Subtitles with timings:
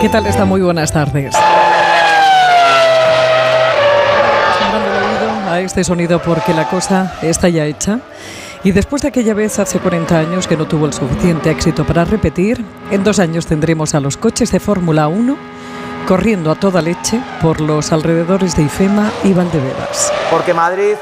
[0.00, 0.46] ¿Qué tal está?
[0.46, 1.34] Muy buenas tardes.
[5.46, 7.98] a este sonido porque la cosa está ya hecha.
[8.64, 12.06] Y después de aquella vez hace 40 años que no tuvo el suficiente éxito para
[12.06, 15.36] repetir, en dos años tendremos a los coches de Fórmula 1
[16.08, 20.12] corriendo a toda leche por los alrededores de Ifema y Valdebebas.
[20.30, 20.94] Porque Madrid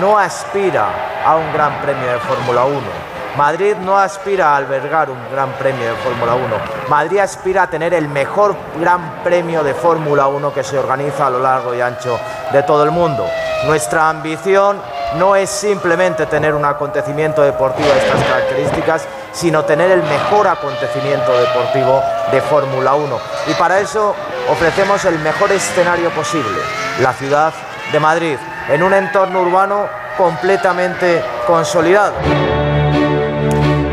[0.00, 0.88] no aspira
[1.24, 3.17] a un gran premio de Fórmula 1.
[3.38, 6.56] Madrid no aspira a albergar un gran premio de Fórmula 1.
[6.88, 11.30] Madrid aspira a tener el mejor gran premio de Fórmula 1 que se organiza a
[11.30, 12.18] lo largo y ancho
[12.52, 13.24] de todo el mundo.
[13.64, 14.82] Nuestra ambición
[15.18, 21.32] no es simplemente tener un acontecimiento deportivo de estas características, sino tener el mejor acontecimiento
[21.38, 22.02] deportivo
[22.32, 23.20] de Fórmula 1.
[23.46, 24.16] Y para eso
[24.50, 26.58] ofrecemos el mejor escenario posible,
[27.00, 27.52] la ciudad
[27.92, 28.36] de Madrid,
[28.68, 29.86] en un entorno urbano
[30.16, 32.14] completamente consolidado.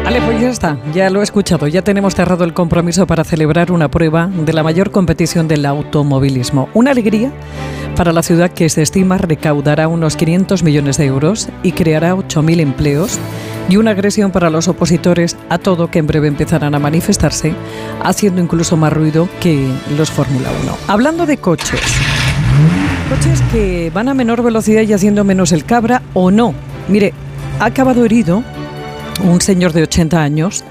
[0.06, 3.72] Vale, pues ya está, ya lo he escuchado, ya tenemos cerrado el compromiso para celebrar
[3.72, 6.70] una prueba de la mayor competición del automovilismo.
[6.76, 7.32] Una alegría
[7.96, 12.60] para la ciudad que se estima recaudará unos 500 millones de euros y creará 8.000
[12.60, 13.20] empleos
[13.68, 17.56] y una agresión para los opositores a todo que en breve empezarán a manifestarse,
[18.04, 20.78] haciendo incluso más ruido que los Fórmula 1.
[20.88, 21.82] Hablando de coches,
[23.10, 26.54] coches que van a menor velocidad y haciendo menos el cabra o no.
[26.90, 27.12] Mire,
[27.60, 28.44] ha acabado herido
[29.24, 30.64] un señor de 80 años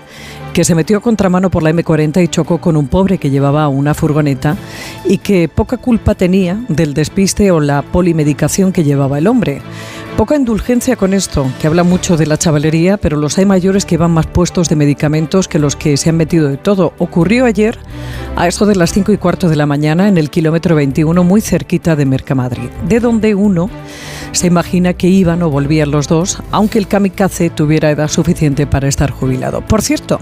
[0.53, 3.93] que se metió contramano por la M40 y chocó con un pobre que llevaba una
[3.93, 4.57] furgoneta
[5.05, 9.63] y que poca culpa tenía del despiste o la polimedicación que llevaba el hombre.
[10.17, 13.97] Poca indulgencia con esto, que habla mucho de la chavalería, pero los hay mayores que
[13.97, 16.93] van más puestos de medicamentos que los que se han metido de todo.
[16.99, 17.77] Ocurrió ayer
[18.37, 21.41] a eso de las 5 y cuarto de la mañana en el kilómetro 21 muy
[21.41, 23.69] cerquita de Mercamadrid, de donde uno
[24.31, 28.87] se imagina que iban o volvían los dos, aunque el kamikaze tuviera edad suficiente para
[28.87, 29.67] estar jubilado.
[29.67, 30.21] Por cierto,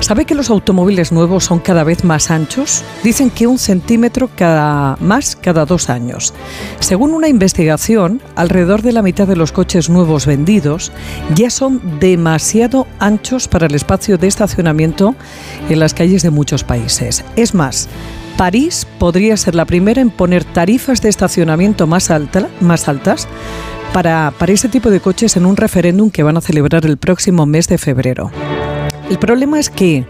[0.00, 2.82] ¿Sabe que los automóviles nuevos son cada vez más anchos?
[3.04, 6.32] Dicen que un centímetro cada, más cada dos años.
[6.80, 10.92] Según una investigación, alrededor de la de los coches nuevos vendidos
[11.34, 15.16] ya son demasiado anchos para el espacio de estacionamiento
[15.68, 17.24] en las calles de muchos países.
[17.34, 17.88] Es más,
[18.36, 22.08] París podría ser la primera en poner tarifas de estacionamiento más,
[22.60, 23.26] más altas
[23.92, 27.46] para, para ese tipo de coches en un referéndum que van a celebrar el próximo
[27.46, 28.30] mes de febrero.
[29.10, 30.06] El problema es que,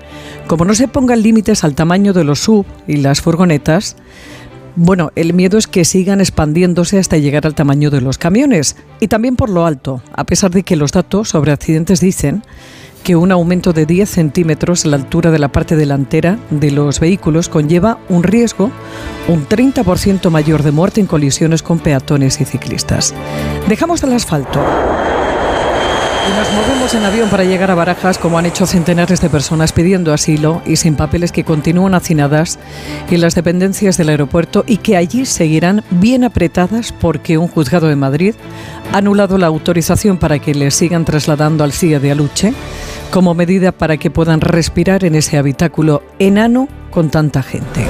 [0.46, 3.96] como no se pongan límites al tamaño de los sub y las furgonetas,
[4.76, 9.08] bueno, el miedo es que sigan expandiéndose hasta llegar al tamaño de los camiones y
[9.08, 12.42] también por lo alto, a pesar de que los datos sobre accidentes dicen
[13.02, 17.00] que un aumento de 10 centímetros en la altura de la parte delantera de los
[17.00, 18.70] vehículos conlleva un riesgo
[19.28, 23.14] un 30% mayor de muerte en colisiones con peatones y ciclistas.
[23.68, 24.60] Dejamos el asfalto.
[26.36, 30.12] Nos movemos en avión para llegar a Barajas, como han hecho centenares de personas pidiendo
[30.12, 32.58] asilo y sin papeles que continúan hacinadas
[33.10, 37.96] en las dependencias del aeropuerto y que allí seguirán bien apretadas porque un juzgado de
[37.96, 38.34] Madrid
[38.92, 42.54] ha anulado la autorización para que les sigan trasladando al CIA de Aluche
[43.10, 47.86] como medida para que puedan respirar en ese habitáculo enano con tanta gente.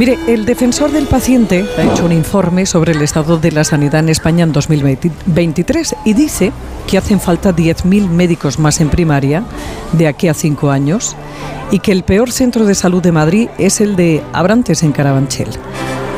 [0.00, 4.00] Mire, el defensor del paciente ha hecho un informe sobre el estado de la sanidad
[4.00, 6.52] en España en 2023 y dice
[6.86, 9.44] que hacen falta 10.000 médicos más en primaria
[9.92, 11.16] de aquí a cinco años
[11.70, 15.50] y que el peor centro de salud de Madrid es el de Abrantes en Carabanchel.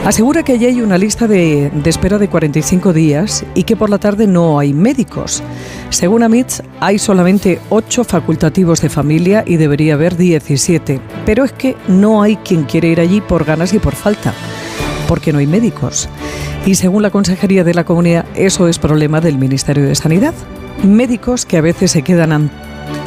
[0.05, 3.99] Asegura que allí hay una lista de, espera de 45 días y que por la
[3.99, 5.45] tarde no hay médicos.
[5.91, 11.01] Según AMITS, hay solamente 8 facultativos de familia y debería haber 17.
[11.25, 14.35] Pero es que no hay quien quiere ir allí por ganas y por falta,
[15.07, 16.09] porque no hay médicos.
[16.67, 20.35] Y según la Consejería de la Comunidad, eso es problema del Ministerio de Sanidad.
[20.83, 22.51] Médicos que a veces se quedan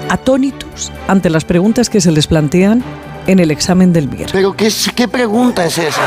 [0.10, 2.84] atónitos ante las preguntas que se les plantean
[3.28, 4.28] en el examen del MIR.
[4.32, 6.02] ¿Pero qué, qué pregunta es esa?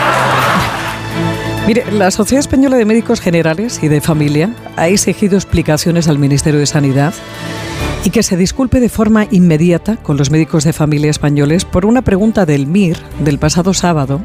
[1.66, 6.60] Mire, la Sociedad Española de Médicos Generales y de Familia ha exigido explicaciones al Ministerio
[6.60, 7.12] de Sanidad
[8.04, 12.02] y que se disculpe de forma inmediata con los médicos de familia españoles por una
[12.02, 14.20] pregunta del MIR del pasado sábado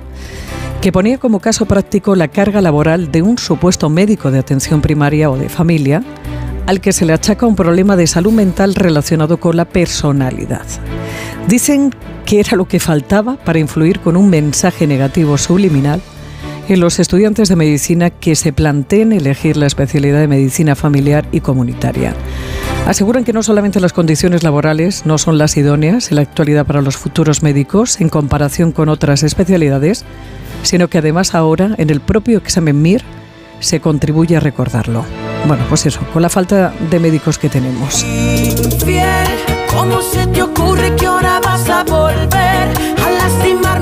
[0.79, 5.29] que ponía como caso práctico la carga laboral de un supuesto médico de atención primaria
[5.29, 6.03] o de familia
[6.65, 10.65] al que se le achaca un problema de salud mental relacionado con la personalidad.
[11.47, 11.93] Dicen
[12.39, 16.01] era lo que faltaba para influir con un mensaje negativo subliminal
[16.69, 21.41] en los estudiantes de medicina que se planteen elegir la especialidad de medicina familiar y
[21.41, 22.15] comunitaria.
[22.87, 26.81] Aseguran que no solamente las condiciones laborales no son las idóneas en la actualidad para
[26.81, 30.05] los futuros médicos en comparación con otras especialidades,
[30.63, 33.03] sino que además ahora en el propio examen MIR
[33.59, 35.05] se contribuye a recordarlo.
[35.47, 38.05] Bueno, pues eso, con la falta de médicos que tenemos.
[39.67, 41.32] ¿Cómo se te ocurre que ahora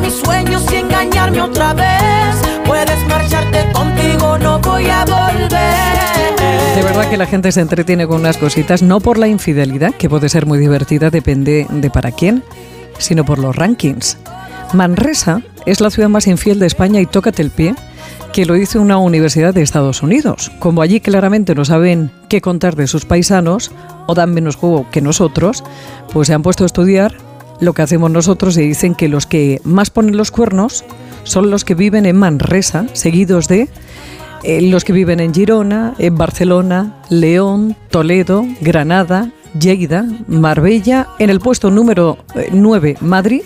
[0.01, 2.35] mis sueños y engañarme otra vez.
[2.65, 6.75] Puedes marcharte contigo, no voy a volver.
[6.75, 10.09] De verdad que la gente se entretiene con unas cositas, no por la infidelidad, que
[10.09, 12.43] puede ser muy divertida, depende de para quién,
[12.97, 14.17] sino por los rankings.
[14.73, 17.75] Manresa es la ciudad más infiel de España y tócate el pie
[18.31, 20.51] que lo hizo una universidad de Estados Unidos.
[20.59, 23.71] Como allí claramente no saben qué contar de sus paisanos
[24.07, 25.63] o dan menos juego que nosotros,
[26.13, 27.15] pues se han puesto a estudiar
[27.61, 30.83] lo que hacemos nosotros y dicen que los que más ponen los cuernos
[31.23, 33.69] son los que viven en Manresa, seguidos de
[34.43, 41.39] eh, los que viven en Girona, en Barcelona, León, Toledo, Granada, Lleida, Marbella, en el
[41.39, 42.17] puesto número
[42.51, 43.43] 9 eh, Madrid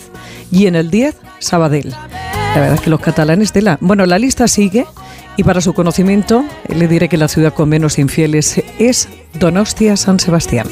[0.51, 1.89] y en el 10 Sabadell.
[1.89, 3.77] La verdad es que los catalanes de la...
[3.81, 4.85] Bueno, la lista sigue
[5.35, 10.19] y para su conocimiento le diré que la ciudad con menos infieles es Donostia San
[10.19, 10.67] Sebastián.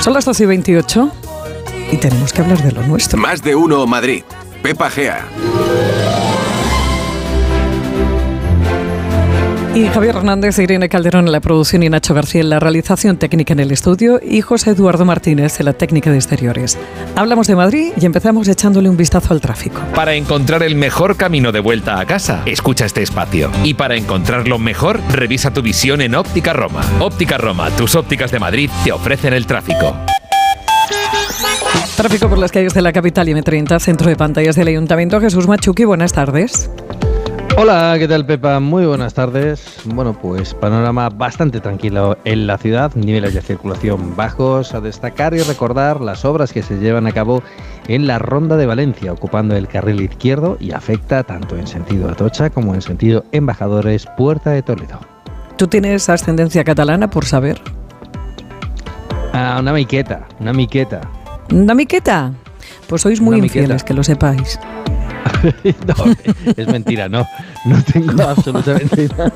[0.00, 1.12] Son las 12 y 28
[1.90, 3.18] y tenemos que hablar de lo nuestro.
[3.18, 4.22] Más de uno Madrid.
[4.62, 5.26] Pepa Gea.
[9.74, 13.52] Y Javier Hernández, Irene Calderón en la producción y Nacho García en la realización técnica
[13.52, 16.76] en el estudio y José Eduardo Martínez en la técnica de exteriores.
[17.14, 19.80] Hablamos de Madrid y empezamos echándole un vistazo al tráfico.
[19.94, 23.52] Para encontrar el mejor camino de vuelta a casa, escucha este espacio.
[23.62, 26.80] Y para encontrarlo mejor, revisa tu visión en Óptica Roma.
[26.98, 29.94] Óptica Roma, tus ópticas de Madrid te ofrecen el tráfico.
[31.98, 35.20] Tráfico por las calles de la capital y M30, centro de pantallas del Ayuntamiento.
[35.20, 36.70] Jesús Machuqui, buenas tardes.
[37.56, 38.60] Hola, ¿qué tal Pepa?
[38.60, 39.80] Muy buenas tardes.
[39.84, 45.40] Bueno, pues panorama bastante tranquilo en la ciudad, niveles de circulación bajos, a destacar y
[45.40, 47.42] recordar las obras que se llevan a cabo
[47.88, 52.50] en la Ronda de Valencia, ocupando el carril izquierdo y afecta tanto en sentido Atocha
[52.50, 55.00] como en sentido Embajadores Puerta de Toledo.
[55.56, 57.60] ¿Tú tienes ascendencia catalana por saber?
[59.32, 61.00] Ah, una miqueta, una miqueta.
[61.52, 62.32] ¿Una miqueta?
[62.88, 64.58] Pues sois muy infieles, que lo sepáis.
[65.86, 65.94] no,
[66.56, 67.26] es mentira, no.
[67.64, 69.32] No tengo absolutamente nada.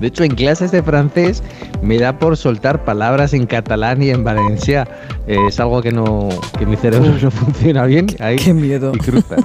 [0.00, 1.42] De hecho, en clases de francés
[1.82, 4.86] me da por soltar palabras en catalán y en valencia.
[5.26, 6.28] es algo que no,
[6.58, 8.06] que mi cerebro no funciona bien.
[8.18, 8.92] Ahí, Qué miedo.
[8.94, 9.36] Y cruza.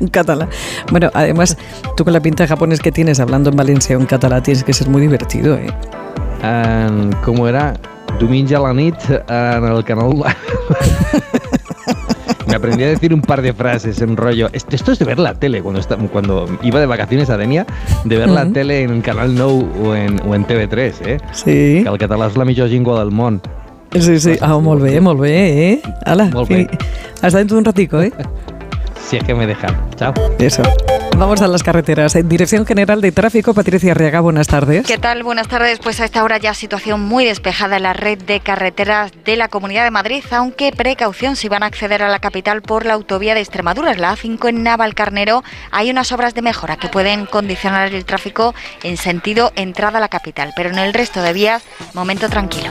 [0.00, 0.48] en catalán.
[0.90, 1.56] Bueno, además,
[1.96, 4.72] tú con la pinta japonés que tienes hablando en valencia o en catalán tienes que
[4.72, 5.72] ser muy divertido, ¿eh?
[7.24, 7.74] ¿Cómo era?
[8.18, 10.14] Diumenge a la nit en el canal...
[12.46, 14.48] Me aprendí a decir un par de frases en rollo.
[14.52, 17.66] Esto, esto es de ver la tele cuando, está, cuando iba de vacaciones a Denia,
[18.04, 21.18] de ver la tele en Canal Nou o en, o en TV3, ¿eh?
[21.32, 21.82] Sí.
[21.82, 23.40] Que el català és la millor llengua del món.
[23.98, 24.36] Sí, sí.
[24.40, 25.34] Ah, molt bé, molt bé,
[25.72, 25.82] eh?
[26.06, 26.68] Ala, Molt bé.
[27.20, 28.12] Hasta dentro de un ratico, ¿eh?
[29.06, 29.88] Si es que me dejan.
[29.94, 30.12] Chao.
[30.38, 30.62] Eso.
[31.16, 32.14] Vamos a las carreteras.
[32.16, 34.84] En Dirección General de Tráfico, Patricia Arriaga, buenas tardes.
[34.86, 35.22] ¿Qué tal?
[35.22, 35.78] Buenas tardes.
[35.78, 39.48] Pues a esta hora ya situación muy despejada en la red de carreteras de la
[39.48, 43.34] Comunidad de Madrid, aunque precaución si van a acceder a la capital por la autovía
[43.34, 45.44] de Extremadura, la A5 en Navalcarnero.
[45.70, 50.08] Hay unas obras de mejora que pueden condicionar el tráfico en sentido entrada a la
[50.08, 51.62] capital, pero en el resto de vías,
[51.94, 52.70] momento tranquilo.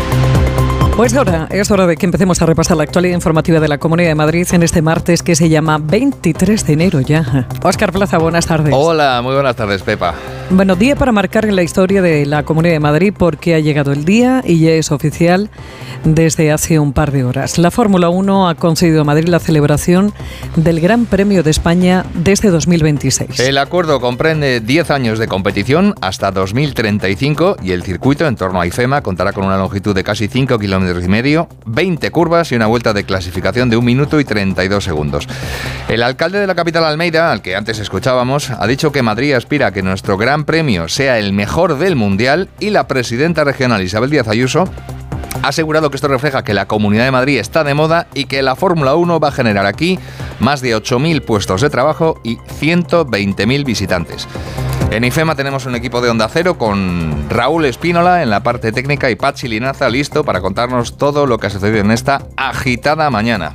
[1.01, 4.09] Pues ahora es hora de que empecemos a repasar la actualidad informativa de la Comunidad
[4.09, 7.47] de Madrid en este martes que se llama 23 de enero ya.
[7.63, 8.71] Óscar Plaza, buenas tardes.
[8.77, 10.13] Hola, muy buenas tardes, Pepa.
[10.51, 13.93] Bueno, día para marcar en la historia de la Comunidad de Madrid porque ha llegado
[13.93, 15.49] el día y ya es oficial
[16.03, 17.57] desde hace un par de horas.
[17.57, 20.13] La Fórmula 1 ha concedido a Madrid la celebración
[20.55, 23.39] del Gran Premio de España desde 2026.
[23.39, 28.67] El acuerdo comprende 10 años de competición hasta 2035 y el circuito en torno a
[28.67, 32.67] IFEMA contará con una longitud de casi 5 kilómetros y medio, 20 curvas y una
[32.67, 35.27] vuelta de clasificación de 1 minuto y 32 segundos.
[35.87, 39.67] El alcalde de la capital Almeida, al que antes escuchábamos, ha dicho que Madrid aspira
[39.67, 44.09] a que nuestro Gran Premio sea el mejor del Mundial y la presidenta regional Isabel
[44.09, 44.69] Díaz Ayuso
[45.43, 48.41] ha asegurado que esto refleja que la Comunidad de Madrid está de moda y que
[48.41, 49.97] la Fórmula 1 va a generar aquí
[50.39, 54.27] más de 8.000 puestos de trabajo y 120.000 visitantes.
[54.91, 59.09] En IFEMA tenemos un equipo de Onda Cero con Raúl Espínola en la parte técnica
[59.09, 63.53] y Pachi Linaza listo para contarnos todo lo que ha sucedido en esta agitada mañana.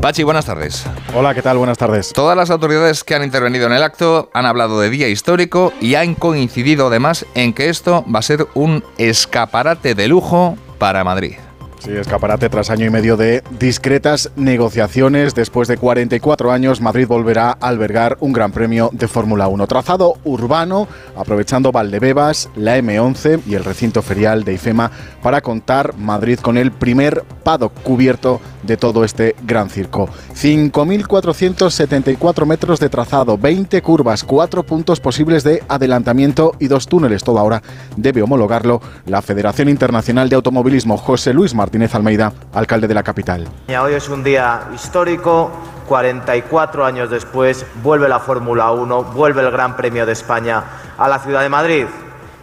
[0.00, 0.86] Pachi, buenas tardes.
[1.14, 1.58] Hola, ¿qué tal?
[1.58, 2.14] Buenas tardes.
[2.14, 5.96] Todas las autoridades que han intervenido en el acto han hablado de día histórico y
[5.96, 11.34] han coincidido además en que esto va a ser un escaparate de lujo para Madrid.
[11.80, 15.34] Sí, escaparate tras año y medio de discretas negociaciones.
[15.34, 19.66] Después de 44 años, Madrid volverá a albergar un gran premio de Fórmula 1.
[19.66, 24.90] Trazado urbano, aprovechando Valdebebas, la M11 y el recinto ferial de IFEMA
[25.22, 30.10] para contar Madrid con el primer paddock cubierto de todo este gran circo.
[30.34, 37.24] 5.474 metros de trazado, 20 curvas, 4 puntos posibles de adelantamiento y dos túneles.
[37.24, 37.62] Todo ahora
[37.96, 40.98] debe homologarlo la Federación Internacional de Automovilismo.
[40.98, 43.46] José Luis Martínez Martínez Almeida, alcalde de la capital.
[43.68, 45.52] Hoy es un día histórico,
[45.86, 50.64] 44 años después vuelve la Fórmula 1, vuelve el Gran Premio de España
[50.98, 51.86] a la ciudad de Madrid.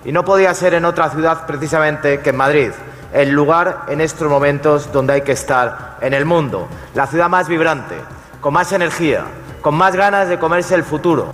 [0.06, 2.70] Y no podía ser en otra ciudad precisamente que en Madrid,
[3.12, 7.50] el lugar en estos momentos donde hay que estar en el mundo, la ciudad más
[7.50, 7.96] vibrante,
[8.40, 9.26] con más energía,
[9.62, 11.34] con más ganas de comerse el futuro.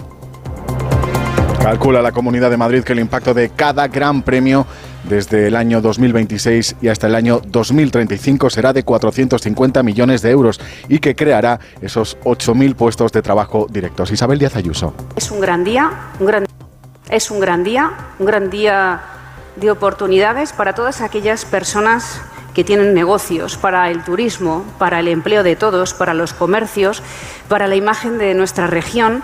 [1.61, 4.65] Calcula la Comunidad de Madrid que el impacto de cada gran premio
[5.03, 10.59] desde el año 2026 y hasta el año 2035 será de 450 millones de euros
[10.87, 14.11] y que creará esos 8.000 puestos de trabajo directos.
[14.11, 14.93] Isabel Díaz Ayuso.
[15.15, 16.45] Es un gran día, un gran,
[17.09, 19.01] es un gran día, un gran día
[19.55, 22.21] de oportunidades para todas aquellas personas
[22.53, 27.01] que tienen negocios, para el turismo, para el empleo de todos, para los comercios,
[27.47, 29.23] para la imagen de nuestra región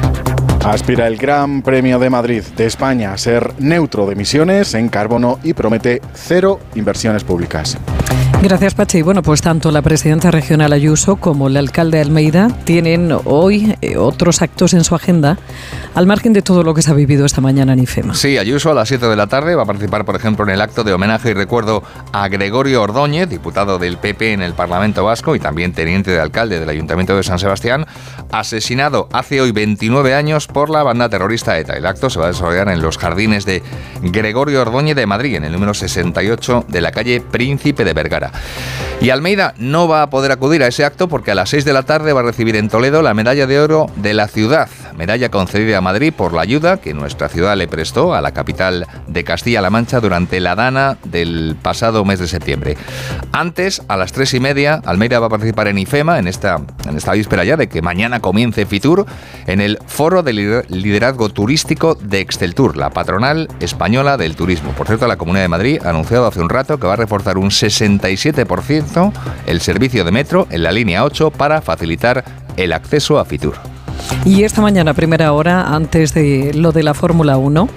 [0.63, 5.39] Aspira el Gran Premio de Madrid de España a ser neutro de emisiones en carbono
[5.43, 7.77] y promete cero inversiones públicas.
[8.43, 9.03] Gracias, Pachi.
[9.03, 14.41] Bueno, pues tanto la presidenta regional Ayuso como el alcalde Almeida tienen hoy eh, otros
[14.41, 15.37] actos en su agenda,
[15.93, 18.15] al margen de todo lo que se ha vivido esta mañana en IFEMA.
[18.15, 20.61] Sí, Ayuso a las 7 de la tarde va a participar, por ejemplo, en el
[20.61, 25.35] acto de homenaje y recuerdo a Gregorio Ordóñez, diputado del PP en el Parlamento Vasco
[25.35, 27.85] y también teniente de alcalde del Ayuntamiento de San Sebastián,
[28.31, 31.73] asesinado hace hoy 29 años por la banda terrorista ETA.
[31.73, 33.63] El acto se va a desarrollar en los jardines de
[34.01, 38.31] Gregorio Ordóñez de Madrid, en el número 68 de la calle Príncipe de Vergara.
[39.01, 41.73] Y Almeida no va a poder acudir a ese acto porque a las 6 de
[41.73, 45.29] la tarde va a recibir en Toledo la medalla de oro de la ciudad, medalla
[45.29, 49.23] concedida a Madrid por la ayuda que nuestra ciudad le prestó a la capital de
[49.23, 52.77] Castilla-La Mancha durante la dana del pasado mes de septiembre.
[53.31, 56.97] Antes, a las 3 y media, Almeida va a participar en IFEMA, en esta, en
[56.97, 59.05] esta víspera ya de que mañana comience Fitur,
[59.47, 64.71] en el Foro de Liderazgo Turístico de Exceltur, la patronal española del turismo.
[64.71, 67.37] Por cierto, la Comunidad de Madrid ha anunciado hace un rato que va a reforzar
[67.37, 69.11] un 67 7%
[69.45, 72.23] el servicio de metro en la línea 8 para facilitar
[72.57, 73.55] el acceso a Fitur.
[74.25, 77.67] Y esta mañana, primera hora, antes de lo de la Fórmula 1,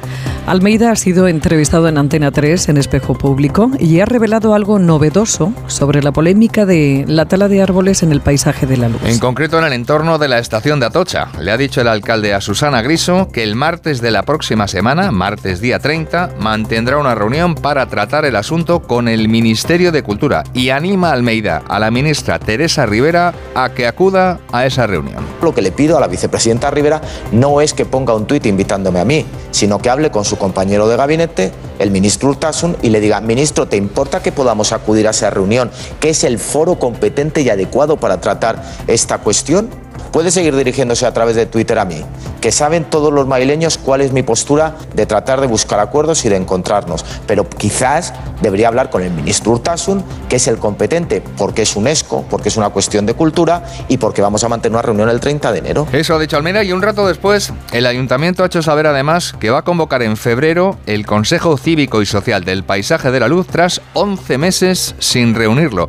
[0.46, 5.54] Almeida ha sido entrevistado en Antena 3 en Espejo Público y ha revelado algo novedoso
[5.68, 9.00] sobre la polémica de la tala de árboles en el paisaje de la luz.
[9.06, 11.28] En concreto en el entorno de la estación de Atocha.
[11.40, 15.10] Le ha dicho el alcalde a Susana Griso que el martes de la próxima semana,
[15.12, 20.44] martes día 30, mantendrá una reunión para tratar el asunto con el Ministerio de Cultura
[20.52, 25.24] y anima a Almeida, a la ministra Teresa Rivera, a que acuda a esa reunión.
[25.40, 27.00] Lo que le pido a la vicepresidenta Rivera
[27.32, 30.88] no es que ponga un tuit invitándome a mí, sino que hable con su compañero
[30.88, 35.10] de gabinete, el ministro Urtasun, y le diga, ministro, ¿te importa que podamos acudir a
[35.10, 39.83] esa reunión, que es el foro competente y adecuado para tratar esta cuestión?
[40.12, 42.02] Puede seguir dirigiéndose a través de Twitter a mí,
[42.40, 46.28] que saben todos los maileños cuál es mi postura de tratar de buscar acuerdos y
[46.28, 47.04] de encontrarnos.
[47.26, 52.24] Pero quizás debería hablar con el ministro Urtasun, que es el competente, porque es UNESCO,
[52.30, 55.52] porque es una cuestión de cultura y porque vamos a mantener una reunión el 30
[55.52, 55.86] de enero.
[55.92, 59.50] Eso ha dicho Almeida y un rato después el ayuntamiento ha hecho saber además que
[59.50, 63.46] va a convocar en febrero el Consejo Cívico y Social del Paisaje de la Luz
[63.46, 65.88] tras 11 meses sin reunirlo.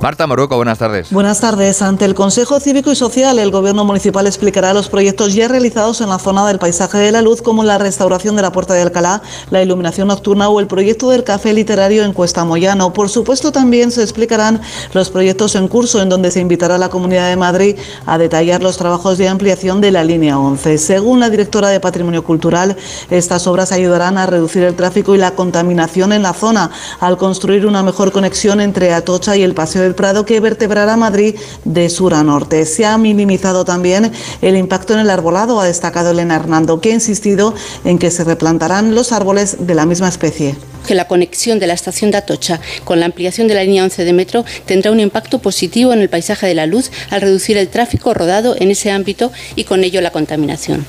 [0.00, 1.10] Marta Moruco, buenas tardes.
[1.10, 1.80] Buenas tardes.
[1.80, 6.10] Ante el Consejo Cívico y Social, el Gobierno Municipal explicará los proyectos ya realizados en
[6.10, 9.22] la zona del paisaje de la luz, como la restauración de la Puerta de Alcalá,
[9.50, 12.92] la iluminación nocturna o el proyecto del café literario en Cuesta Moyano.
[12.92, 14.60] Por supuesto, también se explicarán
[14.92, 18.62] los proyectos en curso, en donde se invitará a la Comunidad de Madrid a detallar
[18.62, 20.76] los trabajos de ampliación de la línea 11.
[20.76, 22.76] Según la directora de Patrimonio Cultural,
[23.08, 27.64] estas obras ayudarán a reducir el tráfico y la contaminación en la zona, al construir
[27.64, 32.12] una mejor conexión entre Atocha y el Paseo del Prado que vertebrará Madrid de sur
[32.12, 32.66] a norte.
[32.66, 34.10] Se ha minimizado también
[34.42, 38.24] el impacto en el arbolado, ha destacado Elena Hernando, que ha insistido en que se
[38.24, 42.60] replantarán los árboles de la misma especie que la conexión de la estación de Atocha
[42.84, 46.08] con la ampliación de la línea 11 de metro tendrá un impacto positivo en el
[46.08, 50.00] paisaje de la luz al reducir el tráfico rodado en ese ámbito y con ello
[50.00, 50.86] la contaminación.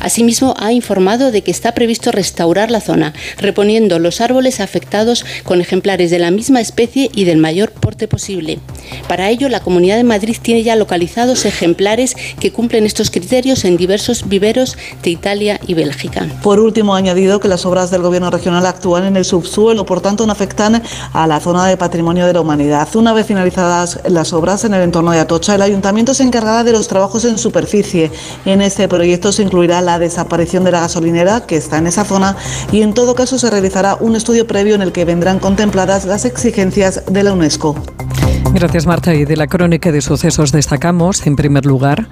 [0.00, 5.60] Asimismo, ha informado de que está previsto restaurar la zona, reponiendo los árboles afectados con
[5.60, 8.58] ejemplares de la misma especie y del mayor porte posible.
[9.08, 13.76] Para ello, la Comunidad de Madrid tiene ya localizados ejemplares que cumplen estos criterios en
[13.76, 16.26] diversos viveros de Italia y Bélgica.
[16.42, 20.00] Por último, ha añadido que las obras del Gobierno regional actúan en el subsuelo, por
[20.00, 22.88] tanto no afectan a la zona de patrimonio de la humanidad.
[22.94, 26.72] Una vez finalizadas las obras en el entorno de Atocha, el ayuntamiento se encargará de
[26.72, 28.10] los trabajos en superficie.
[28.44, 32.36] En este proyecto se incluirá la desaparición de la gasolinera que está en esa zona
[32.72, 36.24] y en todo caso se realizará un estudio previo en el que vendrán contempladas las
[36.24, 37.76] exigencias de la UNESCO.
[38.54, 39.14] Gracias, Marta.
[39.14, 42.08] Y de la crónica de sucesos destacamos, en primer lugar,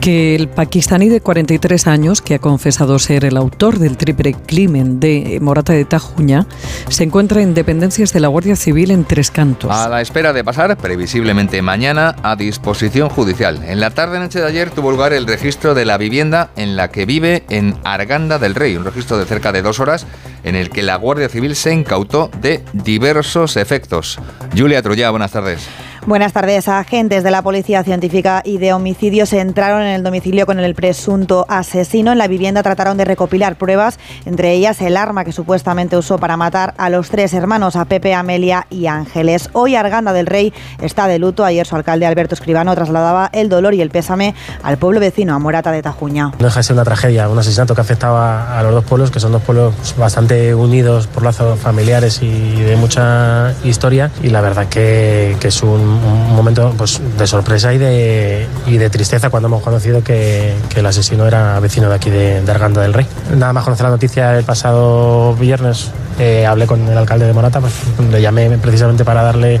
[0.00, 4.98] que el pakistaní de 43 años, que ha confesado ser el autor del triple crimen
[4.98, 6.46] de Morata de Tajuña,
[6.88, 9.70] se encuentra en dependencias de la Guardia Civil en Tres Cantos.
[9.70, 13.62] A la espera de pasar, previsiblemente mañana, a disposición judicial.
[13.64, 17.06] En la tarde-noche de ayer tuvo lugar el registro de la vivienda en la que
[17.06, 20.06] vive en Arganda del Rey, un registro de cerca de dos horas
[20.46, 24.18] en el que la Guardia Civil se incautó de diversos efectos.
[24.56, 25.68] Julia Trullá, buenas tardes.
[26.06, 26.68] Buenas tardes.
[26.68, 31.44] Agentes de la Policía Científica y de Homicidios entraron en el domicilio con el presunto
[31.48, 32.12] asesino.
[32.12, 36.36] En la vivienda trataron de recopilar pruebas, entre ellas el arma que supuestamente usó para
[36.36, 39.50] matar a los tres hermanos, a Pepe, Amelia y Ángeles.
[39.52, 41.44] Hoy Arganda del Rey está de luto.
[41.44, 45.40] Ayer su alcalde Alberto Escribano trasladaba el dolor y el pésame al pueblo vecino, a
[45.40, 46.30] Morata de Tajuña.
[46.38, 49.18] No deja de ser una tragedia, un asesinato que afectaba a los dos pueblos, que
[49.18, 54.12] son dos pueblos bastante unidos por lazos familiares y de mucha historia.
[54.22, 58.78] Y la verdad que, que es un un momento pues, de sorpresa y de, y
[58.78, 62.82] de tristeza cuando hemos conocido que, que, el asesino era vecino de aquí de, Arganda
[62.82, 63.06] del Rey.
[63.36, 67.60] Nada más conocer la noticia el pasado viernes, eh, hablé con el alcalde de Morata,
[67.60, 67.72] pues,
[68.10, 69.60] le llamé precisamente para darle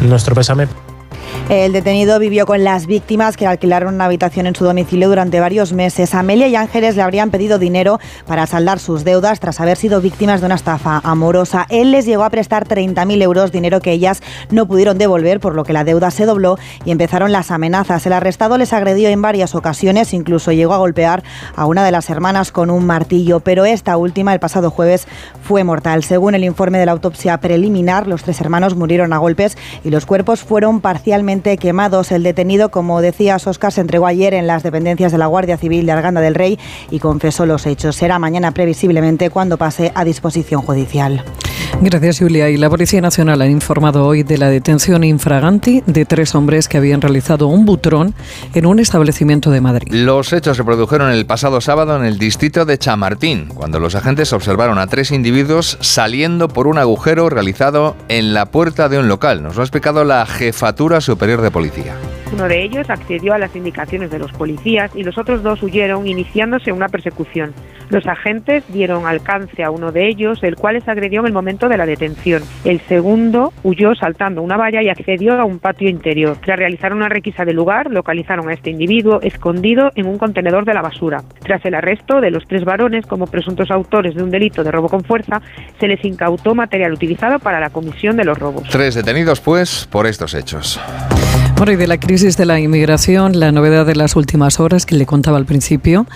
[0.00, 0.91] nuestro pésame.
[1.48, 5.72] El detenido vivió con las víctimas que alquilaron una habitación en su domicilio durante varios
[5.72, 6.14] meses.
[6.14, 10.40] Amelia y Ángeles le habrían pedido dinero para saldar sus deudas tras haber sido víctimas
[10.40, 11.66] de una estafa amorosa.
[11.68, 15.64] Él les llegó a prestar 30.000 euros, dinero que ellas no pudieron devolver, por lo
[15.64, 18.06] que la deuda se dobló y empezaron las amenazas.
[18.06, 21.22] El arrestado les agredió en varias ocasiones, incluso llegó a golpear
[21.54, 25.06] a una de las hermanas con un martillo, pero esta última el pasado jueves
[25.42, 26.02] fue mortal.
[26.02, 30.06] Según el informe de la autopsia preliminar, los tres hermanos murieron a golpes y los
[30.06, 31.21] cuerpos fueron parcialmente
[31.60, 32.10] quemados.
[32.10, 35.86] El detenido, como decía Oscar, se entregó ayer en las dependencias de la Guardia Civil
[35.86, 36.58] de Arganda del Rey
[36.90, 37.96] y confesó los hechos.
[37.96, 41.24] Será mañana previsiblemente cuando pase a disposición judicial.
[41.84, 42.48] Gracias, Julia.
[42.48, 46.78] Y la Policía Nacional ha informado hoy de la detención infraganti de tres hombres que
[46.78, 48.14] habían realizado un butrón
[48.54, 49.88] en un establecimiento de Madrid.
[49.92, 54.32] Los hechos se produjeron el pasado sábado en el distrito de Chamartín, cuando los agentes
[54.32, 59.42] observaron a tres individuos saliendo por un agujero realizado en la puerta de un local.
[59.42, 61.96] Nos lo ha explicado la Jefatura Superior de Policía.
[62.32, 66.06] Uno de ellos accedió a las indicaciones de los policías y los otros dos huyeron,
[66.06, 67.52] iniciándose una persecución.
[67.90, 71.68] Los agentes dieron alcance a uno de ellos, el cual les agredió en el momento
[71.68, 72.42] de la detención.
[72.64, 76.38] El segundo huyó saltando una valla y accedió a un patio interior.
[76.42, 80.72] Tras realizar una requisa del lugar, localizaron a este individuo escondido en un contenedor de
[80.72, 81.22] la basura.
[81.40, 84.88] Tras el arresto de los tres varones como presuntos autores de un delito de robo
[84.88, 85.42] con fuerza,
[85.78, 88.66] se les incautó material utilizado para la comisión de los robos.
[88.70, 90.80] Tres detenidos, pues, por estos hechos.
[91.56, 94.94] Bueno, y de la crisis de la inmigración, la novedad de las últimas horas que
[94.94, 96.06] le contaba al principio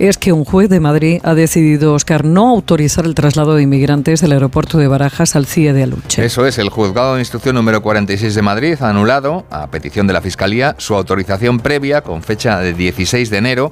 [0.00, 4.20] es que un juez de Madrid ha decidido, Oscar, no autorizar el traslado de inmigrantes
[4.20, 6.24] del aeropuerto de Barajas al CIE de Aluche.
[6.24, 10.14] Eso es, el juzgado de instrucción número 46 de Madrid ha anulado, a petición de
[10.14, 13.70] la Fiscalía, su autorización previa con fecha de 16 de enero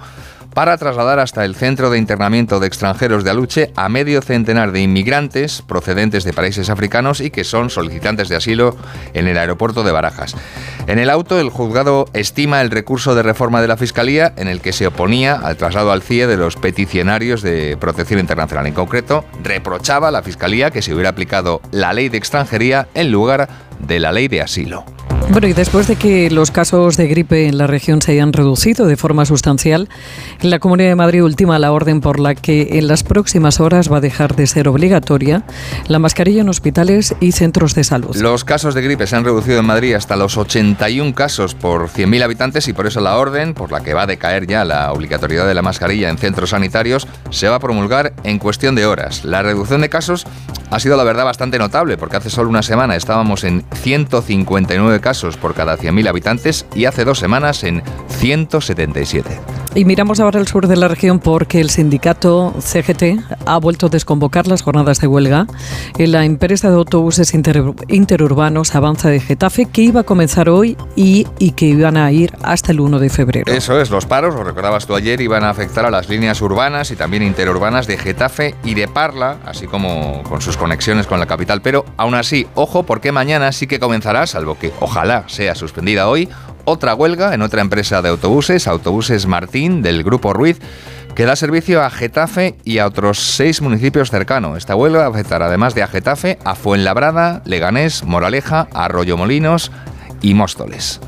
[0.55, 4.83] para trasladar hasta el centro de internamiento de extranjeros de Aluche a medio centenar de
[4.83, 8.77] inmigrantes procedentes de países africanos y que son solicitantes de asilo
[9.15, 10.37] en el aeropuerto de Barajas.
[10.87, 14.61] En el auto, el juzgado estima el recurso de reforma de la Fiscalía en el
[14.61, 18.67] que se oponía al traslado al CIE de los peticionarios de protección internacional.
[18.67, 23.11] En concreto, reprochaba a la Fiscalía que se hubiera aplicado la ley de extranjería en
[23.11, 24.85] lugar de la ley de asilo.
[25.31, 28.87] Bueno, y después de que los casos de gripe en la región se hayan reducido
[28.87, 29.89] de forma sustancial,
[30.41, 33.99] la Comunidad de Madrid ultima la orden por la que en las próximas horas va
[33.99, 35.45] a dejar de ser obligatoria
[35.87, 38.17] la mascarilla en hospitales y centros de salud.
[38.17, 42.25] Los casos de gripe se han reducido en Madrid hasta los 81 casos por 100.000
[42.25, 45.47] habitantes y por eso la orden por la que va a decaer ya la obligatoriedad
[45.47, 49.25] de la mascarilla en centros sanitarios se va a promulgar en cuestión de horas.
[49.25, 50.27] La reducción de casos
[50.71, 55.37] ha sido la verdad bastante notable porque hace solo una semana estábamos en 159 casos
[55.37, 59.41] por cada 100.000 habitantes y hace dos semanas en 177.
[59.73, 63.89] Y miramos ahora al sur de la región porque el sindicato CGT ha vuelto a
[63.89, 65.47] desconvocar las jornadas de huelga
[65.97, 71.29] en la empresa de autobuses interurbanos Avanza de Getafe que iba a comenzar hoy y,
[71.39, 73.53] y, que iban a ir hasta el 1 de febrero.
[73.53, 76.91] Eso es, los paros, lo recordabas tú ayer, iban a afectar a las líneas urbanas
[76.91, 81.27] y también interurbanas de Getafe y de Parla, así como con sus conexiones con la
[81.27, 81.63] capital.
[81.63, 86.29] Pero aún así, ojo, porque mañana sí que comenzará, salvo que ojalá sea suspendida hoy,
[86.65, 90.59] otra huelga en otra empresa de autobuses, Autobuses Martín, del Grupo Ruiz,
[91.15, 94.59] que da servicio a Getafe y a otros seis municipios cercanos.
[94.59, 99.71] Esta huelga afectará además de a Getafe, a Fuenlabrada, Leganés, Moraleja, Arroyo Molinos
[100.23, 101.01] y Móstoles.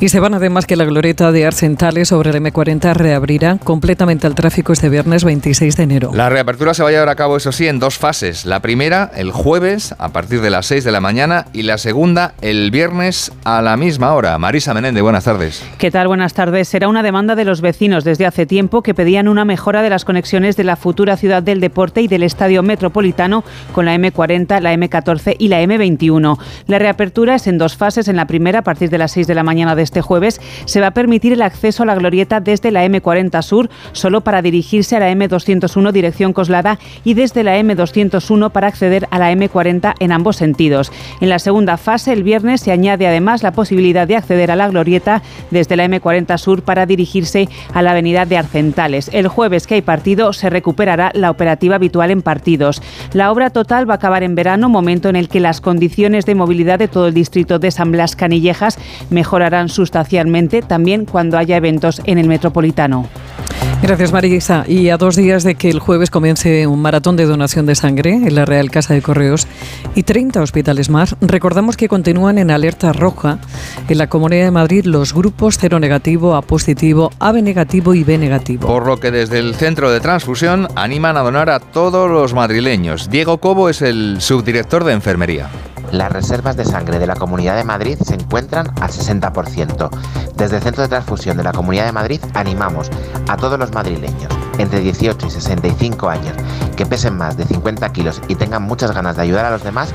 [0.00, 4.34] Y se van además que la glorieta de Arcentales sobre el M40 reabrirá completamente al
[4.34, 6.10] tráfico este viernes 26 de enero.
[6.12, 8.44] La reapertura se va a llevar a cabo, eso sí, en dos fases.
[8.44, 12.34] La primera, el jueves, a partir de las 6 de la mañana, y la segunda,
[12.42, 14.36] el viernes, a la misma hora.
[14.36, 15.64] Marisa Menéndez, buenas tardes.
[15.78, 16.08] ¿Qué tal?
[16.08, 16.68] Buenas tardes.
[16.68, 20.04] Será una demanda de los vecinos desde hace tiempo que pedían una mejora de las
[20.04, 24.74] conexiones de la futura ciudad del deporte y del estadio metropolitano con la M40, la
[24.74, 26.38] M14 y la M21.
[26.66, 28.08] La reapertura es en dos fases.
[28.08, 30.80] En la primera, a partir de las 6 de la mañana de este jueves, se
[30.80, 34.96] va a permitir el acceso a la glorieta desde la M40 Sur, solo para dirigirse
[34.96, 40.12] a la M201 dirección Coslada y desde la M201 para acceder a la M40 en
[40.12, 40.90] ambos sentidos.
[41.20, 44.68] En la segunda fase, el viernes, se añade además la posibilidad de acceder a la
[44.68, 49.08] glorieta desde la M40 Sur para dirigirse a la avenida de Arcentales.
[49.12, 52.82] El jueves que hay partido se recuperará la operativa habitual en partidos.
[53.12, 56.34] La obra total va a acabar en verano, momento en el que las condiciones de
[56.34, 58.78] movilidad de todo el distrito de San Blas Canillejas
[59.68, 63.08] sustancialmente también cuando haya eventos en el metropolitano.
[63.86, 64.64] Gracias Marisa.
[64.66, 68.14] Y a dos días de que el jueves comience un maratón de donación de sangre
[68.14, 69.46] en la Real Casa de Correos
[69.94, 73.40] y 30 hospitales más, recordamos que continúan en alerta roja
[73.86, 78.16] en la Comunidad de Madrid los grupos cero negativo, A positivo, AB negativo y B
[78.16, 78.66] negativo.
[78.66, 83.10] Por lo que desde el Centro de Transfusión animan a donar a todos los madrileños.
[83.10, 85.50] Diego Cobo es el subdirector de enfermería.
[85.92, 89.90] Las reservas de sangre de la Comunidad de Madrid se encuentran al 60%.
[90.36, 92.90] Desde el Centro de Transfusión de la Comunidad de Madrid animamos
[93.28, 96.34] a todos los madrileños entre 18 y 65 años
[96.76, 99.92] que pesen más de 50 kilos y tengan muchas ganas de ayudar a los demás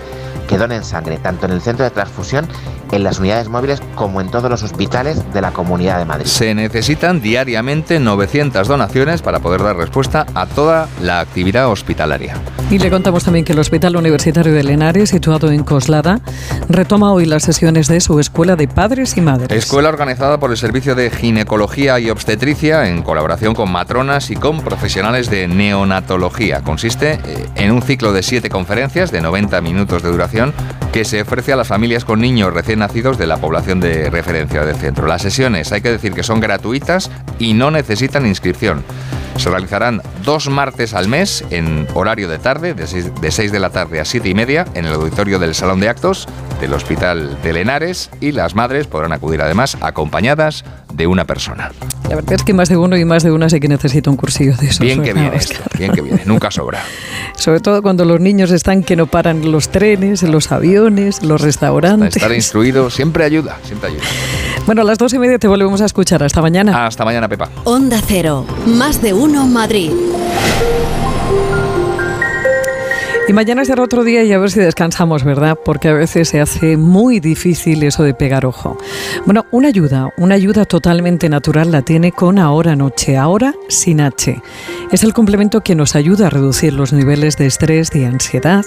[0.49, 2.47] que donen sangre tanto en el centro de transfusión,
[2.91, 6.25] en las unidades móviles como en todos los hospitales de la Comunidad de Madrid.
[6.25, 12.33] Se necesitan diariamente 900 donaciones para poder dar respuesta a toda la actividad hospitalaria.
[12.71, 16.19] Y le contamos también que el Hospital Universitario de Lenares, situado en Coslada,
[16.67, 19.55] retoma hoy las sesiones de su Escuela de Padres y Madres.
[19.55, 24.61] Escuela organizada por el Servicio de Ginecología y Obstetricia en colaboración con matronas y con
[24.61, 26.61] profesionales de neonatología.
[26.61, 30.38] Consiste eh, en un ciclo de siete conferencias de 90 minutos de duración
[30.91, 34.65] que se ofrece a las familias con niños recién nacidos de la población de referencia
[34.65, 35.07] del centro.
[35.07, 38.83] Las sesiones hay que decir que son gratuitas y no necesitan inscripción.
[39.37, 42.87] Se realizarán dos martes al mes en horario de tarde, de
[43.31, 46.27] 6, de la tarde a 7 y media, en el auditorio del Salón de Actos
[46.59, 51.71] del Hospital de Lenares y las madres podrán acudir además acompañadas de una persona.
[52.09, 54.17] La verdad es que más de uno y más de una sí que necesita un
[54.17, 54.83] cursillo de eso.
[54.83, 56.83] Bien que viene esto, bien que viene, nunca sobra.
[57.35, 62.15] Sobre todo cuando los niños están que no paran los trenes, los aviones, los restaurantes.
[62.15, 64.03] Estar instruido siempre ayuda, siempre ayuda.
[64.65, 66.23] Bueno, a las dos y media te volvemos a escuchar.
[66.23, 66.85] Hasta mañana.
[66.85, 67.49] Hasta mañana, Pepa.
[67.63, 69.91] Onda Cero, más de uno Madrid.
[73.29, 75.55] Y mañana será otro día y a ver si descansamos, ¿verdad?
[75.63, 78.75] Porque a veces se hace muy difícil eso de pegar ojo.
[79.23, 84.41] Bueno, una ayuda, una ayuda totalmente natural la tiene con Ahora Noche, ahora sin H.
[84.91, 88.65] Es el complemento que nos ayuda a reducir los niveles de estrés, y ansiedad,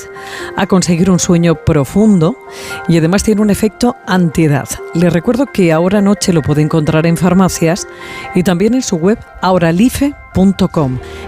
[0.57, 2.37] a conseguir un sueño profundo
[2.87, 4.69] y además tiene un efecto antiedad.
[4.95, 7.89] Les recuerdo que Ahora Noche lo puede encontrar en farmacias
[8.37, 9.19] y también en su web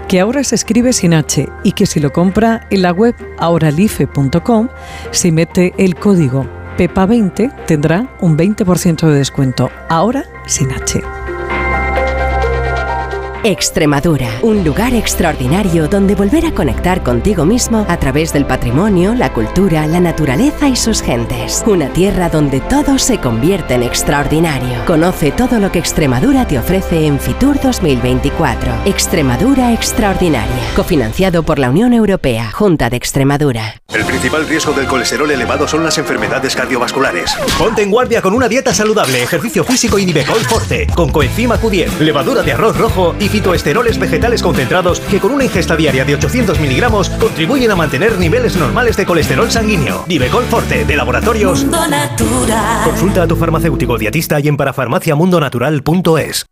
[0.07, 4.69] que ahora se escribe sin H y que si lo compra en la web auralife.com,
[5.11, 11.24] si mete el código PEPA20 tendrá un 20% de descuento, ahora sin H.
[13.45, 19.33] Extremadura, un lugar extraordinario donde volver a conectar contigo mismo a través del patrimonio, la
[19.33, 21.63] cultura, la naturaleza y sus gentes.
[21.67, 24.83] Una tierra donde todo se convierte en extraordinario.
[24.87, 28.73] Conoce todo lo que Extremadura te ofrece en Fitur 2024.
[28.85, 33.75] Extremadura Extraordinaria, cofinanciado por la Unión Europea, Junta de Extremadura.
[33.93, 37.35] El principal riesgo del colesterol elevado son las enfermedades cardiovasculares.
[37.59, 41.99] Ponte en guardia con una dieta saludable, ejercicio físico y Nivecol Forte, con coenzima Q10,
[41.99, 46.57] levadura de arroz rojo y fitoesteroles vegetales concentrados que con una ingesta diaria de 800
[46.57, 50.05] miligramos contribuyen a mantener niveles normales de colesterol sanguíneo.
[50.07, 52.83] Nivecol Forte, de Laboratorios Mundo Natural.
[52.85, 56.45] Consulta a tu farmacéutico dietista y en parafarmaciamundonatural.es.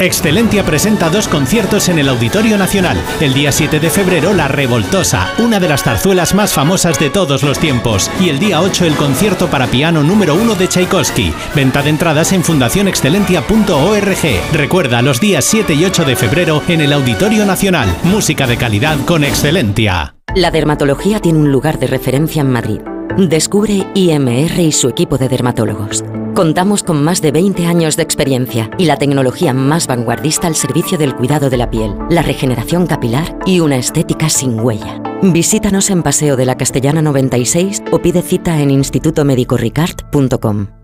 [0.00, 2.96] Excelentia presenta dos conciertos en el Auditorio Nacional.
[3.20, 7.42] El día 7 de febrero, La Revoltosa, una de las zarzuelas más famosas de todos
[7.42, 8.08] los tiempos.
[8.20, 11.32] Y el día 8, el concierto para piano número 1 de Tchaikovsky.
[11.56, 14.52] Venta de entradas en fundacionexcelentia.org.
[14.52, 17.88] Recuerda, los días 7 y 8 de febrero en el Auditorio Nacional.
[18.04, 20.14] Música de calidad con Excelentia.
[20.36, 22.78] La dermatología tiene un lugar de referencia en Madrid.
[23.16, 26.04] Descubre IMR y su equipo de dermatólogos.
[26.38, 30.96] Contamos con más de 20 años de experiencia y la tecnología más vanguardista al servicio
[30.96, 35.02] del cuidado de la piel, la regeneración capilar y una estética sin huella.
[35.20, 40.77] Visítanos en Paseo de la Castellana 96 o pide cita en institutomedicoricard.com.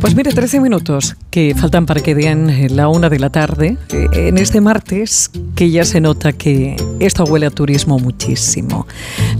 [0.00, 4.08] Pues mire, 13 minutos que faltan para que den la una de la tarde eh,
[4.14, 8.86] en este martes que ya se nota que esto huele a turismo muchísimo.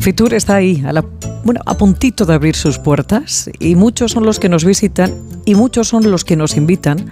[0.00, 1.02] Fitur está ahí, a, la,
[1.44, 5.14] bueno, a puntito de abrir sus puertas y muchos son los que nos visitan
[5.46, 7.10] y muchos son los que nos invitan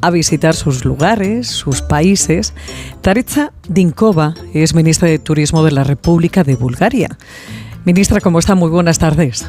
[0.00, 2.54] a visitar sus lugares, sus países.
[3.00, 7.18] Taritza Dinkova es ministra de Turismo de la República de Bulgaria.
[7.84, 8.54] Ministra, ¿cómo está?
[8.54, 9.46] Muy buenas tardes.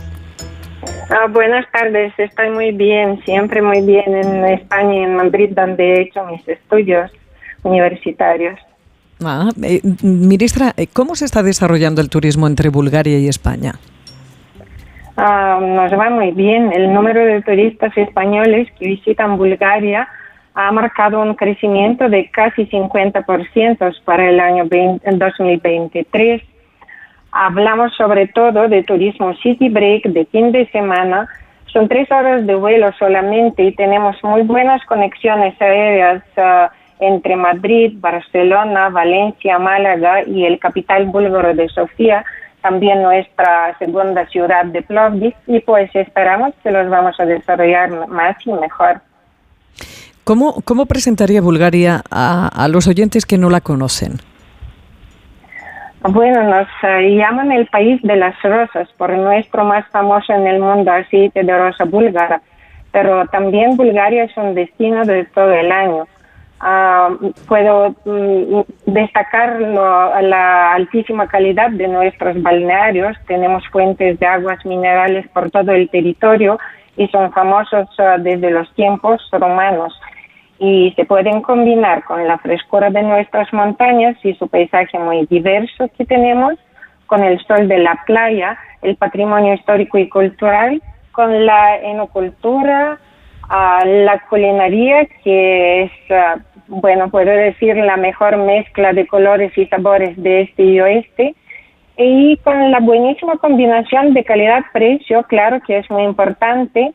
[1.09, 5.83] Ah, buenas tardes, estoy muy bien, siempre muy bien en España y en Madrid, donde
[5.83, 7.11] he hecho mis estudios
[7.63, 8.59] universitarios.
[9.23, 13.73] Ah, eh, ministra, eh, ¿cómo se está desarrollando el turismo entre Bulgaria y España?
[15.15, 16.73] Ah, nos va muy bien.
[16.73, 20.07] El número de turistas españoles que visitan Bulgaria
[20.55, 26.41] ha marcado un crecimiento de casi 50% para el año 2023
[27.35, 31.27] hablamos sobre todo de turismo city break de fin de semana.
[31.67, 37.91] Son tres horas de vuelo solamente y tenemos muy buenas conexiones aéreas ah, entre Madrid,
[37.97, 42.23] Barcelona, Valencia, Málaga y el capital búlgaro de Sofía,
[42.61, 48.37] también nuestra segunda ciudad de Plovdiv y pues esperamos que los vamos a desarrollar más
[48.45, 49.01] y mejor.
[50.23, 54.21] ¿Cómo, cómo presentaría Bulgaria a los oyentes que no la conocen?
[56.07, 60.91] Bueno, nos llaman el país de las rosas por nuestro más famoso en el mundo
[60.91, 62.41] aceite de rosa búlgara,
[62.91, 66.07] pero también Bulgaria es un destino de todo el año.
[66.59, 67.09] Ah,
[67.47, 73.17] puedo mm, destacar la altísima calidad de nuestros balnearios.
[73.25, 76.59] Tenemos fuentes de aguas minerales por todo el territorio
[76.97, 79.99] y son famosos ah, desde los tiempos romanos
[80.59, 85.89] y se pueden combinar con la frescura de nuestras montañas y su paisaje muy diverso
[85.97, 86.53] que tenemos,
[87.07, 92.99] con el sol de la playa, el patrimonio histórico y cultural, con la enocultura,
[93.49, 96.37] la culinaria, que es, ah,
[96.67, 101.35] bueno, puedo decir, la mejor mezcla de colores y sabores de este y oeste,
[101.97, 106.93] y con la buenísima combinación de calidad-precio, claro que es muy importante,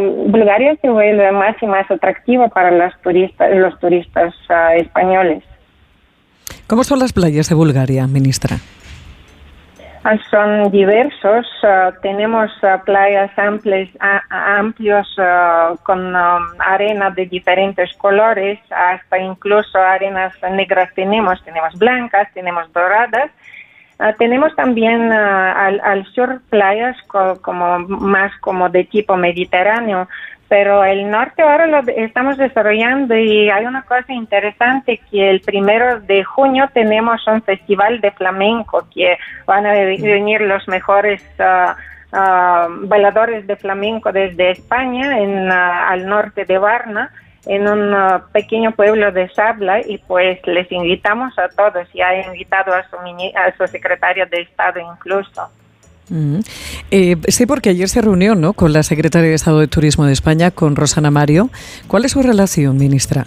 [0.00, 5.44] Bulgaria se vuelve más y más atractiva para los turistas, los turistas ah, españoles.
[6.66, 8.56] ¿Cómo son las playas de Bulgaria, ministra?
[10.02, 11.46] Ah, son diversos.
[11.62, 12.50] Ah, tenemos
[12.86, 13.88] playas amplias,
[14.30, 15.06] amplios
[15.82, 16.14] con
[16.58, 21.42] arena de diferentes colores, hasta incluso arenas negras tenemos.
[21.44, 23.30] Tenemos blancas, tenemos doradas
[24.02, 26.96] Ah, tenemos también ah, al, sur playas
[27.42, 30.08] como más como de tipo mediterráneo,
[30.48, 36.00] pero el norte ahora lo estamos desarrollando y hay una cosa interesante que el primero
[36.00, 41.74] de junio tenemos un festival de flamenco que van a venir los mejores uh,
[42.86, 47.10] bailadores de flamenco desde España en al norte de Varna
[47.46, 52.26] en un uh, pequeño pueblo de Sabla y pues les invitamos a todos y ha
[52.26, 55.48] invitado a su, a su secretario de Estado incluso.
[56.90, 58.52] Eh, sí, porque ayer se reunió ¿no?
[58.52, 61.50] con la secretaria de Estado de Turismo de España, con Rosana Mario.
[61.86, 63.26] ¿Cuál es su relación, ministra?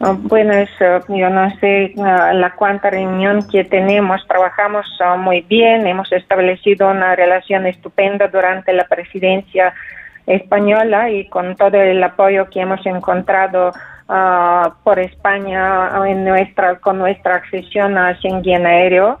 [0.00, 4.86] Ah, bueno, eso, yo no sé la cuánta reunión que tenemos, trabajamos
[5.18, 9.72] muy bien, hemos establecido una relación estupenda durante la presidencia
[10.26, 13.72] española y con todo el apoyo que hemos encontrado
[14.08, 19.18] ah, por España en nuestra, con nuestra accesión a Schengen aéreo.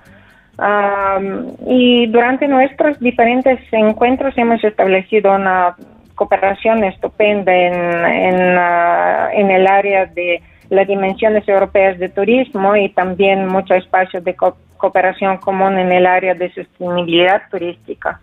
[1.66, 5.76] y durante nuestros diferentes encuentros hemos establecido una
[6.14, 12.88] cooperación estupenda en, en, ah, en el área de las dimensiones europeas de turismo y
[12.90, 14.34] también mucho espacio de
[14.76, 18.20] cooperación común en el área de sostenibilidad turística.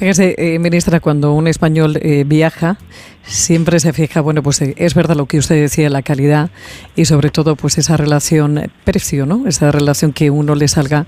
[0.00, 2.78] Fíjese, eh, ministra, cuando un español eh, viaja,
[3.20, 6.48] siempre se fija, bueno, pues eh, es verdad lo que usted decía, la calidad
[6.96, 9.46] y sobre todo pues esa relación precio, ¿no?
[9.46, 11.04] Esa relación que uno le salga,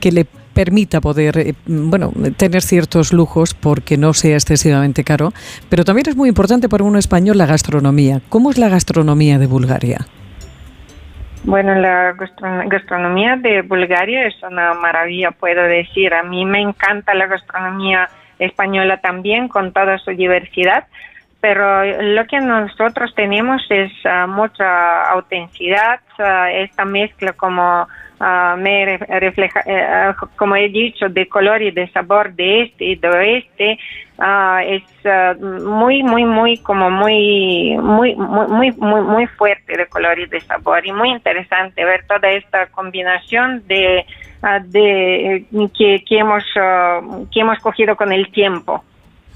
[0.00, 5.32] que le permita poder, eh, bueno, tener ciertos lujos porque no sea excesivamente caro,
[5.68, 8.22] pero también es muy importante para un español la gastronomía.
[8.28, 9.98] ¿Cómo es la gastronomía de Bulgaria?
[11.44, 16.12] Bueno, la gastro- gastronomía de Bulgaria es una maravilla, puedo decir.
[16.12, 18.08] A mí me encanta la gastronomía
[18.44, 20.84] española también, con toda su diversidad,
[21.40, 27.88] pero lo que nosotros tenemos es ah, mucha autenticidad, ah, esta mezcla como
[28.20, 32.84] ah, me re- refleja, eh, como he dicho, de color y de sabor de este
[32.84, 33.78] y de oeste,
[34.66, 34.84] es
[35.40, 40.40] muy, muy, muy, como muy, muy, muy, muy, muy, muy fuerte de color y de
[40.42, 44.06] sabor y muy interesante ver toda esta combinación de,
[44.64, 45.44] de
[45.76, 47.00] que, que hemos, ah,
[47.32, 48.82] que hemos cogido con el tiempo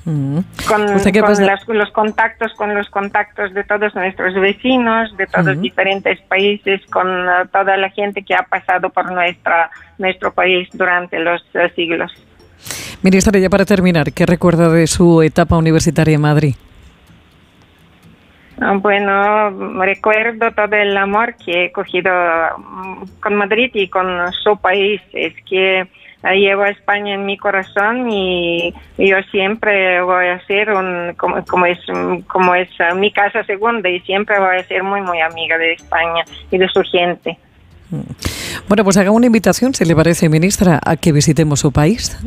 [0.08, 0.38] Mm.
[0.68, 4.34] con, O sea que con pasa- las- los contactos con los contactos de todos nuestros
[4.34, 5.60] vecinos de todos Ujú.
[5.62, 11.18] diferentes países con ah, toda la gente que ha pasado por nuestra nuestro país durante
[11.18, 12.12] los ah, siglos
[13.02, 16.54] Ministra, ya para terminar, ¿qué recuerda de su etapa universitaria en Madrid?
[18.60, 19.50] Ah, Bueno,
[19.82, 22.10] recuerdo todo el amor que he cogido
[22.56, 25.00] mm, con Madrid y con su país.
[25.12, 25.86] Es que
[26.34, 31.66] llevo a España en mi corazón y yo siempre voy a ser un, como, como
[31.66, 35.20] es, mm, como es ah, mi casa segunda y siempre voy a ser muy, muy
[35.20, 37.38] amiga de España y de su gente.
[38.68, 42.18] Bueno, pues haga una invitación, si le parece, ministra, a que visitemos su país.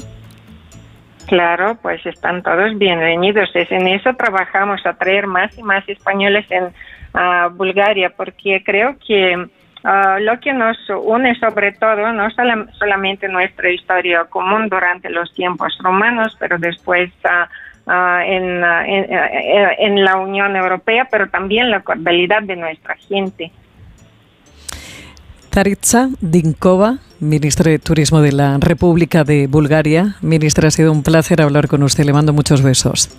[1.30, 3.52] Claro, pues están todos bienvenidos.
[3.56, 6.70] Es en eso trabajamos, a traer más y más españoles en
[7.56, 9.48] Bulgaria, porque creo que
[9.84, 15.32] ah, lo que nos une sobre todo, no sola- solamente nuestra historia común durante los
[15.36, 17.48] tiempos romanos, pero después ah,
[17.86, 19.06] ah, en, en,
[19.78, 23.52] en la Unión Europea, pero también la cordialidad de nuestra gente.
[25.50, 30.16] Taritza Dinkova, ministra de Turismo de la República de Bulgaria.
[30.22, 32.06] Ministra, ha sido un placer hablar con usted.
[32.06, 33.10] Le mando muchos besos.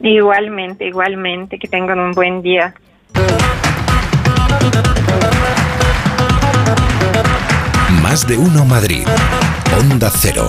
[0.00, 2.74] Igualmente, igualmente, que tengan un buen día.
[8.02, 9.06] Más de uno Madrid.
[9.80, 10.48] Onda Cero.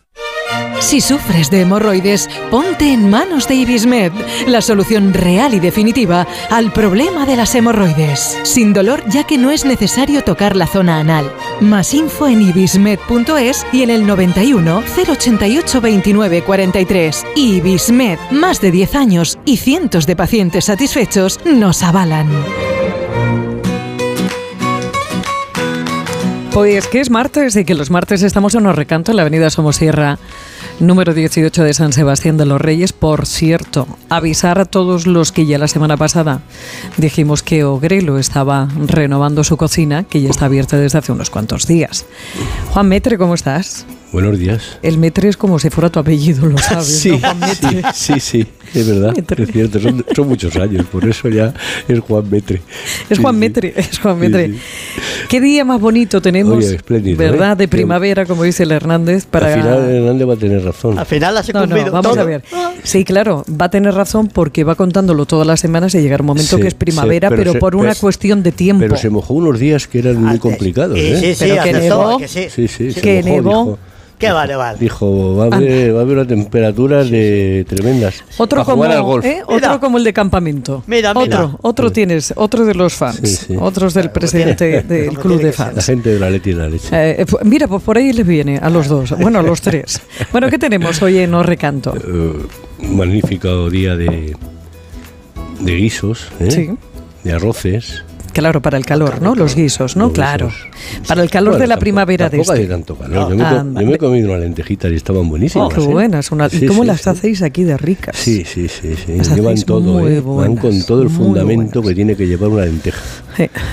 [0.81, 4.11] Si sufres de hemorroides, ponte en manos de Ibismed,
[4.47, 8.39] la solución real y definitiva al problema de las hemorroides.
[8.43, 11.31] Sin dolor, ya que no es necesario tocar la zona anal.
[11.61, 17.25] Más info en ibismed.es y en el 91 088 29 43.
[17.35, 22.27] Ibismed, más de 10 años y cientos de pacientes satisfechos nos avalan.
[26.51, 30.19] Pues que es martes y que los martes estamos en Recanto, en la avenida Somosierra,
[30.79, 32.93] número 18 de San Sebastián de los Reyes.
[32.93, 36.41] Por cierto, avisar a todos los que ya la semana pasada
[36.97, 41.67] dijimos que Ogrelo estaba renovando su cocina, que ya está abierta desde hace unos cuantos
[41.67, 42.05] días.
[42.71, 43.85] Juan Metre, ¿cómo estás?
[44.11, 44.77] Buenos días.
[44.81, 47.81] El Metre es como si fuera tu apellido, lo sabes, Sí, ¿no, Juan Metre?
[47.93, 48.41] sí, sí,
[48.73, 51.53] sí, es verdad, es cierto, son, son muchos años, por eso ya
[51.87, 52.61] es Juan Metre.
[53.09, 54.53] Es Juan Metre, es Juan Metre.
[55.29, 57.55] ¿Qué día más bonito tenemos, Oye, espléndido, verdad, ¿eh?
[57.55, 59.47] de primavera, como dice el Hernández, para...
[59.53, 60.99] Al final Hernández va a tener razón.
[60.99, 62.19] Al final has No, no, cumplido vamos todo.
[62.21, 62.43] a ver.
[62.83, 66.27] Sí, claro, va a tener razón porque va contándolo todas las semanas y llegará un
[66.27, 68.81] momento Sí, que es primavera, sí, pero, se- por una pues- cuestión de tiempo.
[68.81, 71.17] Pero se mojó unos días que eran muy complicados, sí, ¿eh?
[71.17, 72.17] sí, sí, Pero que nevó.
[72.17, 72.47] que sí.
[72.53, 73.79] Sí, sí, se Que nevó.
[74.21, 74.27] Dijo.
[74.27, 74.77] Qué vale, vale.
[74.79, 78.23] Dijo, va a haber, va a haber unas temperaturas de tremendas.
[78.37, 79.25] Otro a como, jugar al golf.
[79.25, 79.41] ¿eh?
[79.45, 80.83] otro como el de campamento.
[80.87, 81.43] Mira, mira.
[81.45, 83.55] Otro, otro tienes, otro de los fans, Sí, sí.
[83.59, 85.85] otros del presidente del club de La fans.
[85.85, 86.87] gente de la leche y la leche.
[86.91, 90.01] Eh, eh, mira, pues por ahí les viene a los dos, bueno, a los tres.
[90.31, 91.93] Bueno, ¿qué tenemos hoy en No Recanto?
[91.93, 94.35] Un magnífico día de,
[95.59, 96.51] de guisos, ¿eh?
[96.51, 96.69] Sí.
[97.23, 98.03] de arroces.
[98.33, 99.35] Claro, para el calor, ¿no?
[99.35, 100.11] Los guisos, ¿no?
[100.13, 100.49] Claro.
[101.07, 102.53] Para el calor Bueno, de la tampoco- primavera de este.
[102.53, 103.29] hace tanto calor.
[103.35, 105.67] Yo, me, yo he comido unas lentejitas y estaban buenísimas.
[105.67, 105.87] Oh, qué ¿eh?
[105.87, 106.31] buenas.
[106.31, 108.15] una- ¿Y Sí, cómo sí, las hacéis aquí de ricas?
[108.17, 109.17] Sí, sí, sí, sí.
[109.17, 110.21] Las Llevan todo, ¿eh?
[110.21, 113.01] Van con todo el fundamento que tiene que llevar una lenteja.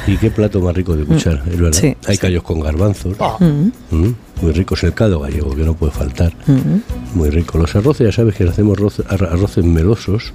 [0.06, 0.12] Sí.
[0.12, 1.78] Y qué plato más rico de escuchar, es verdad.
[1.80, 1.96] Sí.
[2.06, 3.16] Hay callos con garbanzos.
[3.40, 3.68] Mm.
[3.96, 4.14] Mm.
[4.42, 4.82] muy ricos.
[4.84, 6.32] El caldo gallego, que no puede faltar,
[7.14, 7.58] muy rico.
[7.58, 10.32] Los arroces, ya sabes que hacemos arroz- ar- arroces melosos,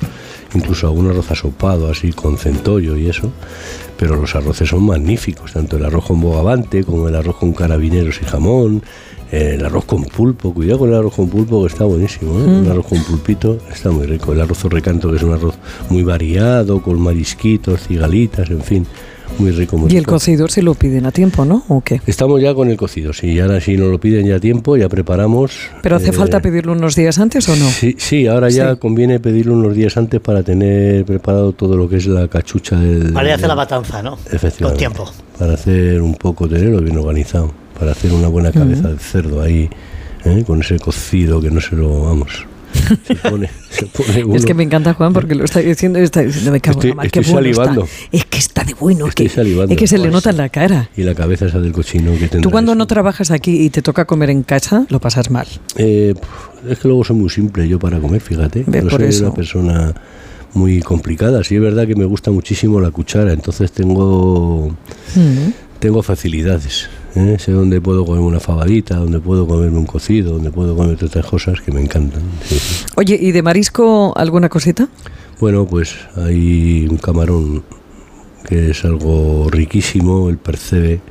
[0.54, 3.32] incluso algún arroz asopado, así con centollo y eso,
[3.98, 8.19] pero los arroces son magníficos, tanto el arroz con bogavante como el arroz con carabineros
[8.21, 8.84] y jamón.
[9.31, 12.44] El arroz con pulpo, cuidado con el arroz con pulpo que está buenísimo, ¿eh?
[12.46, 12.65] Mm.
[12.65, 15.56] el arroz con pulpito está muy rico, el arroz recanto que es un arroz
[15.90, 18.86] muy variado, con marisquitos, cigalitas, en fin,
[19.40, 19.77] muy rico.
[19.77, 20.12] Muy Y el rico.
[20.13, 21.63] cocido si lo piden a tiempo, ¿no?
[21.67, 22.02] ¿O qué?
[22.06, 24.90] Estamos ya con el cocido, sí, ahora si nos lo piden ya a tiempo, ya
[24.90, 25.52] preparamos.
[25.81, 27.65] ¿Pero hace eh, falta pedirlo unos días antes o no?
[27.69, 28.79] Sí, sí, ahora ya Sí.
[28.79, 33.12] conviene pedirlo unos días antes para tener preparado todo lo que es la cachucha del...
[33.12, 34.17] Vale, hace del- la matanza, ¿no?
[34.31, 34.63] Efectivamente.
[34.86, 35.12] Con tiempo.
[35.38, 39.69] Para hacer un poco, tenerlo bien organizado, para hacer una buena cabeza de cerdo ahí,
[40.25, 40.44] ¿eh?
[40.46, 42.46] con ese cocido que no se lo, vamos,
[43.08, 46.04] se pone, se pone uno- Es que me encanta Juan porque lo está diciendo y
[46.04, 47.63] está diciendo, me cago en la Estoy- qué estoy bueno está.
[47.65, 47.88] salivando.
[48.12, 49.74] Es que está de bueno, es Estoy que, salivando.
[49.74, 50.90] es que se le nota en la cara.
[50.98, 52.78] Y la cabeza esa del cochino que tendrá Tú cuando eso.
[52.80, 55.48] no trabajas aquí y te toca comer en casa, lo pasas mal.
[55.78, 56.13] Eh,
[56.69, 58.62] es que luego soy muy simple yo para comer, fíjate.
[58.63, 59.26] Por soy eso.
[59.26, 59.94] una persona
[60.54, 61.44] muy complicada.
[61.44, 64.69] Sí es verdad que me gusta muchísimo la cuchara, entonces tengo
[65.15, 65.52] Mm.
[65.80, 66.90] tengo facilidades.
[67.16, 67.38] ¿Eh?
[67.40, 71.26] Sé dónde puedo comer una fabadita, dónde puedo comerme un cocido, dónde puedo comer otras
[71.26, 72.22] cosas que me encantan.
[72.44, 72.86] sí, sí.
[72.96, 74.88] Oye, ¿y de marisco alguna cosita?
[75.40, 77.64] Bueno, pues hay un camarón
[78.48, 81.02] que es algo riquísimo, el percebe,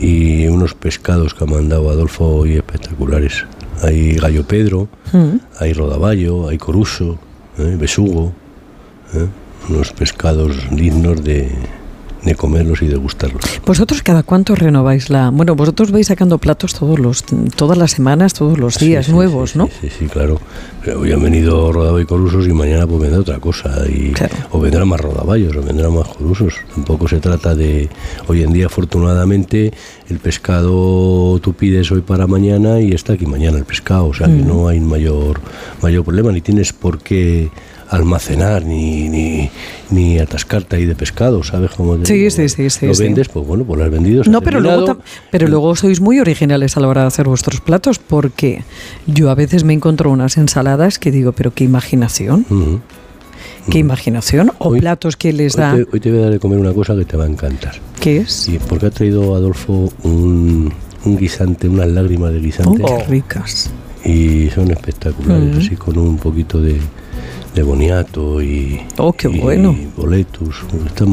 [0.00, 3.44] y unos pescados que ha mandado Adolfo hoy espectaculares.
[3.82, 5.38] Hay gallo pedro, Mm.
[5.58, 7.18] hay rodaballo, hay coruso,
[7.58, 7.76] ¿eh?
[7.78, 8.32] besugo,
[9.14, 9.26] ¿eh?
[9.68, 11.50] unos pescados dignos de,
[12.22, 13.42] de comerlos y degustarlos.
[13.64, 15.30] ¿Vosotros cada cuánto renováis la...?
[15.30, 17.24] Bueno, vosotros vais sacando platos todos los,
[17.56, 19.68] todas las semanas, todos los días nuevos, ¿no?
[19.80, 20.40] Sí, sí, claro.
[20.98, 23.82] Hoy han venido rodado y corusos y mañana pues vendrá otra cosa.
[23.88, 24.12] Y,
[24.50, 26.54] O vendrán más rodaballos o vendrán más corusos.
[26.74, 27.88] Tampoco se trata de...
[28.26, 29.72] Hoy en día, afortunadamente,
[30.08, 34.06] el pescado tú pides hoy para mañana y está aquí mañana el pescado.
[34.06, 34.46] O sea que Mm.
[34.48, 35.40] no hay mayor,
[35.82, 37.50] mayor problema, ni tienes por qué
[37.90, 39.50] almacenar ni, ni,
[39.90, 42.30] ni atascarte ahí de pescado, ¿sabes cómo te Sí, digo?
[42.30, 43.02] sí, sí, sí, Lo sí.
[43.02, 44.22] vendes, pues bueno, pues lo has vendido.
[44.26, 44.98] No, pero luego,
[45.30, 48.62] pero luego sois muy originales a la hora de hacer vuestros platos porque
[49.06, 52.44] yo a veces me encuentro unas ensaladas que digo, pero qué imaginación,
[53.70, 55.74] qué imaginación, o platos que les Hoy da...
[55.76, 57.76] te, hoy te voy a dar de comer una cosa que te va a encantar.
[58.00, 58.48] ¿Qué es?
[58.48, 60.72] Y porque ha traído Adolfo un,
[61.04, 62.82] un guisante, unas lágrimas de guisante.
[62.84, 63.70] Oh, qué ricas.
[64.04, 65.58] Y son espectaculares, Mm.
[65.58, 66.76] así con un poquito de,
[67.58, 69.76] de boniato y, Oh, qué y bueno.
[69.96, 70.64] boletus.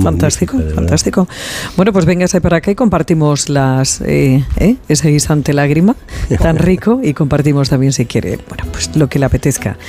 [0.03, 1.27] Fantástico, fantástico.
[1.75, 4.75] Bueno, pues véngase para acá y compartimos las eh, ¿eh?
[4.87, 5.95] ese guisante lágrima
[6.39, 9.79] tan rico y compartimos también si quiere, bueno, pues lo que le apetezca.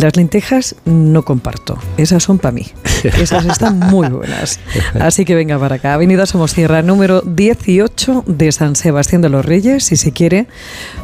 [0.00, 2.66] Las lentejas no comparto, esas son para mí.
[3.20, 4.58] Esas están muy buenas.
[4.98, 5.94] Así que venga para acá.
[5.94, 10.46] Avenida Somosierra, número 18 de San Sebastián de los Reyes, si se quiere,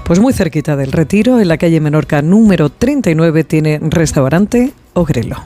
[0.05, 5.37] pues muy cerquita del Retiro, en la calle Menorca número 39 tiene restaurante Ogrelo.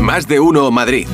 [0.00, 1.06] Más de uno Madrid.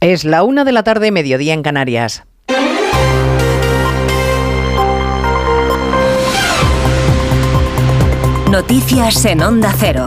[0.00, 2.24] Es la una de la tarde, mediodía en Canarias.
[8.50, 10.06] Noticias en Onda Cero.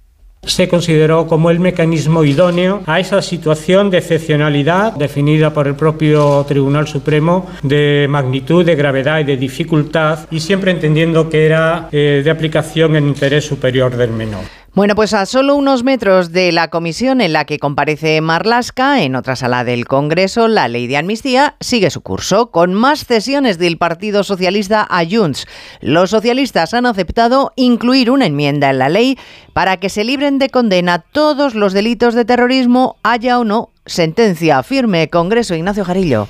[0.43, 6.43] Se consideró como el mecanismo idóneo a esa situación de excepcionalidad definida por el propio
[6.47, 12.21] Tribunal Supremo de magnitud, de gravedad y de dificultad y siempre entendiendo que era eh,
[12.23, 14.60] de aplicación en interés superior del menor.
[14.73, 19.17] Bueno, pues a solo unos metros de la comisión en la que comparece Marlasca, en
[19.17, 23.77] otra sala del Congreso, la ley de amnistía sigue su curso, con más cesiones del
[23.77, 25.45] Partido Socialista a.
[25.81, 29.17] Los socialistas han aceptado incluir una enmienda en la ley
[29.51, 34.63] para que se libren de condena todos los delitos de terrorismo, haya o no sentencia
[34.63, 35.09] firme.
[35.09, 36.29] Congreso Ignacio Jarillo.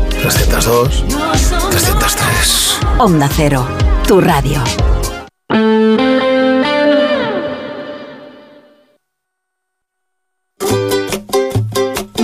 [0.21, 1.03] 302,
[1.71, 2.79] 303.
[2.99, 3.67] Onda Cero,
[4.07, 4.61] tu radio.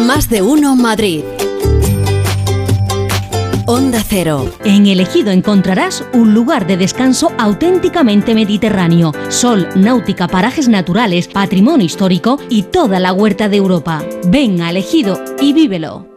[0.06, 1.24] Más de uno Madrid.
[3.66, 4.54] Onda Cero.
[4.64, 9.12] En Elegido encontrarás un lugar de descanso auténticamente mediterráneo.
[9.30, 14.04] Sol, náutica, parajes naturales, patrimonio histórico y toda la huerta de Europa.
[14.28, 16.17] Ven a Elegido y vívelo.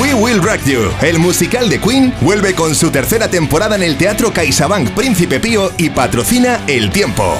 [0.00, 3.96] We Will Rock You, el musical de Queen, vuelve con su tercera temporada en el
[3.96, 7.36] Teatro CaixaBank Príncipe Pío y patrocina El Tiempo.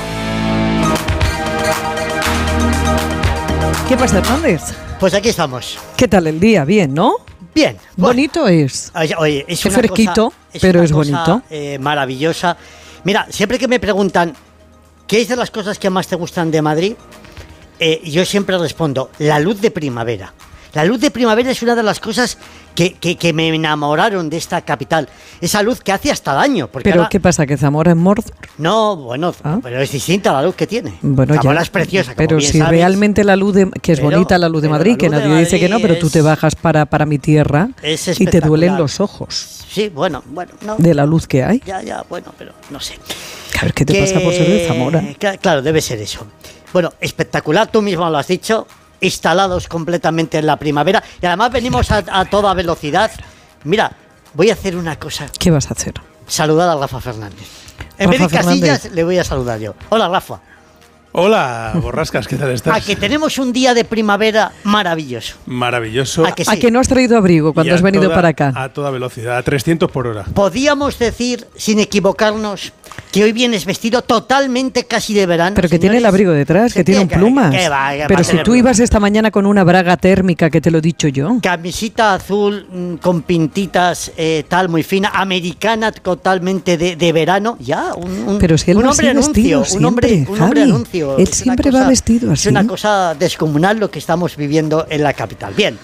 [3.89, 4.63] ¿Qué pasa, Hernández?
[5.01, 5.79] Pues aquí estamos.
[5.97, 6.65] ¿Qué tal el día?
[6.65, 7.17] Bien, ¿no?
[7.53, 7.77] Bien.
[7.97, 8.93] Bonito es.
[9.19, 11.43] Oye, es una fresquito, cosa- pero una es cosa, bonito.
[11.51, 12.57] eh, maravillosa.
[13.03, 14.33] Mira, siempre que me preguntan
[15.09, 16.95] qué es de las cosas que más te gustan de Madrid,
[17.81, 20.33] eh, yo siempre respondo, la luz de primavera.
[20.75, 22.37] La luz de primavera es una de las cosas
[22.75, 25.09] que, que- que me enamoraron de esta capital.
[25.41, 26.69] Esa luz que hace hasta daño.
[26.69, 27.47] Porque Pero ahora- ¿qué pasa?
[27.47, 28.35] ¿Que Zamora es Mordor?
[28.59, 30.99] No, bueno, pero es distinta la luz que tiene.
[31.01, 31.63] Bueno, Zamora ya.
[31.63, 32.71] es preciosa, como Pero bien si sabes.
[32.73, 35.29] realmente la luz de, que es Pero- bonita la luz de Madrid, que luz de
[35.29, 38.41] nadie dice que no, pero tú te bajas para, para mi tierra Es y te
[38.43, 40.77] duelen los ojos Sí, bueno, bueno, no.
[40.77, 41.63] de la luz que hay.
[41.65, 42.97] Ya, ya, bueno, pero no sé.
[43.59, 45.01] A ver, ¿qué te pasa por ser de Zamora?
[45.19, 46.27] Cla- Claro, debe ser eso.
[46.77, 48.67] Bueno, espectacular, tú mismo lo has dicho,
[49.01, 53.11] instalados completamente en la primavera y además venimos a, a toda velocidad.
[53.65, 53.91] Mira,
[54.35, 55.95] voy a hacer una cosa, ¿Qué vas a hacer?
[56.27, 57.49] saludar a Rafa Fernández.
[57.97, 58.71] En Rafa vez de Fernández.
[58.73, 59.75] casillas, le voy a saludar yo.
[59.89, 60.39] Hola, Rafa.
[61.13, 62.85] Hola, borrascas, ¿qué tal A estás?
[62.85, 65.37] que tenemos un día de primavera maravilloso.
[65.47, 66.27] Maravilloso.
[66.27, 66.51] ¿A que sí?
[66.53, 68.53] ¿A que no has traído abrigo cuando a has venido toda- para acá?
[68.55, 70.25] A toda velocidad, a 300 por hora.
[70.35, 72.75] Podíamos decir, sin equivocarnos,
[73.13, 75.55] que hoy vienes vestido totalmente casi de verano.
[75.55, 77.51] Pero que tiene el abrigo detrás, que tiene un plumas.
[77.55, 78.59] que va, que va Pero si tú plumas.
[78.59, 81.39] ibas esta mañana con una braga térmica, que te lo he dicho yo.
[81.43, 87.95] Camisita azul mm, con pintitas eh, tal, muy fina, americana totalmente de, de verano, ya,
[87.95, 90.71] un, un- Pero si él un hombre anuncio, vestido un hombre, un hombre Javi.
[90.73, 91.17] anuncio.
[91.17, 92.49] Él Es siempre va vestido Es así.
[92.49, 95.55] una cosa descomunal lo que estamos viviendo en la capital.
[95.57, 95.79] Bien,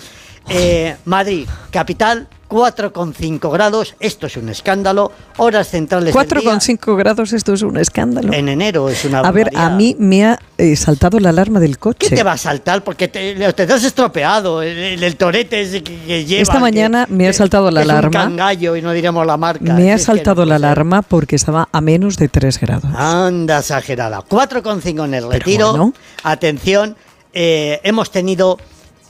[0.49, 6.41] eh, Madrid, capital, 4,5 grados, esto es un escándalo, horas centrales del día.
[6.59, 8.33] 4,5 grados, esto es un escándalo.
[8.33, 11.79] En enero es una A ver, a mí me ha eh, saltado la alarma del
[11.79, 12.09] coche.
[12.09, 12.85] ¿Qué te va a saltar?
[12.85, 16.43] Porque te, te has estropeado el, el- el torete ese que, que lleva.
[16.43, 18.21] Esta que- mañana me ha saltado la que es un alarma.
[18.21, 19.73] cangallo y no diríamos la marca.
[19.75, 22.91] Me ha Es saltado no la alarma porque estaba a menos de 3 grados.
[22.95, 24.21] Anda, exagerada.
[24.21, 25.71] 4,5 en el retiro.
[25.71, 25.93] bueno.
[26.23, 26.97] Atención,
[27.33, 28.59] eh, hemos tenido.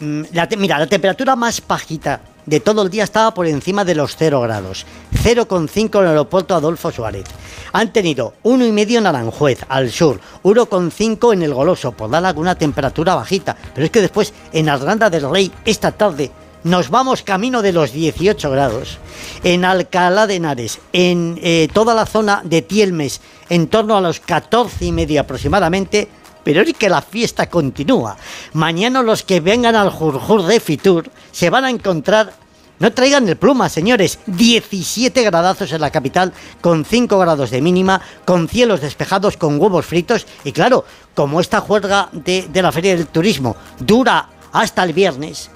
[0.01, 3.95] mm, la mira, la temperatura más bajita de todo el día estaba por encima de
[3.95, 4.86] los 0 grados.
[5.22, 7.24] 0,5 en el aeropuerto Adolfo Suárez.
[7.72, 10.20] Han tenido 1,5 en Aranjuez, al sur.
[10.43, 13.57] 1,5 en el Goloso, por dar alguna temperatura bajita.
[13.74, 16.30] Pero es que después, en Arganda del Rey, esta tarde.
[16.64, 18.99] Nos vamos camino de los 18 grados.
[19.43, 24.20] En Alcalá de Henares, en eh, toda la zona de Tielmes, en torno a los
[24.20, 26.09] 14 y medio aproximadamente,
[26.45, 28.16] pero es que la fiesta continúa.
[28.53, 32.32] Mañana los que vengan al Jurjur de Fitur se van a encontrar,
[32.78, 38.01] no traigan el pluma, señores, 17 gradazos en la capital, con 5 grados de mínima,
[38.24, 40.84] con cielos despejados, con huevos fritos, y claro,
[41.14, 45.51] como esta juerga de, de la Feria del Turismo dura hasta el viernes,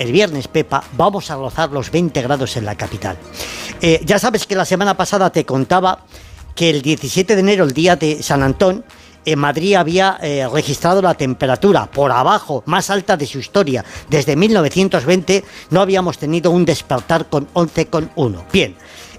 [0.00, 3.18] el viernes, Pepa, vamos a rozar los 20 grados en la capital.
[3.82, 6.04] Eh, ya sabes que la semana pasada te contaba
[6.54, 8.82] que el 17 de enero, el día de San Antón,
[9.24, 13.84] en Madrid había eh, registrado la temperatura por abajo más alta de su historia.
[14.08, 18.44] Desde 1920 no habíamos tenido un despertar con 11,1.
[18.52, 18.74] Bien,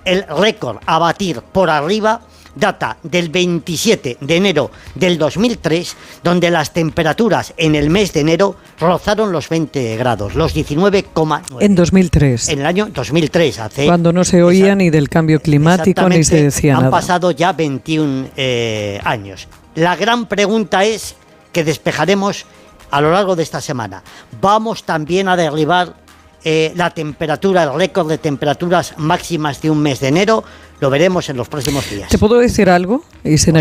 [0.06, 2.22] el récord a batir por arriba
[2.56, 8.56] data del 27 de enero del 2003, donde las temperaturas en el mes de enero
[8.80, 11.58] rozaron los 20 grados, los 19,9.
[11.60, 16.08] En 2003, En el año 2003, hace cuando no se oía ni del cambio climático
[16.10, 16.92] ni se decía han nada.
[16.92, 19.48] pasado ya 21 eh, años.
[19.76, 21.16] La gran pregunta es
[21.52, 22.46] que despejaremos
[22.90, 24.04] a lo largo de esta semana.
[24.42, 25.96] ¿Vamos también a derribar
[26.44, 30.44] eh, la temperatura, el récord de temperaturas máximas de un mes de enero?
[30.82, 32.10] Lo veremos en los próximos días.
[32.10, 33.52] ¿Te puedo decir algo, sí,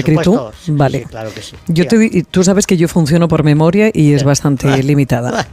[0.68, 1.00] Vale.
[1.00, 1.54] sí, claro que sí.
[1.68, 5.46] Yo te tú sabes que yo funciono por memoria y es bastante limitada.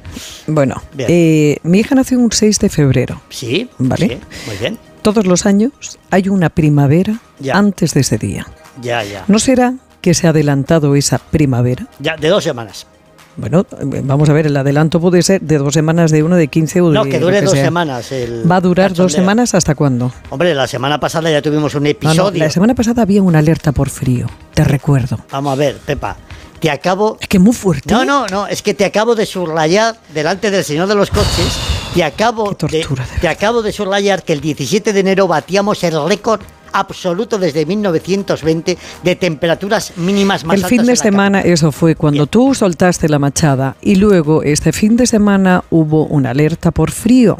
[0.47, 3.21] Bueno, eh, mi hija nació un 6 de febrero.
[3.29, 4.07] Sí, Vale.
[4.07, 4.79] sí, muy bien.
[5.01, 5.71] Todos los años
[6.09, 7.57] hay una primavera Ya.
[7.57, 8.47] antes de ese día.
[8.81, 9.25] Ya, ya.
[9.27, 9.73] ¿No será
[10.07, 11.85] que se ha adelantado esa primavera?
[11.99, 12.87] Ya, de dos semanas.
[13.35, 13.65] Bueno,
[14.03, 16.89] vamos a ver, el adelanto puede ser de dos semanas, de uno, de 15 o
[16.91, 17.65] de No, que dure dos sea.
[17.65, 18.09] semanas.
[18.13, 20.13] el ¿Va a durar dos semanas hasta cuándo?
[20.29, 22.39] Hombre, la semana pasada ya tuvimos un Ah, no, episodio.
[22.41, 25.19] la semana pasada había una alerta por frío, te recuerdo.
[25.29, 26.15] Vamos a ver, Pepa.
[26.61, 27.17] Te acabo.
[27.19, 27.93] Es que muy fuerte.
[27.93, 31.59] No, no, no, es que te acabo de subrayar delante del señor de los coches.
[31.93, 32.87] Te acabo, de,
[33.19, 36.39] te acabo de subrayar que el 17 de enero batíamos el récord
[36.79, 40.69] absoluto desde 1920 de temperaturas mínimas más El altas.
[40.77, 45.07] fin de semana, eso fue cuando tú soltaste la machada y luego este fin de
[45.07, 47.37] semana hubo una alerta por frío.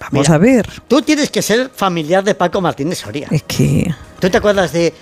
[0.00, 0.66] Vamos Mira, a ver.
[0.88, 3.28] Tú tienes que ser familiar de Paco Martínez Soria.
[3.30, 3.94] Es que.
[4.20, 4.94] ¿Tú te acuerdas de, eh,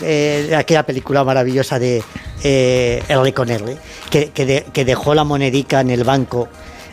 [0.00, 2.02] eh, de aquella película maravillosa de
[2.44, 3.76] eh, R con R?
[4.10, 6.48] Que, que de- que dejó la monedica en el banco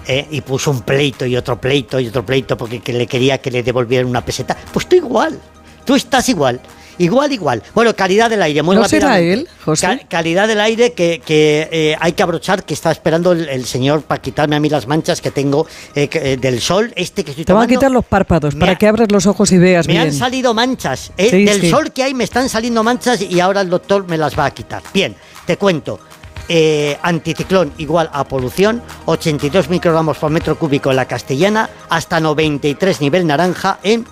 [0.07, 3.37] eh, y puso un pleito y otro pleito y otro pleito porque que le quería
[3.39, 4.57] que le devolvieran una peseta.
[4.71, 5.39] Pues tú igual.
[5.85, 6.59] Tú estás igual.
[6.99, 7.63] Igual, igual.
[7.73, 9.87] Bueno, calidad del aire, muy ¿No será él, José?
[9.87, 13.65] Ca- calidad del aire que, que, eh, hay que abrochar, que está esperando el, el
[13.65, 15.65] señor para quitarme a mí las manchas que tengo
[15.95, 18.59] eh, que- eh, del sol, este que estoy Te van a quitar los párpados Me
[18.59, 20.03] para ha- que abras los ojos y veas Me bien.
[20.05, 21.11] han salido manchas.
[21.17, 21.31] ¿eh?
[21.31, 21.69] Sí, Del sí.
[21.71, 24.51] sol que hay me están saliendo manchas y ahora el doctor me las va a
[24.51, 24.83] quitar.
[24.93, 25.15] Bien,
[25.47, 25.99] te cuento.
[26.47, 33.01] Eh, anticiclón igual a polución, 82 microgramos por metro cúbico en la castellana, hasta 93
[33.01, 34.05] nivel naranja en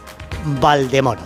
[0.59, 1.21] Valdemoro.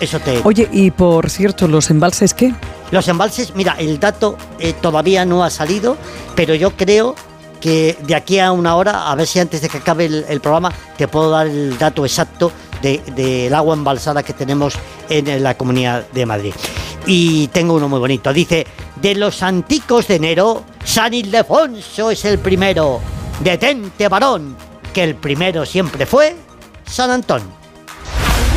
[0.00, 0.40] Eso te...
[0.44, 2.54] Oye, y por cierto, ¿los embalses qué?
[2.90, 5.96] Los embalses, mira, el dato eh, todavía no ha salido,
[6.36, 7.14] pero yo creo
[7.60, 10.40] que de aquí a una hora, a ver si antes de que acabe el, el
[10.40, 14.74] programa, te puedo dar el dato exacto de- del agua embalsada que tenemos
[15.08, 16.54] en la Comunidad de Madrid.
[17.06, 18.32] Y tengo uno muy bonito.
[18.32, 18.66] Dice,
[19.00, 23.00] de los anticos de enero, San Ildefonso es el primero.
[23.40, 24.56] Detente, varón,
[24.92, 26.36] que el primero siempre fue
[26.86, 27.42] San Antón.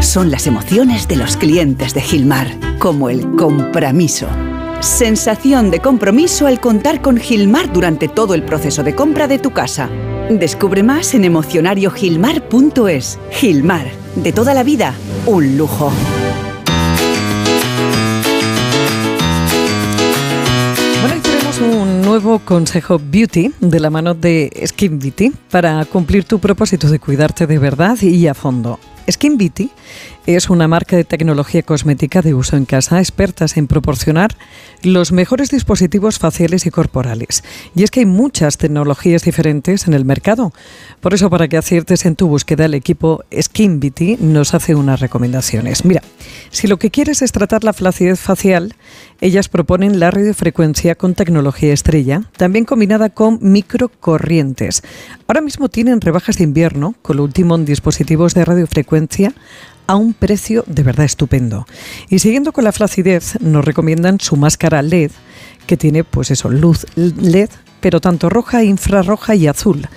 [0.00, 2.46] Son las emociones de los clientes de Gilmar,
[2.78, 4.28] como el compromiso.
[4.80, 9.52] Sensación de compromiso al contar con Gilmar durante todo el proceso de compra de tu
[9.52, 9.88] casa.
[10.30, 13.18] Descubre más en emocionariogilmar.es.
[13.30, 13.86] Gilmar,
[14.16, 14.94] de toda la vida,
[15.26, 15.90] un lujo.
[21.00, 26.24] Bueno, y tenemos un nuevo consejo beauty de la mano de Skin Beauty para cumplir
[26.24, 28.78] tu propósito de cuidarte de verdad y a fondo.
[29.12, 29.70] Skin Beauty
[30.26, 34.36] es una marca de tecnología cosmética de uso en casa, expertas en proporcionar
[34.82, 37.44] los mejores dispositivos faciales y corporales.
[37.74, 40.52] Y es que hay muchas tecnologías diferentes en el mercado.
[41.00, 45.00] Por eso, para que aciertes en tu búsqueda, el equipo Skin Beauty nos hace unas
[45.00, 45.84] recomendaciones.
[45.84, 46.02] Mira,
[46.50, 48.74] si lo que quieres es tratar la flacidez facial,
[49.20, 54.82] ellas proponen la radiofrecuencia con tecnología estrella, también combinada con microcorrientes.
[55.26, 59.34] Ahora mismo tienen rebajas de invierno con lo último en dispositivos de radiofrecuencia
[59.86, 61.66] a un precio de verdad estupendo.
[62.08, 65.10] Y siguiendo con la flacidez, nos recomiendan su máscara LED,
[65.66, 69.88] que tiene pues eso, luz LED, pero tanto roja, infrarroja y azul.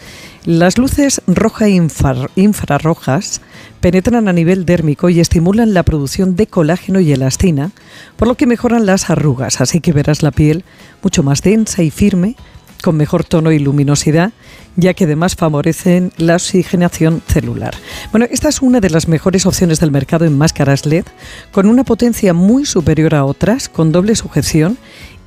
[0.45, 3.41] Las luces roja e infra- infrarrojas
[3.81, 7.71] penetran a nivel dérmico y estimulan la producción de colágeno y elastina,
[8.15, 10.63] por lo que mejoran las arrugas, así que verás la piel
[11.03, 12.35] mucho más densa y firme,
[12.81, 14.31] con mejor tono y luminosidad,
[14.75, 17.75] ya que además favorecen la oxigenación celular.
[18.11, 21.05] Bueno, esta es una de las mejores opciones del mercado en máscaras LED,
[21.51, 24.77] con una potencia muy superior a otras, con doble sujeción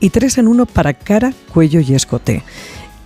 [0.00, 2.42] y tres en uno para cara, cuello y escote.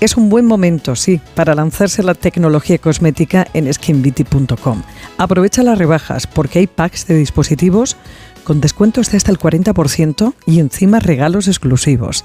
[0.00, 4.82] Es un buen momento, sí, para lanzarse la tecnología cosmética en skinbeauty.com.
[5.16, 7.96] Aprovecha las rebajas porque hay packs de dispositivos
[8.44, 12.24] con descuentos de hasta el 40% y encima regalos exclusivos.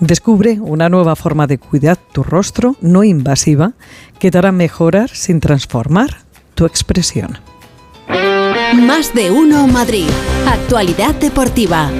[0.00, 3.72] Descubre una nueva forma de cuidar tu rostro no invasiva
[4.18, 6.18] que te hará mejorar sin transformar
[6.54, 7.38] tu expresión.
[8.74, 10.06] Más de uno Madrid.
[10.46, 11.90] Actualidad deportiva.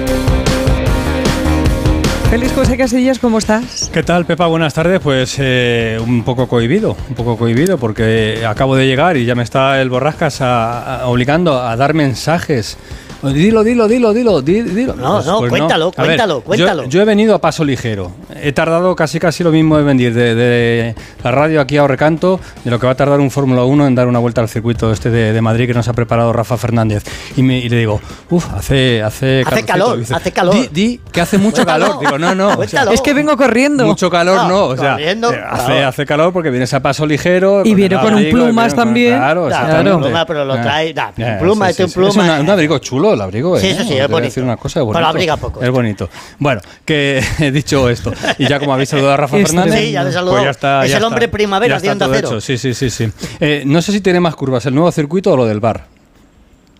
[2.29, 3.89] Feliz José Casillas, ¿cómo estás?
[3.93, 4.47] ¿Qué tal, Pepa?
[4.47, 5.01] Buenas tardes.
[5.01, 9.43] Pues eh, un poco cohibido, un poco cohibido porque acabo de llegar y ya me
[9.43, 12.77] está el Borrascas a- a- obligando a dar mensajes
[13.23, 14.95] Dilo, dilo, dilo, dilo, di- dilo.
[14.95, 16.83] No, no, cuéntalo, A ver, cuéntalo, yo- cuéntalo.
[16.85, 18.11] Yo, he venido a paso ligero.
[18.41, 22.39] He tardado casi casi lo mismo en venir de, de la radio aquí a Recanto,
[22.63, 24.91] de lo que va a tardar un Fórmula 1 en dar una vuelta al circuito
[24.91, 27.03] este de, de Madrid que nos ha preparado Rafa Fernández.
[27.37, 28.01] Y, me, y le digo,
[28.31, 29.67] uff, hace, hace, Hace calorcito".
[29.67, 30.53] calor, Dice, hace calor.
[30.55, 31.99] Di, di que hace mucho Cuéntalo, calor.
[31.99, 32.45] Digo, no, no.
[32.47, 32.91] o sea, cuéntalo.
[32.91, 33.85] Es que vengo corriendo.
[33.85, 35.87] mucho calor no, o sea, corriendo, eh, hace, claro.
[35.87, 37.61] hace calor porque vienes a paso ligero.
[37.65, 39.17] Y viene con un plumas también.
[39.17, 40.61] Claro, un pluma, pero lo Ah.
[40.63, 42.41] trae- da, Ya, pluma, sí, este sí, pluma, Es una- eh.
[42.41, 43.57] un abrigo chulo, el abrigo.
[43.59, 43.71] Sí, ¿eh?
[43.71, 44.25] eso sí, Te es bonito.
[44.29, 45.07] decir una cosa, es Pero bonito.
[45.07, 45.71] abriga poco, Es sí.
[45.71, 46.09] bonito.
[46.39, 48.11] Bueno, que he dicho esto.
[48.37, 49.79] Y ya como habéis saludado a Rafa Fernández.
[49.79, 50.31] Sí, ya le saludó.
[50.31, 51.07] pues ya está, Es ya el está.
[51.07, 52.27] hombre primavera Ya de está Onda Cero.
[52.29, 52.41] hecho.
[52.41, 52.89] Sí, sí, sí.
[52.89, 53.11] sí.
[53.39, 55.85] Eh, no sé si tiene más curvas, el nuevo circuito o lo del bar.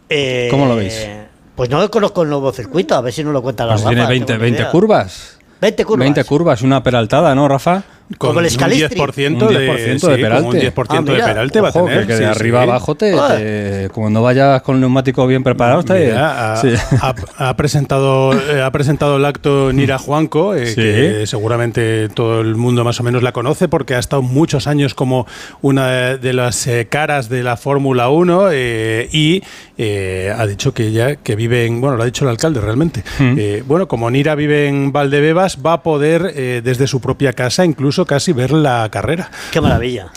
[0.09, 1.07] Eh, ¿Cómo lo veis?
[1.55, 3.97] Pues no conozco el nuevo circuito, a ver si nos lo cuenta la Pues tiene
[3.97, 4.71] tengo 20, ni 20 idea.
[4.71, 5.37] curvas.
[5.61, 5.99] 20 curvas.
[6.05, 7.83] 20 curvas, una peraltada, ¿no, Rafa?
[8.17, 8.99] Como el un Scalistri.
[8.99, 10.47] 10% Un de, 10% sí, de como peralte.
[10.47, 12.01] un 10% Ah, de peralte va a Ojo, tener.
[12.01, 12.69] que, que sí, de arriba sí.
[12.69, 13.35] abajo te, Ah.
[13.37, 16.69] te- cuando vayas con el neumático bien preparado te, Mira, ha, sí.
[17.01, 20.75] ha- ha presentado eh, ha presentado el acto Nira Juanco, eh, Sí.
[20.75, 24.93] que seguramente todo el mundo más o menos la conoce porque ha estado muchos años
[24.93, 25.25] como
[25.61, 29.41] una de las eh, caras de la Fórmula 1 eh, y
[29.77, 33.03] eh, ha dicho que ella que vive en, bueno, lo ha dicho el alcalde realmente.
[33.19, 33.35] Mm.
[33.37, 37.65] Eh, bueno, como Nira vive en Valdebebas, va a poder eh, desde su propia casa
[37.65, 39.29] incluso casi ver la carrera.
[39.51, 40.11] Qué maravilla.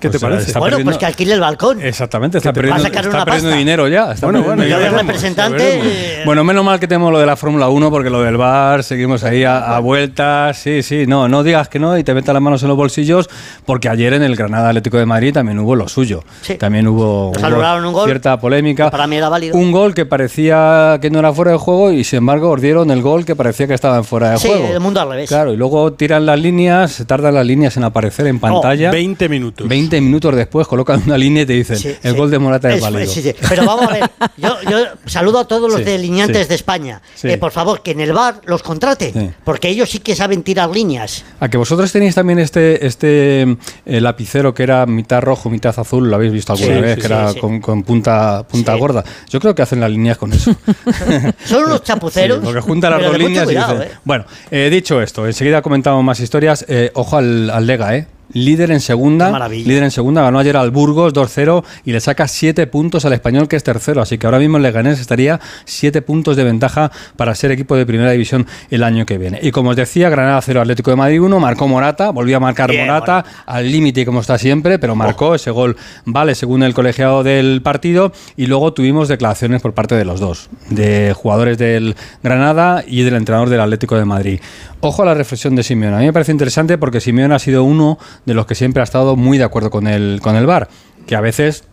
[0.00, 0.46] ¿Qué Pues, te parece?
[0.48, 1.80] está bueno, perdiendo- pues que alquile el balcón.
[1.80, 4.12] Exactamente, está te- perdiendo, está perdiendo dinero ya.
[4.12, 5.58] está Bueno, bueno, ya veremos, representante.
[5.58, 5.86] ya veremos.
[5.86, 8.82] eh, Bueno, menos mal que tenemos lo de la Fórmula 1 porque lo del bar,
[8.82, 10.56] seguimos ahí a, a vueltas.
[10.58, 13.28] Sí, sí, no, no digas que no y te metas las manos en los bolsillos
[13.66, 16.24] porque ayer en el Granada Atlético de Madrid también hubo lo suyo.
[16.42, 16.54] Sí.
[16.56, 18.90] También hubo, hubo un gol, cierta polémica.
[18.90, 19.56] para mí era válido.
[19.56, 22.90] Un gol que parecía que no era fuera de juego y sin embargo os dieron
[22.90, 24.68] el gol que parecía que estaba en fuera de Sí, juego.
[24.72, 25.28] el mundo al revés.
[25.28, 28.90] Claro, y luego tiran las líneas, se tardan las líneas en aparecer en pantalla.
[28.90, 29.68] 20 minutos.
[29.68, 32.18] 20 minutos después colocan una línea y te dicen, Sí, el sí.
[32.18, 33.10] gol de Morata es, válido.
[33.10, 33.34] sí, sí.
[33.48, 37.00] Pero vamos a ver, yo, yo saludo a todos los delineantes de España.
[37.22, 40.68] Eh, por favor, que en el bar los contraten, porque ellos sí que saben tirar
[40.68, 41.24] líneas.
[41.40, 43.42] A que vosotros tenéis también este, este
[43.86, 47.32] eh, lapicero que era mitad rojo, mitad azul, lo habéis visto alguna vez, que era.
[47.40, 49.02] Con, con punta, punta gorda.
[49.30, 50.54] Yo creo que hacen las líneas con eso.
[51.44, 52.40] Son unos chapuceros.
[52.42, 53.92] Porque juntan las dos líneas cuidado, y dicen.
[53.92, 53.98] ¿eh?
[54.04, 56.64] Bueno, eh, dicho esto, enseguida comentamos más historias.
[56.68, 58.06] Eh, ojo al, al Lega, ¿eh?
[58.32, 62.66] Líder en segunda, líder en segunda, ganó ayer al Burgos 2-0 y le saca 7
[62.68, 66.36] puntos al español que es tercero, así que ahora mismo el Leganés estaría 7 puntos
[66.36, 69.40] de ventaja para ser equipo de primera división el año que viene.
[69.42, 72.70] Y como os decía, Granada 0 Atlético de Madrid 1, marcó Morata, volvió a marcar
[72.70, 77.24] Bien, Morata al límite como está siempre, pero marcó ese gol, vale, según el colegiado
[77.24, 82.84] del partido y luego tuvimos declaraciones por parte de los dos, de jugadores del Granada
[82.86, 84.40] y del entrenador del Atlético de Madrid.
[84.82, 85.96] Ojo a la reflexión de Simeone.
[85.96, 88.84] A mí me parece interesante porque Simeone ha sido uno de los que siempre ha
[88.84, 90.68] estado muy de acuerdo con el, con el VAR,
[91.06, 91.64] que a veces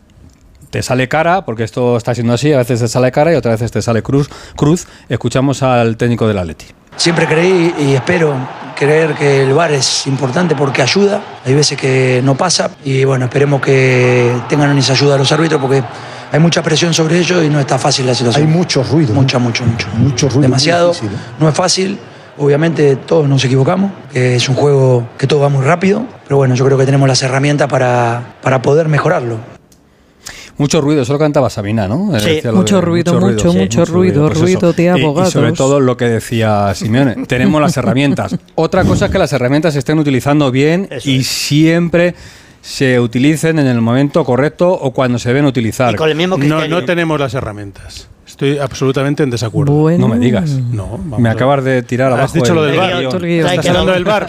[0.70, 3.54] te sale cara, porque esto está siendo así, a veces te sale cara y otras
[3.54, 4.30] veces te sale cruz.
[4.56, 4.88] cruz.
[5.10, 6.66] Escuchamos al técnico del Atleti.
[6.96, 8.36] Siempre creí y espero
[8.76, 11.22] creer que el VAR es importante porque ayuda.
[11.46, 15.62] Hay veces que no pasa y bueno, esperemos que tengan esa ayuda a los árbitros
[15.62, 15.84] porque
[16.32, 18.48] hay mucha presión sobre ellos y no está fácil la situación.
[18.48, 19.14] Hay mucho ruido.
[19.14, 19.88] Mucha, mucho, mucho.
[19.96, 20.42] Mucho ruido.
[20.42, 20.90] Demasiado.
[20.90, 21.20] difícil, ¿eh?
[21.40, 22.00] No es fácil.
[22.38, 26.56] Obviamente todos nos equivocamos, que es un juego que todo va muy rápido, pero bueno,
[26.56, 29.38] yo creo que tenemos las herramientas para, para poder mejorarlo.
[30.58, 32.16] Mucho ruido, eso lo cantaba Sabina, ¿no?
[32.18, 35.30] Eh, decía lo mucho ruido, mucho, mucho ruido, pues ruido de Y- abogados.
[35.30, 38.36] Y, sobre todo lo que decía Simeone, tenemos las herramientas.
[38.56, 42.16] Otra cosa es que las herramientas se estén utilizando bien y siempre
[42.62, 45.96] se utilicen en el momento correcto o cuando se ven utilizar.
[45.96, 48.10] no, no tenemos las herramientas.
[48.38, 49.90] Estoy absolutamente en desacuerdo.
[49.98, 50.52] No me digas.
[50.52, 52.26] No, vamos Me a- acabas de tirar abajo.
[52.26, 52.92] Has dicho lo el- del bar.
[53.02, 54.28] Estás hablando del bar.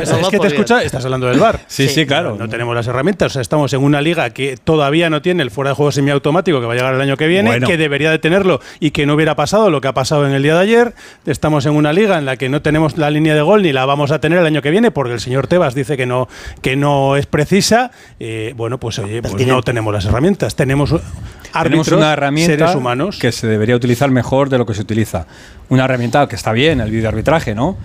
[0.00, 1.58] es que te escucha, estás hablando del bar.
[1.66, 2.36] Sí, sí, claro.
[2.38, 3.32] No tenemos las herramientas.
[3.32, 6.60] O sea, estamos en una liga que todavía no tiene el fuera de juego semiautomático
[6.60, 7.66] que va a llegar el año que viene, Bueno.
[7.66, 10.44] que debería de tenerlo y que no hubiera pasado lo que ha pasado en el
[10.44, 10.94] día de ayer.
[11.26, 13.84] Estamos en una liga en la que no tenemos la línea de gol ni la
[13.86, 16.28] vamos a tener el año que viene porque el señor Tebas dice que no,
[16.60, 17.90] que no es precisa.
[18.20, 20.54] Eh, bueno, pues oye, pues no tenemos las herramientas.
[20.54, 23.18] Tenemos árbitros, Tenemos una herramienta seres humanos.
[23.18, 25.26] que se debería utilizar mejor de lo que se utiliza.
[25.68, 27.76] Una herramienta que está bien, el videoarbitraje, ¿no?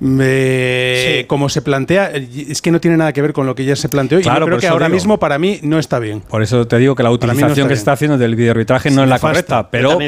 [0.00, 3.76] Me- Como se plantea, es que no tiene nada que ver con lo que ya
[3.76, 4.94] se planteó y Claro, yo creo que ahora digo.
[4.94, 6.20] mismo para mí no está bien.
[6.20, 8.90] Por eso te digo que la no utilización está que se está haciendo del videoarbitraje
[8.90, 9.98] no es la correcta, pero,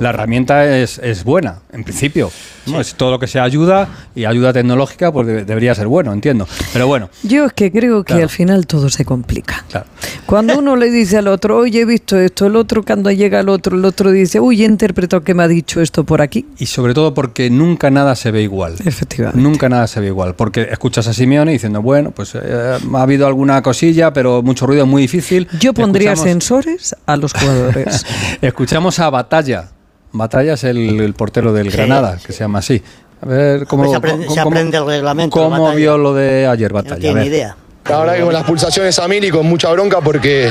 [0.00, 2.30] la herramienta es, es buena, en principio.
[2.66, 2.80] ¿no?
[2.80, 6.48] Es todo lo que sea ayuda y ayuda tecnológica, pues de- debería ser bueno, entiendo.
[6.72, 8.22] Pero bueno, Yo es que creo que Claro.
[8.24, 9.64] al final todo se complica.
[9.70, 9.86] Claro.
[10.26, 13.48] Cuando uno le dice al otro, oye, he visto esto, el otro cuando llega el
[13.48, 16.46] otro, el otro dice, uy, he interpretado que me ha dicho esto por aquí.
[16.58, 18.74] y sobre todo porque nunca nada se ve igual.
[18.84, 19.25] Efectivamente.
[19.34, 20.34] Nunca nada se ve igual.
[20.34, 24.86] Porque escuchas a Simeone diciendo, bueno, pues eh, ha habido alguna cosilla, pero mucho ruido,
[24.86, 25.48] muy difícil.
[25.60, 28.04] Yo pondría Escuchamos- sensores a los jugadores.
[28.42, 29.68] Escuchamos a Batalla,
[30.12, 32.82] Batalla es el, el portero del Sí, Granada, que se llama así.
[33.22, 35.74] A ver cómo, Pues se aprende- cómo- se aprende el reglamento, ¿Cómo Batalla.
[35.74, 36.96] vio lo de ayer, Batalla?
[37.00, 37.22] tiene ver.
[37.24, 37.56] ni idea.
[37.88, 40.50] La verdad que con las pulsaciones a mil y con mucha bronca porque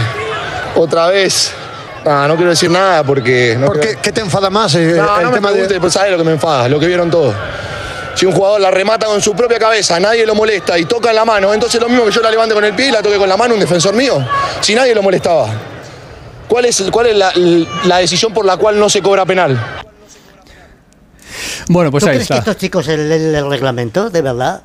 [0.76, 1.52] otra vez.
[2.08, 3.58] Ah, no quiero decir nada porque.
[3.60, 4.74] No ¿Por quiero- qué, qué te enfada más?
[4.76, 5.80] eh, No, el no me tema de...
[5.80, 7.34] pues sabes lo que me enfada, lo que vieron todos.
[8.16, 11.16] Si un jugador la remata con su propia cabeza, nadie lo molesta y toca en
[11.18, 13.18] la mano, entonces lo mismo que yo la levante con el pie y la toque
[13.18, 14.26] con la mano un defensor mío,
[14.62, 15.50] si nadie lo molestaba.
[16.48, 17.34] ¿Cuál es, cuál es la,
[17.86, 19.60] la decisión por la cual no se cobra penal?
[21.68, 22.52] Bueno, pues ¿Tú ahí crees que está.
[22.52, 24.62] estos chicos el, el- el reglamento, de verdad?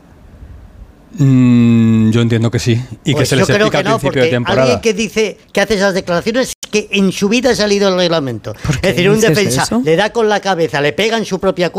[1.12, 2.80] Mm, yo entiendo que sí.
[3.04, 4.62] Y que Pues se les explica al principio de temporada.
[4.62, 8.54] alguien que dice que hace esas declaraciones que en su vida ha salido el reglamento.
[8.76, 9.82] Es decir, un defensa eso?
[9.84, 11.70] le da con la cabeza, le pega en su propio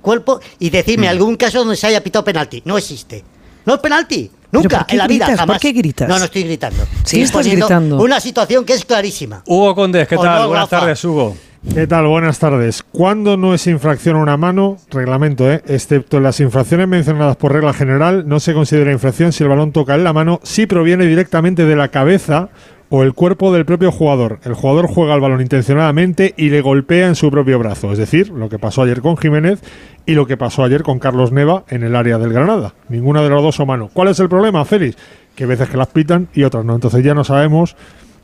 [0.00, 0.72] cuerpo y Mm.
[0.72, 2.62] decirme algún caso donde se haya pitado penalti.
[2.64, 3.24] No existe.
[3.64, 4.30] No es penalti.
[4.52, 5.28] Nunca, por en la vida, gritas?
[5.30, 5.60] ¿Por jamás.
[5.60, 6.08] qué gritas?
[6.08, 6.84] No, no estoy gritando.
[7.04, 7.98] Sí, Estoy estás gritando.
[8.00, 9.42] Una situación que es clarísima.
[9.44, 10.42] Hugo Condés, ¿qué ¿O tal?
[10.42, 10.80] no, Buenas Rafa?
[10.80, 11.36] tardes, Hugo.
[11.74, 12.06] ¿Qué tal?
[12.06, 12.84] Buenas tardes.
[12.92, 14.76] ¿Cuándo no es infracción una mano?
[14.88, 15.62] Reglamento, ¿eh?
[15.66, 19.72] Excepto en las infracciones mencionadas por regla general, no se considera infracción si el balón
[19.72, 22.50] toca en la mano, si proviene directamente de la cabeza
[22.88, 24.38] o el cuerpo del propio jugador.
[24.44, 27.92] El jugador juega el balón intencionadamente y le golpea en su propio brazo.
[27.92, 29.60] Es decir, lo que pasó ayer con Jiménez
[30.06, 32.74] y lo que pasó ayer con Carlos Neva en el área del Granada.
[32.88, 33.90] Ninguna de las dos son mano.
[33.92, 34.96] ¿Cuál es el problema, Félix?
[35.34, 36.74] Que hay veces que las pitan y otras no.
[36.74, 37.76] Entonces ya no sabemos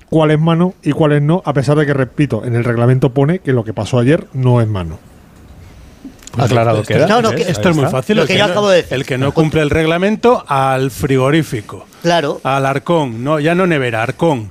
[0.09, 3.11] cuál es mano y cuál es no, a pesar de que, repito, en el reglamento
[3.11, 4.99] pone que lo que pasó ayer no es mano.
[6.39, 7.07] Aclarado Esto- queda.
[7.21, 8.17] No, que- Esto es muy fácil.
[8.17, 8.95] Lo el que yo no- acabo de decir.
[8.95, 11.87] El que no cumple el reglamento al frigorífico.
[12.03, 12.41] Claro.
[12.45, 13.23] Al arcón.
[13.23, 14.51] No, ya no nevera, arcón.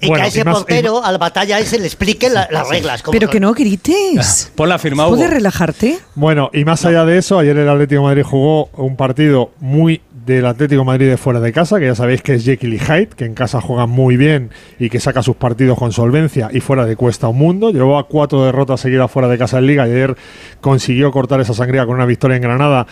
[0.00, 2.68] Y Bueno, que a ese y más- portero, al batalla ese, le explique la- las
[2.68, 3.02] reglas.
[3.10, 3.32] Pero son.
[3.32, 4.52] que no grites.
[4.54, 5.16] Ponla firma, Hugo.
[5.16, 5.98] ¿Puedes relajarte?
[6.14, 10.00] Bueno, y más allá de eso, ayer el Atlético de Madrid jugó un partido muy
[10.24, 13.08] del Atlético Madrid de fuera de casa, que ya sabéis que es Jekyll y Hyde,
[13.08, 16.86] que en casa juega muy bien y que saca sus partidos con solvencia y fuera
[16.86, 17.70] de cuesta un mundo.
[17.70, 20.16] Llevaba cuatro derrotas seguidas fuera de casa en Liga y ayer
[20.60, 22.86] consiguió cortar esa sangría con una victoria en Granada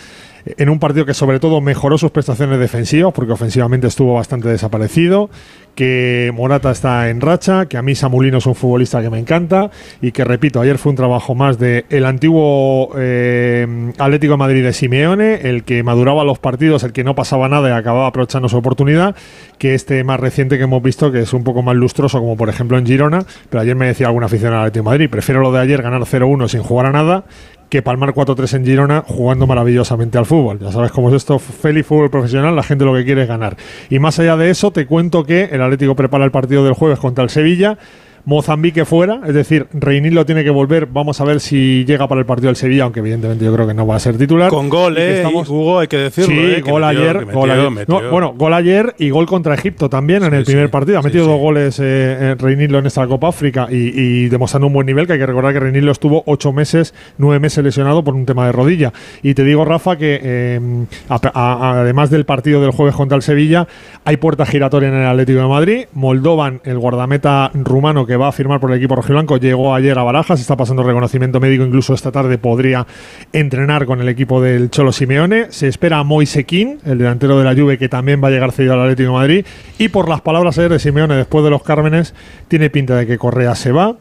[0.44, 5.30] en un partido que sobre todo mejoró sus prestaciones defensivas, porque ofensivamente estuvo bastante desaparecido,
[5.74, 9.70] que Morata está en racha, que a mí Samulino es un futbolista que me encanta
[10.00, 14.62] y que, repito, ayer fue un trabajo más de el antiguo eh, Atlético de Madrid
[14.62, 18.48] de Simeone, el que maduraba los partidos, el que no pasaba nada y acababa aprovechando
[18.48, 19.16] su oportunidad,
[19.58, 22.48] que este más reciente que hemos visto, que es un poco más lustroso, como por
[22.48, 25.52] ejemplo en Girona, pero ayer me decía alguna aficionada al Atlético de Madrid, prefiero lo
[25.52, 27.24] de ayer ganar 0-1 sin jugar a nada
[27.72, 30.58] que palmar 4-3 en Girona jugando maravillosamente al fútbol.
[30.58, 33.56] Ya sabes cómo es esto, feliz fútbol profesional, la gente lo que quiere es ganar.
[33.88, 36.98] Y más allá de eso, te cuento que el Atlético prepara el partido del jueves
[36.98, 37.78] contra el Sevilla.
[38.24, 40.86] Mozambique fuera, es decir, Reinillo tiene que volver.
[40.86, 43.74] Vamos a ver si llega para el partido del Sevilla, aunque evidentemente yo creo que
[43.74, 44.48] no va a ser titular.
[44.48, 46.34] Con gol, eh, estamos- Hugo, hay que decirlo.
[46.34, 47.18] Sí, eh, que gol metió, ayer.
[47.18, 47.70] que metió, gol ayer.
[47.70, 48.00] metió.
[48.00, 50.98] No, bueno, gol ayer y gol contra Egipto también en el primer partido.
[50.98, 54.86] Ha metido dos goles eh, eh, en esta Copa África y, y demostrando un buen
[54.86, 55.06] nivel.
[55.06, 58.46] Que hay que recordar que Reinillo estuvo ocho meses, nueve meses lesionado por un tema
[58.46, 58.92] de rodilla.
[59.22, 60.60] Y te digo, Rafa, que eh,
[61.08, 63.66] a- a- además del partido del jueves contra el Sevilla,
[64.04, 65.84] hay puerta giratoria en el Atlético de Madrid.
[65.92, 70.02] Moldovan, el guardameta rumano que va a firmar por el equipo rojiblanco, llegó ayer a
[70.02, 72.86] Barajas, está pasando reconocimiento médico, incluso esta tarde podría
[73.32, 75.46] entrenar con el equipo del Cholo Simeone.
[75.50, 78.52] Se espera a Moise Kean, el delantero de la Juve, que también va a llegar
[78.52, 79.46] cedido al Atlético de Madrid.
[79.78, 82.14] Y por las palabras ayer de Simeone después de los Cármenes,
[82.48, 83.96] tiene pinta de que Correa se va,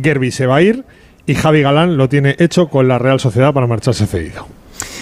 [0.00, 0.84] Gerby se va a ir
[1.26, 4.55] y Javi Galán lo tiene hecho con la Real Sociedad para marcharse cedido.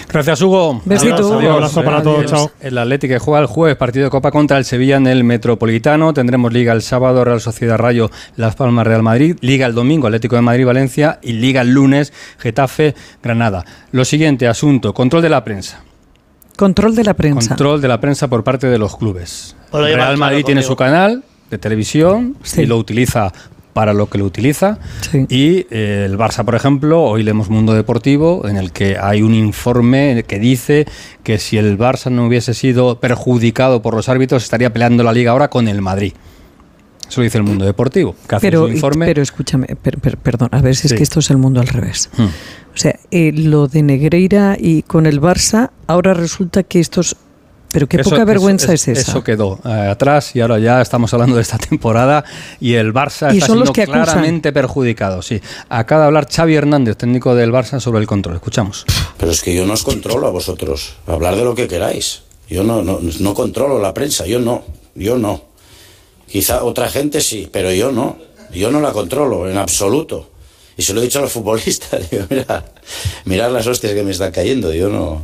[0.07, 0.81] Gracias, Hugo.
[0.85, 1.37] Besito.
[1.37, 2.51] Un abrazo para todos, El- chao.
[2.61, 6.13] El Atlético que juega el jueves, partido de Copa contra el Sevilla en el Metropolitano.
[6.13, 9.35] Tendremos Liga el sábado, Real Sociedad Rayo, Las Palmas, Real Madrid.
[9.41, 11.19] Liga el domingo, Atlético de Madrid, Valencia.
[11.21, 13.65] Y Liga el lunes, Getafe, Granada.
[13.91, 15.83] Lo siguiente, asunto, control de la prensa.
[16.55, 17.49] Control de la prensa.
[17.49, 19.55] Control de la prensa por parte de los clubes.
[19.73, 23.33] Real Madrid tiene su canal de televisión y lo utiliza
[23.75, 24.79] para lo que lo utiliza.
[25.27, 29.33] Y eh, el Barça, por ejemplo, hoy leemos Mundo Deportivo, en el que hay un
[29.33, 30.85] informe que dice
[31.23, 35.31] que si el Barça no hubiese sido perjudicado por los árbitros, estaría peleando la liga
[35.31, 36.13] ahora con el Madrid.
[37.09, 39.05] Eso lo dice el Mundo Deportivo, que hace Pero, su informe.
[39.07, 40.93] pero escúchame, per- per- perdón, a ver si Sí.
[40.93, 42.09] es que esto es el mundo al revés.
[42.17, 42.23] Hmm.
[42.23, 47.17] O sea, eh, lo de Negreira y con el Barça, ahora resulta que estos...
[47.75, 49.11] Pero qué Eso- poca eso- vergüenza eso- es esa.
[49.11, 52.23] Eso quedó eh, atrás y ahora ya estamos hablando de esta temporada
[52.61, 55.21] y el Barça Y está son los siendo que claramente perjudicado.
[55.21, 55.41] Sí.
[55.67, 58.35] Acaba de hablar Xavi Hernández, técnico del Barça, sobre el control.
[58.35, 58.85] Escuchamos.
[59.17, 60.95] Pero es que yo no os controlo a vosotros.
[61.05, 62.21] Hablar de lo que queráis.
[62.49, 64.63] Yo no, no, no controlo la prensa, yo no,
[64.95, 65.43] yo no.
[66.31, 68.17] Quizá otra gente sí, pero yo no.
[68.53, 70.29] Yo no la controlo en absoluto.
[70.77, 72.09] Y se lo he dicho a los futbolistas.
[72.11, 72.63] Digo, mira,
[73.25, 74.73] mirad las hostias que me están cayendo.
[74.73, 75.23] Yo no,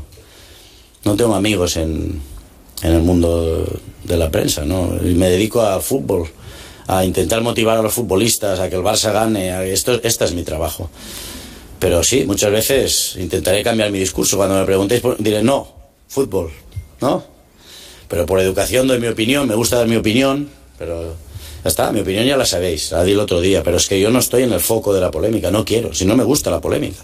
[1.03, 2.21] no tengo amigos en,
[2.83, 3.65] en el mundo
[4.03, 4.95] de la prensa, ¿no?
[5.03, 6.27] Y me dedico al fútbol,
[6.87, 9.51] a intentar motivar a los futbolistas a que el Barça gane.
[9.51, 10.89] a- Esto, este es mi trabajo.
[11.79, 14.37] Pero sí, muchas veces intentaré cambiar mi discurso.
[14.37, 15.67] Cuando me preguntéis, diré no,
[16.07, 16.51] fútbol,
[17.01, 17.23] ¿no?
[18.07, 21.15] Pero por educación doy mi opinión, me gusta dar mi opinión, pero
[21.63, 23.99] ya está, mi opinión ya la sabéis, la di el otro día, pero es que
[24.01, 26.51] yo no estoy en el foco de la polémica, no quiero, si no me gusta
[26.51, 26.99] la polémica,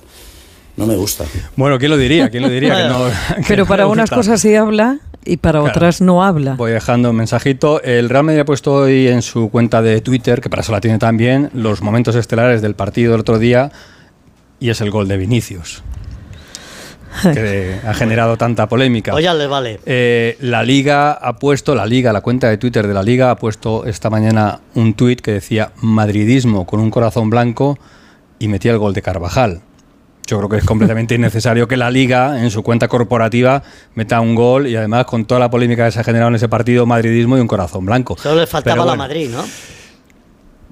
[0.76, 1.26] no me gusta.
[1.56, 2.30] Bueno, ¿quién lo diría?
[2.30, 3.06] ¿Quién lo diría que no?
[3.38, 5.72] que Pero no para unas cosas sí habla y para Claro.
[5.76, 6.56] otras no habla.
[6.56, 7.82] Voy dejando un mensajito.
[7.84, 10.82] El Real Madrid ha puesto hoy en su cuenta de Twitter, que para eso la
[10.82, 13.72] tiene también, los momentos estelares del partido del otro día
[14.60, 15.84] y es el gol de Vinicius,
[17.22, 19.14] que ha generado tanta polémica.
[19.14, 19.80] Oye, le vale.
[19.86, 23.36] Eh, la Liga ha puesto, la Liga, la cuenta de Twitter de la Liga ha
[23.36, 27.78] puesto esta mañana un tuit que decía madridismo con un corazón blanco
[28.40, 29.62] y metía el gol de Carvajal.
[30.28, 33.64] Yo creo que es completamente innecesario que la Liga en su cuenta corporativa
[33.96, 36.50] meta un gol y además con toda la polémica que se ha generado en ese
[36.50, 38.18] partido, madridismo y un corazón blanco.
[38.22, 39.46] Solo le faltaba Pero la bueno, Madrid, ¿no?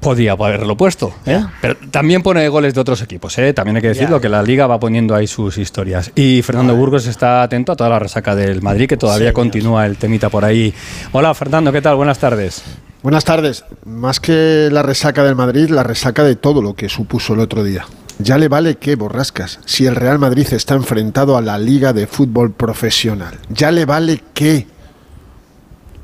[0.01, 1.15] Podía haberlo puesto.
[1.25, 1.41] ¿eh?
[1.61, 3.35] Pero también pone goles de otros equipos.
[3.37, 3.53] ¿eh?
[3.53, 4.21] También hay que decirlo, Ya.
[4.21, 6.11] que la liga va poniendo ahí sus historias.
[6.15, 9.95] Y Fernando Burgos está atento a toda la resaca del Madrid, que todavía continúa el
[9.97, 10.73] temita por ahí.
[11.13, 11.95] Hola Fernando, ¿qué tal?
[11.95, 12.61] Buenas tardes.
[13.01, 13.63] Buenas tardes.
[13.85, 17.63] Más que la resaca del Madrid, la resaca de todo lo que supuso el otro
[17.63, 17.85] día.
[18.19, 22.07] Ya le vale que borrascas si el Real Madrid está enfrentado a la Liga de
[22.07, 23.37] Fútbol Profesional.
[23.49, 24.67] Ya le vale que.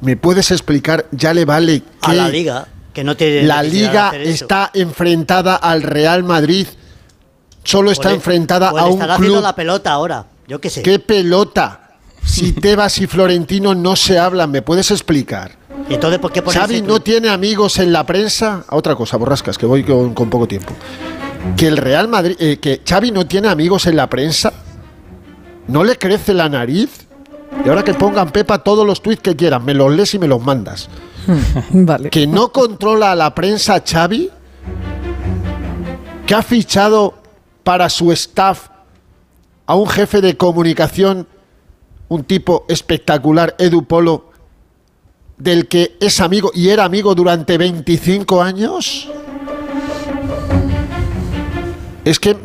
[0.01, 1.05] ¿Me puedes explicar?
[1.11, 2.11] Ya le vale que.
[2.11, 6.67] A la Liga, que no La Liga está enfrentada al Real Madrid.
[7.63, 9.43] Solo está O le- enfrentada o a un estará haciendo club.
[9.43, 10.25] la pelota ahora.
[10.47, 10.81] Yo qué sé.
[10.81, 11.91] ¿Qué pelota?
[12.25, 15.51] Si Tebas y Florentino no se hablan, ¿me puedes explicar?
[15.89, 18.65] Entonces, ¿por qué Xavi no tiene amigos en la prensa.
[18.69, 20.73] Otra cosa, borrascas, que voy con, con poco tiempo.
[21.57, 24.53] Que el Real Madrid, eh, que Xavi no tiene amigos en la prensa.
[25.67, 27.07] ¿No le crece la nariz?
[27.65, 30.27] Y ahora que pongan Pepa todos los tweets que quieran, me los lees y me
[30.27, 30.89] los mandas.
[31.71, 32.09] Vale.
[32.09, 34.29] Que no controla a la prensa Xavi.
[36.25, 37.15] Que ha fichado
[37.63, 38.69] para su staff
[39.65, 41.27] a un jefe de comunicación,
[42.09, 44.31] un tipo espectacular, Edu Polo,
[45.37, 49.09] del que es amigo y era amigo durante 25 años?
[52.03, 52.35] Es que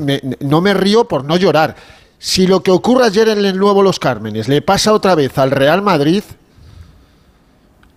[0.40, 1.76] no me río por no llorar.
[2.18, 5.50] Si lo que ocurre ayer en el Nuevo Los Cármenes le pasa otra vez al
[5.50, 6.22] Real Madrid,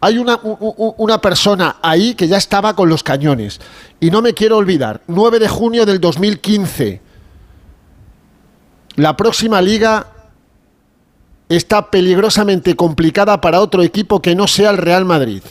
[0.01, 3.59] hay una, una persona ahí que ya estaba con los cañones.
[3.99, 7.01] Y no me quiero olvidar, 9 de junio del 2015,
[8.95, 10.07] la próxima liga
[11.49, 15.41] está peligrosamente complicada para otro equipo que no sea el Real Madrid.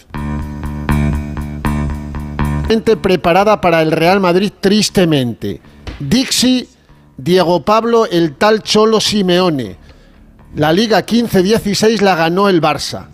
[2.69, 5.61] Gente preparada para el Real Madrid tristemente.
[6.01, 6.69] Dixie,
[7.17, 9.77] Diego Pablo, el tal Cholo Simeone.
[10.55, 13.07] La Liga 15-16 la ganó el Barça.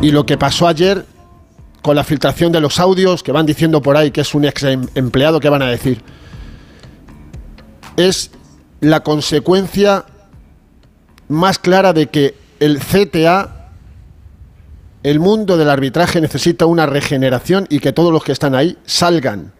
[0.00, 1.06] Y lo que pasó ayer
[1.82, 4.62] con la filtración de los audios que van diciendo por ahí que es un ex
[4.62, 6.00] em- empleado que van a decir
[7.96, 8.30] es
[8.80, 10.04] la consecuencia
[11.28, 13.68] más clara de que el CTA,
[15.02, 19.52] el mundo del arbitraje necesita una regeneración y que todos los que están ahí salgan,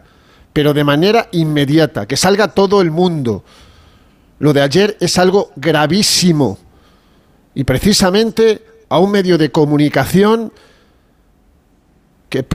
[0.53, 3.43] pero de manera inmediata, que salga todo el mundo.
[4.39, 6.59] Lo de ayer es algo gravísimo
[7.55, 10.53] y precisamente a un medio de comunicación
[12.29, 12.45] que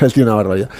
[0.00, 0.70] decir una barbaridad,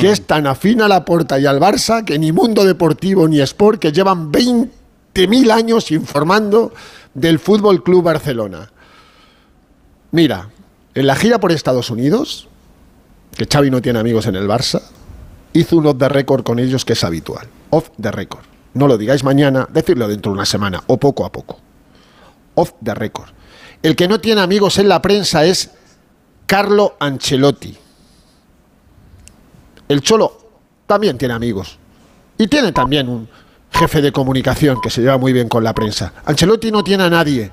[0.00, 3.40] que es tan afín a la Porta y al Barça que ni Mundo Deportivo ni
[3.40, 6.72] Sport que llevan 20.000 años informando
[7.14, 8.70] del Fútbol Club Barcelona.
[10.10, 10.48] Mira,
[10.94, 12.48] en la gira por Estados Unidos,
[13.36, 14.82] que Xavi no tiene amigos en el Barça,
[15.58, 17.48] hizo un off the record con ellos que es habitual.
[17.70, 18.44] Off the record.
[18.74, 21.58] No lo digáis mañana, decirlo dentro de una semana o poco a poco.
[22.54, 23.30] Off the record.
[23.82, 25.70] El que no tiene amigos en la prensa es
[26.46, 27.76] Carlo Ancelotti.
[29.88, 30.36] El Cholo
[30.86, 31.78] también tiene amigos.
[32.38, 33.28] Y tiene también un
[33.70, 36.12] jefe de comunicación que se lleva muy bien con la prensa.
[36.24, 37.50] Ancelotti no tiene a nadie.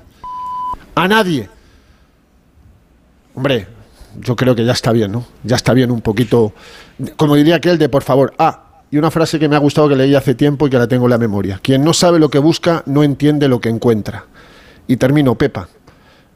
[0.94, 1.48] A nadie.
[3.34, 3.66] Hombre,
[4.20, 5.24] yo creo que ya está bien, ¿no?
[5.42, 6.52] Ya está bien un poquito,
[7.16, 8.34] como diría aquel de por favor.
[8.38, 10.86] Ah, y una frase que me ha gustado que leí hace tiempo y que la
[10.86, 11.58] tengo en la memoria.
[11.62, 14.26] Quien no sabe lo que busca, no entiende lo que encuentra.
[14.86, 15.68] Y termino, Pepa.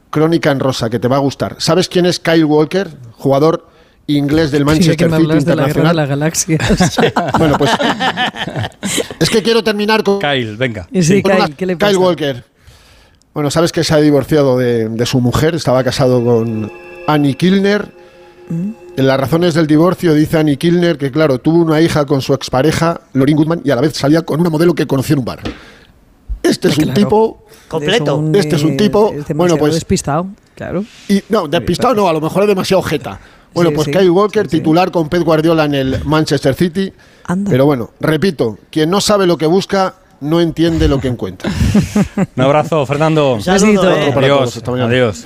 [0.09, 1.55] Crónica en rosa, que te va a gustar.
[1.59, 2.89] ¿Sabes quién es Kyle Walker?
[3.13, 3.67] Jugador
[4.07, 6.97] inglés del Sí, que Manchester me City de la guerra de galaxias.
[7.37, 7.69] Bueno, pues
[9.19, 10.87] es que quiero terminar con Kyle, venga.
[11.01, 11.97] Sí, Kyle, una- ¿qué le Kyle?
[11.97, 12.43] Walker.
[13.33, 16.71] Bueno, sabes que se ha divorciado de, de su mujer, estaba casado con
[17.13, 17.91] Annie Kilner.
[18.49, 18.71] Mm.
[18.97, 22.33] En las razones del divorcio dice Annie Kilner que, claro, tuvo una hija con su
[22.33, 25.25] expareja, Lorin Goodman, y a la vez salía con una modelo que conoció en un
[25.25, 25.39] bar.
[26.43, 27.45] Este es un tipo.
[27.67, 28.23] Completo.
[28.33, 29.13] Este es un tipo.
[29.13, 29.73] es bueno, pues.
[29.73, 30.83] despistado, claro.
[31.07, 33.19] Y, no, despistado no, a lo mejor es demasiado jeta.
[33.53, 36.93] Bueno, Sí, pues sí, Kyle Walker, titular con Pep Guardiola en el Manchester City.
[37.47, 41.49] Pero bueno, repito, quien no sabe lo que busca, no entiende lo que encuentra.
[42.35, 43.35] Un abrazo, Fernando.
[43.35, 43.95] Un saludo, Besito.
[43.95, 44.13] eh.
[44.15, 44.57] Adiós.
[44.57, 44.89] Hasta mañana.
[44.89, 45.25] Adiós.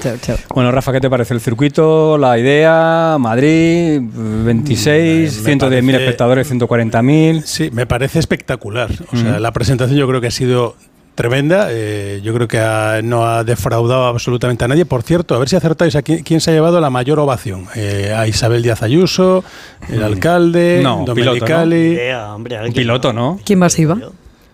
[0.54, 3.18] Bueno, Rafa, ¿qué te parece el circuito, la idea?
[3.20, 7.44] Madrid, 26, Me 110.000 parece- espectadores, 140.000.
[7.46, 8.90] Sí, me parece espectacular.
[9.12, 10.76] O sea, la presentación yo creo que ha sido
[11.16, 11.68] tremenda.
[11.70, 14.86] eh, yo creo que ha- no ha defraudado absolutamente a nadie.
[14.86, 17.68] Por cierto, a ver si acertáis a quién, quién se ha llevado la mayor ovación.
[17.76, 19.44] Eh, a Isabel Díaz Ayuso,
[19.90, 21.76] el alcalde, No, Domenicali.
[21.76, 23.40] Ni idea, hombre, piloto, ¿no?
[23.46, 23.98] ¿Quién más iba?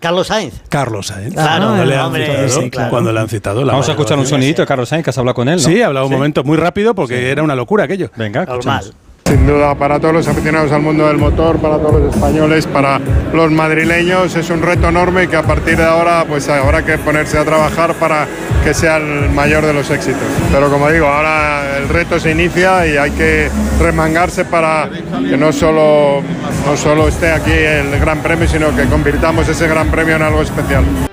[0.00, 0.54] Carlos Sainz.
[0.68, 1.34] Carlos Sainz.
[1.34, 2.90] Claro, cuando, le han citado, sí, claro.
[2.90, 3.64] cuando le han citado.
[3.64, 5.62] la Vamos a escuchar un sonidito de Carlos Sainz, que has hablado con él, ¿no?
[5.62, 8.10] Sí, ha hablado un momento muy rápido porque era una locura aquello.
[8.16, 8.92] Venga, Normal.
[9.30, 13.00] Sin duda, para todos los aficionados al mundo del motor, para todos los españoles, para
[13.32, 17.38] los madrileños, es un reto enorme que a partir de ahora pues habrá que ponerse
[17.38, 18.26] a trabajar para
[18.64, 20.20] que sea el mayor de los éxitos.
[20.50, 23.48] Pero como digo, ahora el reto se inicia y hay que
[23.80, 26.22] remangarse para que no solo,
[26.66, 30.42] no solo esté aquí el Gran Premio, sino que convirtamos ese Gran Premio en algo
[30.42, 31.09] especial.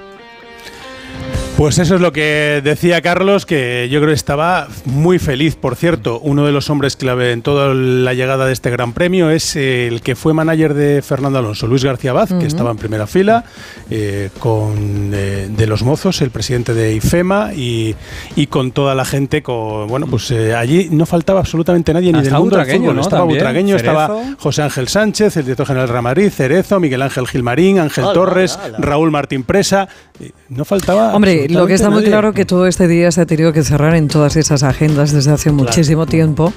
[1.57, 5.55] Pues eso es lo que decía Carlos, que yo creo que estaba muy feliz.
[5.55, 9.31] Por cierto, uno de los hombres clave en toda la llegada de este Gran Premio
[9.31, 12.41] es el que fue manager de Fernando Alonso, Luis García Baz, Ujú.
[12.41, 13.43] que estaba en primera fila,
[13.89, 17.95] eh, con eh, de los mozos, el presidente de IFEMA, y,
[18.35, 19.41] y con toda la gente.
[19.41, 22.83] Con, bueno, pues eh, allí no faltaba absolutamente nadie ni Hasta del mundo del Butragueño,
[22.83, 22.95] fútbol.
[22.97, 23.01] ¿no?
[23.01, 24.35] Estaba También, Butragueño, estaba.
[24.37, 28.59] José Ángel Sánchez, el director general de Madrid, Cerezo, Miguel Ángel Gilmarín, Ángel Torres.
[28.77, 29.87] Raúl Martín Presa.
[30.19, 31.15] Eh, No faltaba.
[31.15, 32.35] Hombre, lo que está muy absolutamente claro nadie.
[32.35, 35.51] que todo este día se ha tenido que cerrar en todas esas agendas desde hace
[35.51, 36.53] muchísimo tiempo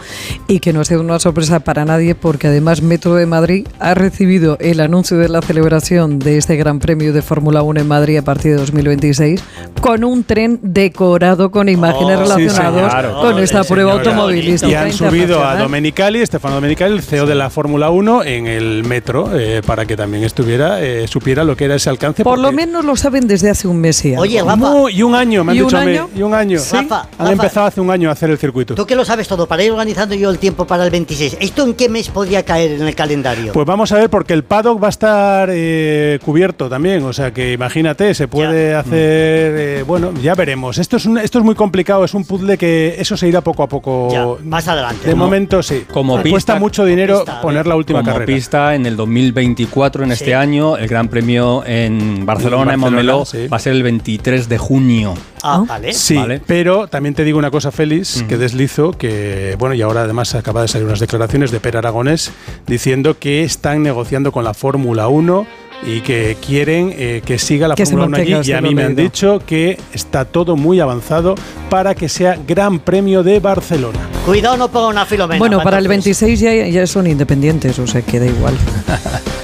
[0.49, 3.95] y que no ha sido una sorpresa para nadie porque además Metro de Madrid ha
[3.95, 8.17] recibido el anuncio de la celebración de este Gran Premio de Fórmula 1 en Madrid
[8.19, 9.43] a partir de 2026
[9.81, 14.11] con un tren decorado con imágenes Oh, sí, relacionadas con esta Sí, prueba señora.
[14.11, 15.57] automovilística Y han subido a.
[15.57, 19.97] Domenicali, Stefano Domenicali, el CEO de la Fórmula 1, en el metro, eh, para que
[19.97, 22.25] también estuviera, eh, supiera lo que era ese alcance.
[22.25, 24.23] Por lo menos lo saben desde hace un mes y algo.
[24.23, 24.55] Oye, Rafa.
[24.81, 26.09] No, y un año, me han ¿Y un dicho a mí, año?
[26.17, 26.59] y un año.
[26.59, 26.77] Sí.
[26.77, 27.33] Rafa, Han Rafa.
[27.33, 28.75] empezado hace un año a hacer el circuito.
[28.75, 31.37] Tú que lo sabes todo, para ir organizando yo el tiempo para el 26.
[31.41, 33.53] ¿Esto en qué mes podría caer en el calendario?
[33.53, 37.03] Pues vamos a ver, porque el paddock va a estar eh, cubierto también.
[37.05, 38.93] O sea que imagínate, se puede hacer.
[38.95, 40.79] eh, bueno, ya veremos.
[40.79, 43.63] Esto es, un- esto es muy complicado, es un puzzle que eso se irá poco
[43.63, 44.09] a poco.
[44.11, 45.07] Ya, más adelante.
[45.09, 45.25] De ¿no?
[45.25, 45.85] momento sí.
[45.93, 48.27] Como pista- cuesta mucho dinero poner la última como carrera.
[48.27, 53.25] pista en el 2024, en este año, el Gran Premio en Barcelona, en Barcelona, Montmeló,
[53.25, 53.47] sí.
[53.49, 55.15] va a ser el 23 de junio.
[55.43, 55.93] Ah, vale.
[55.93, 56.41] Sí, Vale.
[56.47, 60.63] pero también te digo una cosa, Félix, que deslizo, que bueno, y ahora además acaba
[60.63, 62.31] de salir unas declaraciones de Per Aragonés
[62.69, 65.45] diciendo que están negociando con la Fórmula 1
[65.87, 68.51] y que quieren eh, que siga la Que Fórmula 1 allí.
[68.51, 71.35] Y a mí me han dicho que está todo muy avanzado
[71.71, 73.99] para que sea Gran Premio de Barcelona.
[74.27, 75.39] Cuidado, no ponga una filomena.
[75.39, 76.21] Bueno, para el entonces.
[76.21, 78.55] 26 ya, ya son independientes, o sea, que da igual.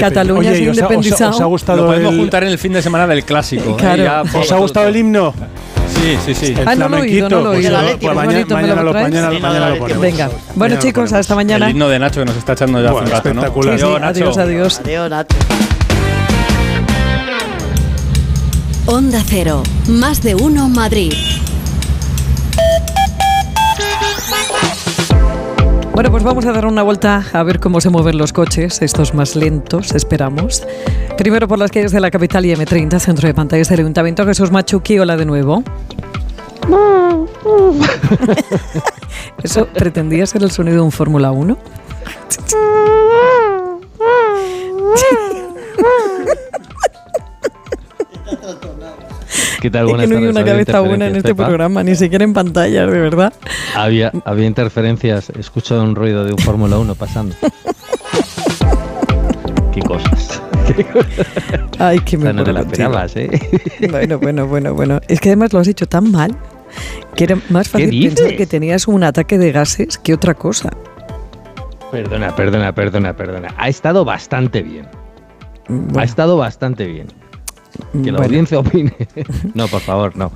[0.00, 1.30] Cataluña Oye, ¿y ha os ha- os ha- independizado.
[1.30, 3.70] os ha gustado Lo podemos el- juntar en el fin de semana del clásico.
[3.70, 3.74] ¿eh?
[3.78, 4.04] Claro.
[4.04, 5.34] Ya, ¿Os ha gustado el himno?
[5.94, 6.54] Sí, sí, sí.
[6.58, 7.70] El Ah, no lo he oído, no lo he oído.
[8.00, 10.02] pues mañana, bonito, ¿me mañana lo mañana, Sí, mañana ponemos.
[10.02, 10.30] Venga.
[10.54, 11.12] Bueno, chicos, ponemos.
[11.12, 11.66] hasta mañana.
[11.66, 13.40] El himno de Nacho que nos está echando ya Bueno, hace un rato, ¿no?
[13.40, 13.74] espectacular.
[13.74, 14.24] Sí, sí, Adiós, Nacho.
[14.24, 14.80] adiós, adiós.
[14.84, 15.36] Adiós, Nacho.
[18.86, 21.12] Onda Cero, más de uno Madrid.
[26.00, 29.12] Bueno, pues vamos a dar una vuelta a ver cómo se mueven los coches, estos
[29.12, 30.66] más lentos, esperamos.
[31.18, 34.24] Primero por las calles de la capital y M30, centro de pantallas del Ayuntamiento.
[34.24, 35.62] Jesús Machuqui, hola de nuevo.
[39.42, 41.58] ¿Eso pretendía ser el sonido de un Fórmula 1?
[49.60, 49.88] ¿Qué tal?
[49.90, 51.46] Es que no hay una cabeza buena en este Pepa.
[51.46, 53.32] programa, ni siquiera en pantalla, de verdad.
[53.74, 55.30] Había, había interferencias.
[55.36, 57.36] He escuchado un ruido de un Fórmula 1 pasando.
[59.72, 60.42] Qué cosas.
[61.78, 63.30] Ay, que me no te la esperabas, ¿eh?
[63.90, 65.00] Bueno, bueno, bueno, bueno.
[65.08, 66.36] Es que además lo has hecho tan mal
[67.14, 70.70] que era más fácil pensar que tenías un ataque de gases que otra cosa.
[71.90, 73.54] Perdona, perdona, perdona, perdona.
[73.56, 74.86] Ha estado bastante bien.
[75.68, 76.00] Bueno.
[76.00, 77.08] Ha estado bastante bien.
[77.92, 78.24] Que la Bueno.
[78.24, 78.94] audiencia opine.
[79.54, 80.30] no, por favor, no.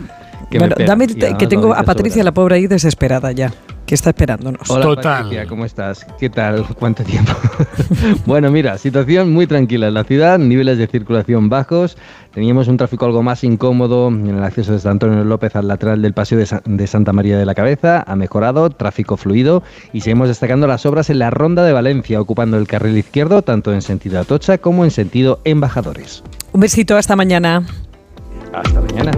[0.50, 0.88] Que me bueno, pega.
[0.88, 3.52] dame que tengo a Patricia, la pobre ahí desesperada ya,
[3.86, 4.68] que está esperándonos.
[4.70, 6.06] Hola Patricia, ¿cómo estás?
[6.18, 6.64] ¿Qué tal?
[6.78, 7.32] ¿Cuánto tiempo?
[8.26, 11.96] bueno, mira, situación muy tranquila en la ciudad, niveles de circulación bajos.
[12.32, 16.02] Teníamos un tráfico algo más incómodo en el acceso de San Antonio López al lateral
[16.02, 18.02] del paseo de, Sa- de Santa María de la Cabeza.
[18.06, 19.62] Ha mejorado, tráfico fluido
[19.92, 23.72] y seguimos destacando las obras en la Ronda de Valencia, ocupando el carril izquierdo tanto
[23.72, 26.24] en sentido Atocha como en sentido Embajadores.
[26.52, 27.64] Un besito, hasta mañana.
[28.52, 29.12] Hasta mañana.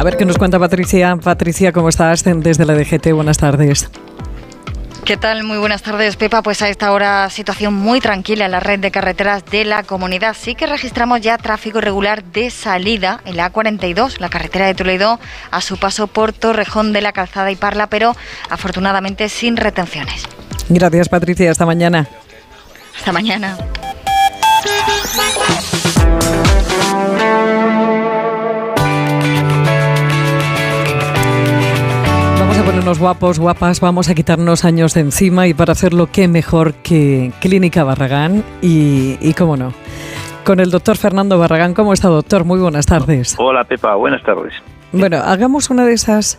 [0.00, 1.14] A ver qué nos cuenta Patricia.
[1.16, 3.12] Patricia, ¿cómo estás desde la DGT?
[3.12, 3.90] Buenas tardes.
[5.04, 5.44] ¿Qué tal?
[5.44, 6.42] Muy buenas tardes, Pepa.
[6.42, 10.34] Pues a esta hora situación muy tranquila en la red de carreteras de la comunidad.
[10.40, 15.20] Sí que registramos ya tráfico irregular de salida en la A42, la carretera de Toledo,
[15.50, 18.16] a su paso por Torrejón de la Calzada y Parla, pero
[18.48, 20.24] afortunadamente sin retenciones.
[20.70, 21.50] Gracias, Patricia.
[21.50, 22.08] Hasta mañana.
[22.96, 23.58] Hasta mañana.
[32.80, 37.30] Ponernos guapos, guapas, vamos a quitarnos años de encima y para hacerlo, qué mejor que
[37.38, 39.74] Clínica Barragán y, y cómo no,
[40.46, 41.74] con el doctor Fernando Barragán.
[41.74, 42.46] ¿Cómo está, doctor?
[42.46, 43.36] Muy buenas tardes.
[43.38, 43.96] Hola, Pepa.
[43.96, 44.54] Buenas tardes.
[44.92, 46.38] Bueno, hagamos una de esas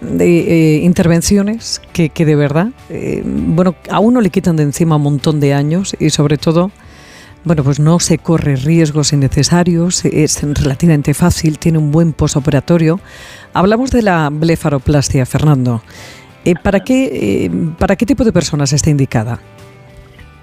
[0.00, 4.94] de, eh, intervenciones que, que de verdad, eh, bueno, a uno le quitan de encima
[4.94, 6.70] un montón de años y sobre todo,
[7.42, 13.00] bueno, pues no se corre riesgos innecesarios, es relativamente fácil, tiene un buen posoperatorio.
[13.54, 15.82] Hablamos de la blefaroplastia, Fernando.
[16.44, 19.38] Eh, ¿para, qué, eh, ¿Para qué tipo de personas está indicada?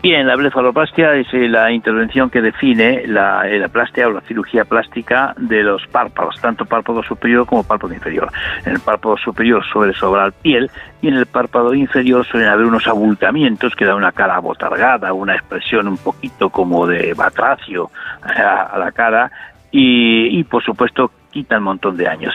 [0.02, 4.22] Bien, la blefaroplastia es eh, la intervención que define la, eh, la plastia o la
[4.22, 8.32] cirugía plástica de los párpados, tanto párpado superior como párpado inferior.
[8.66, 10.72] En el párpado superior suele sobrar piel
[11.02, 15.36] y en el párpado inferior suelen haber unos abultamientos que dan una cara abotargada, una
[15.36, 17.92] expresión un poquito como de batracio
[18.26, 19.30] eh, a, a la cara
[19.72, 22.34] y, y, por supuesto quita un montón de años.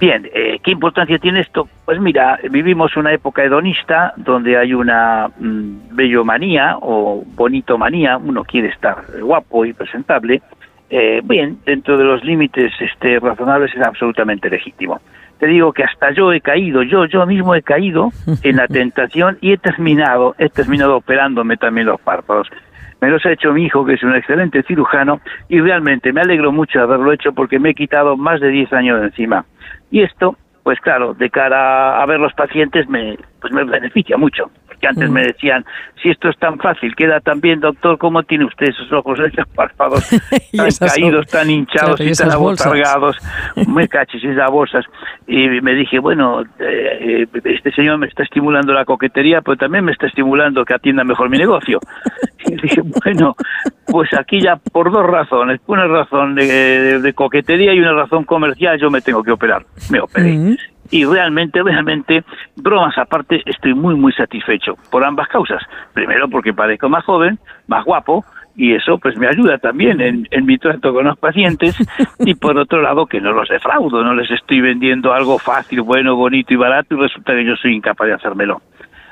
[0.00, 1.68] Bien, eh, ¿qué importancia tiene esto?
[1.84, 8.68] Pues mira, vivimos una época hedonista donde hay una mmm, bellomanía o bonitomanía, uno quiere
[8.68, 10.42] estar guapo y presentable.
[10.90, 15.00] Eh, bien, dentro de los límites este, razonables es absolutamente legítimo.
[15.38, 18.10] Te digo que hasta yo he caído, yo, yo mismo he caído
[18.42, 22.48] en la tentación y he terminado, he terminado operándome también los párpados
[23.04, 25.20] me los ha hecho mi hijo, que es un excelente cirujano,
[25.50, 28.72] y realmente me alegro mucho de haberlo hecho porque me he quitado más de 10
[28.72, 29.44] años de encima.
[29.90, 34.50] Y esto, pues claro, de cara a ver los pacientes, me, pues me beneficia mucho.
[34.66, 35.62] Porque antes me decían,
[36.02, 39.46] si esto es tan fácil, queda tan bien, doctor, ¿cómo tiene usted esos ojos, esos
[39.54, 40.08] párpados
[40.56, 43.18] tan caídos, tan hinchados claro, y, y tan abotargados?
[43.68, 44.86] Me cachis esas bolsas.
[45.26, 49.92] Y me dije, bueno, eh, este señor me está estimulando la coquetería, pero también me
[49.92, 51.78] está estimulando que atienda mejor mi negocio.
[52.46, 53.34] Y dije, bueno,
[53.86, 58.24] pues aquí ya por dos razones, una razón de, de, de, coquetería y una razón
[58.24, 59.64] comercial, yo me tengo que operar.
[59.90, 60.32] Me operé.
[60.32, 60.58] Uh -huh.
[60.90, 62.24] Y realmente, realmente,
[62.56, 65.62] bromas aparte, estoy muy, muy satisfecho por ambas causas.
[65.94, 68.24] Primero porque parezco más joven, más guapo,
[68.56, 71.76] y eso pues me ayuda también en, en, mi trato con los pacientes
[72.20, 76.14] y por otro lado que no los defraudo, no les estoy vendiendo algo fácil, bueno,
[76.14, 78.62] bonito y barato y resulta que yo soy incapaz de hacérmelo.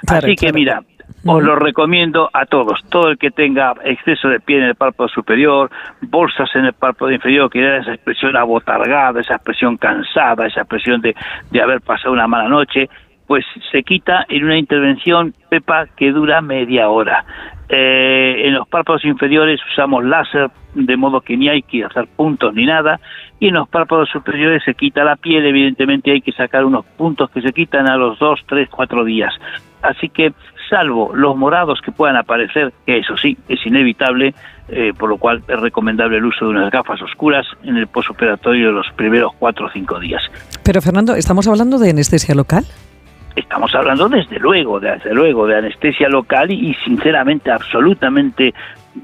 [0.07, 0.55] Claro, Así que claro.
[0.55, 0.83] mira,
[1.25, 2.81] os lo recomiendo a todos.
[2.89, 5.71] Todo el que tenga exceso de piel en el párpado superior,
[6.01, 11.01] bolsas en el párpado inferior, que da esa expresión abotargada, esa expresión cansada, esa expresión
[11.01, 11.15] de,
[11.51, 12.89] de haber pasado una mala noche,
[13.27, 17.25] pues se quita en una intervención, Pepa, que dura media hora.
[17.69, 22.53] Eh, en los párpados inferiores usamos láser, de modo que ni hay que hacer puntos
[22.53, 23.01] ni nada,
[23.41, 27.31] y en los párpados superiores se quita la piel, evidentemente hay que sacar unos puntos
[27.31, 29.33] que se quitan a los dos, tres, cuatro días.
[29.81, 30.33] Así que,
[30.73, 34.35] salvo los morados que puedan aparecer, que eso sí, es inevitable,
[34.69, 38.69] eh, por lo cual es recomendable el uso de unas gafas oscuras en el posoperatorio
[38.69, 40.23] de los primeros cuatro o cinco días.
[40.65, 42.65] Pero Fernando, ¿estamos hablando de anestesia local?
[43.37, 48.55] Estamos hablando desde luego, desde luego, de anestesia local y, y sinceramente absolutamente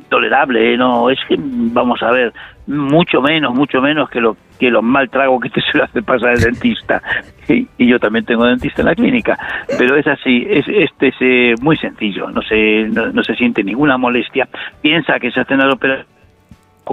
[0.09, 0.77] tolerable, ¿eh?
[0.77, 2.32] no es que vamos a ver
[2.66, 6.35] mucho menos, mucho menos que lo que los mal trago que te suele hacer pasar
[6.35, 7.02] el dentista
[7.48, 9.39] y, y, yo también tengo dentista en la clínica,
[9.78, 13.65] pero es así, es este es eh, muy sencillo, no se no, no, se siente
[13.65, 14.48] ninguna molestia,
[14.82, 16.19] piensa que se hacen las operaciones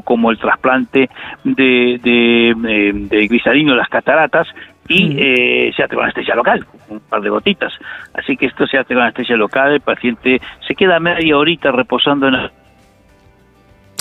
[0.03, 1.09] como el trasplante
[1.43, 4.45] de, de, de, de grisarino las cataratas
[4.87, 7.73] y eh, se hace con anestesia local, un par de gotitas.
[8.13, 12.27] Así que esto se hace con anestesia local, el paciente se queda media horita reposando
[12.27, 12.51] en el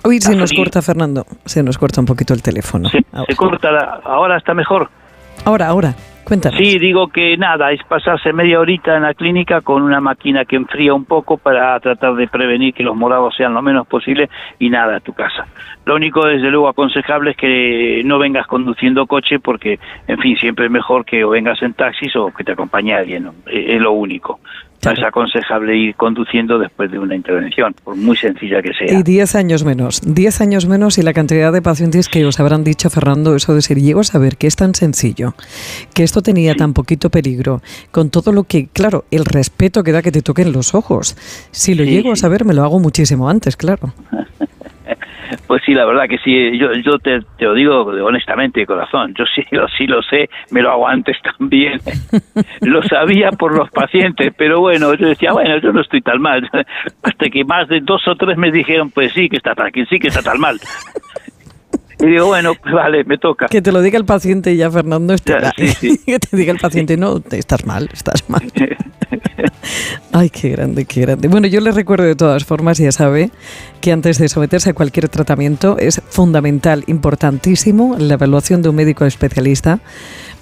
[0.05, 1.25] Uy, se nos corta, Fernando.
[1.45, 2.89] Se nos corta un poquito el teléfono.
[2.91, 4.91] Se, se corta, la, ahora está mejor.
[5.45, 5.95] Ahora, ahora.
[6.25, 6.59] Cuéntanos.
[6.59, 10.57] Sí, digo que nada, es pasarse media horita en la clínica con una máquina que
[10.57, 14.71] enfría un poco para tratar de prevenir que los morados sean lo menos posible y
[14.71, 15.47] nada a tu casa.
[15.85, 19.79] Lo único, desde luego, aconsejable es que no vengas conduciendo coche porque,
[20.09, 23.25] en fin, siempre es mejor que o vengas en taxis o que te acompañe alguien,
[23.25, 23.35] ¿no?
[23.47, 24.41] es lo único.
[24.85, 28.99] No es aconsejable ir conduciendo después de una intervención, por muy sencilla que sea.
[28.99, 32.65] Y 10 años menos, 10 años menos y la cantidad de pacientes que os habrán
[32.65, 35.35] dicho, Fernando, eso de ser, llego a saber que es tan sencillo,
[35.95, 36.59] que esto tenía sí.
[36.59, 40.53] tan poquito peligro, con todo lo que, claro, el respeto que da que te toquen
[40.53, 41.17] los ojos.
[41.51, 41.91] Si lo sí.
[41.91, 43.95] llego a saber, me lo hago muchísimo antes, claro.
[45.47, 46.59] Pues sí, la verdad que sí.
[46.59, 49.15] Yo, yo te, te lo digo honestamente, de corazón.
[49.19, 51.81] Yo sí, lo, sí lo sé, me lo hago antes también.
[52.61, 56.49] lo sabía por los pacientes, pero bueno, yo decía, bueno, yo no estoy tan mal.
[57.03, 59.99] Hasta que más de dos o tres me dijeron, pues sí que está, que sí
[59.99, 60.59] que está tan mal.
[62.01, 63.47] Y digo, bueno, pues vale, me toca.
[63.47, 65.15] Que te lo diga el paciente ya, Fernando.
[65.15, 65.53] Espera.
[65.57, 68.43] que te diga el paciente, no, estás mal, estás mal.
[70.13, 71.29] Ay, qué grande, qué grande.
[71.29, 73.31] Bueno, yo le recuerdo de todas formas, ya sabe,
[73.81, 79.05] que antes de someterse a cualquier tratamiento es fundamental, importantísimo, la evaluación de un médico
[79.05, 79.81] especialista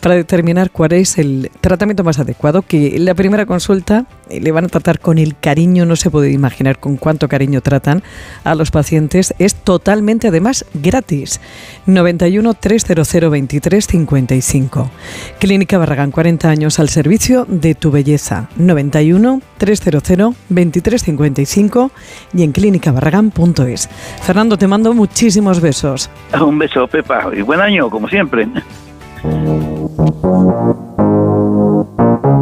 [0.02, 4.64] para determinar cuál es el tratamiento más adecuado, que la primera consulta eh, le van
[4.64, 8.02] a tratar con el cariño, no se puede imaginar con cuánto cariño tratan
[8.42, 11.40] a los pacientes, es totalmente además gratis.
[11.86, 14.90] 91 300 23 55.
[15.38, 18.41] Clínica Barragán, 40 años al servicio de tu belleza.
[18.56, 21.90] 91 300 23 55
[22.34, 23.88] y en clínicabarragán.es.
[24.22, 26.10] Fernando, te mando muchísimos besos.
[26.40, 28.48] Un beso, Pepa, y buen año, como siempre.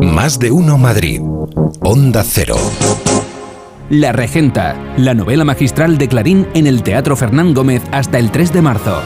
[0.03, 1.21] Más de uno Madrid.
[1.81, 2.57] Onda Cero.
[3.91, 8.53] La Regenta, la novela magistral de Clarín en el Teatro Fernán Gómez hasta el 3
[8.53, 9.03] de marzo.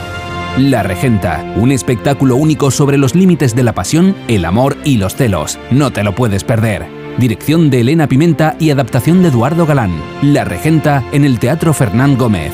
[0.57, 5.13] La Regenta, un espectáculo único sobre los límites de la pasión, el amor y los
[5.13, 5.59] celos.
[5.69, 6.85] No te lo puedes perder.
[7.17, 9.91] Dirección de Elena Pimenta y adaptación de Eduardo Galán.
[10.21, 12.53] La Regenta en el Teatro Fernán Gómez.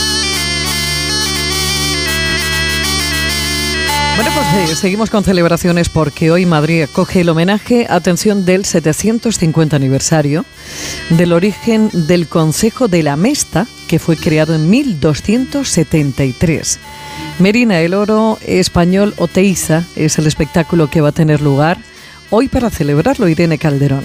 [4.23, 9.75] Bueno, pues eh, seguimos con celebraciones porque hoy Madrid acoge el homenaje, atención, del 750
[9.75, 10.45] aniversario
[11.09, 16.79] del origen del Consejo de la Mesta, que fue creado en 1273.
[17.39, 21.79] Merina, el oro español Oteiza es el espectáculo que va a tener lugar
[22.29, 24.03] hoy para celebrarlo, Irene Calderón.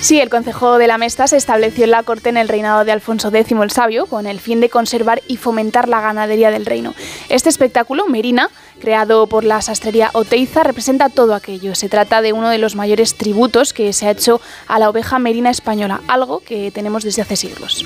[0.00, 2.92] Sí, el Consejo de la Mesta se estableció en la corte en el reinado de
[2.92, 6.94] Alfonso X el Sabio con el fin de conservar y fomentar la ganadería del reino.
[7.28, 8.48] Este espectáculo, Merina,
[8.78, 11.74] creado por la sastrería Oteiza, representa todo aquello.
[11.74, 15.18] Se trata de uno de los mayores tributos que se ha hecho a la oveja
[15.18, 17.84] merina española, algo que tenemos desde hace siglos.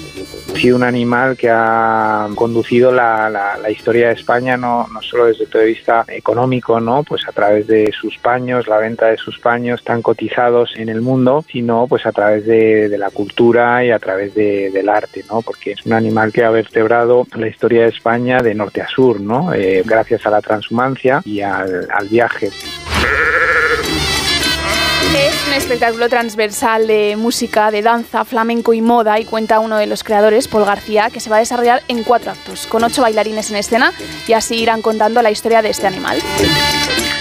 [0.55, 5.49] Sido un animal que ha conducido la, historia de España no, no, solo desde el
[5.49, 7.03] punto de vista económico, ¿no?
[7.05, 11.01] pues a través de sus paños, la venta de sus paños tan cotizados en el
[11.01, 15.41] mundo, sino pues a través de, la cultura y a través de, del arte, ¿no?
[15.41, 19.21] porque es un animal que ha vertebrado la historia de España de norte a sur,
[19.21, 19.55] ¿no?
[19.55, 20.82] Eh, gracias a la transhumancia
[21.25, 22.51] y al, al viaje.
[25.17, 29.87] Es un espectáculo transversal de música, de danza, flamenco y moda y cuenta uno de
[29.87, 33.51] los creadores, Paul García, que se va a desarrollar en cuatro actos, con ocho bailarines
[33.51, 33.93] en escena
[34.27, 36.19] y así irán contando la historia de este animal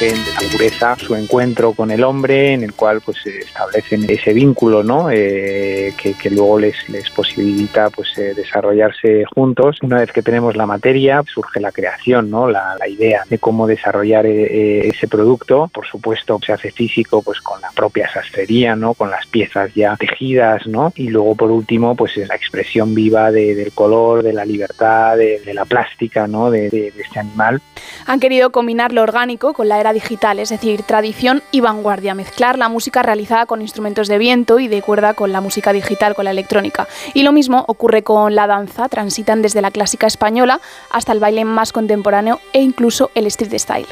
[0.05, 4.83] de la pureza su encuentro con el hombre, en el cual pues establecen ese vínculo,
[4.83, 5.11] ¿no?
[5.11, 9.77] Eh, que, que, luego les, les posibilita pues eh, desarrollarse juntos.
[9.83, 12.49] Una vez que tenemos la materia, surge la creación, ¿no?
[12.49, 15.69] La, la idea de cómo desarrollar eh, ese producto.
[15.71, 18.95] Por supuesto, se hace físico pues con la propia sastrería, ¿no?
[18.95, 20.91] Con las piezas ya tejidas, ¿no?
[20.95, 25.15] Y luego por último, pues es la expresión viva de, del color, de la libertad,
[25.15, 26.49] de, de la plástica, ¿no?
[26.49, 27.61] De, de este animal.
[28.07, 32.57] Han querido combinar lo orgánico con la era digital, es decir, tradición y vanguardia, mezclar
[32.57, 36.25] la música realizada con instrumentos de viento y de cuerda con la música digital, con
[36.25, 36.87] la electrónica.
[37.13, 40.59] Y lo mismo ocurre con la danza, transitan desde la clásica española
[40.89, 43.87] hasta el baile más contemporáneo e incluso el street style.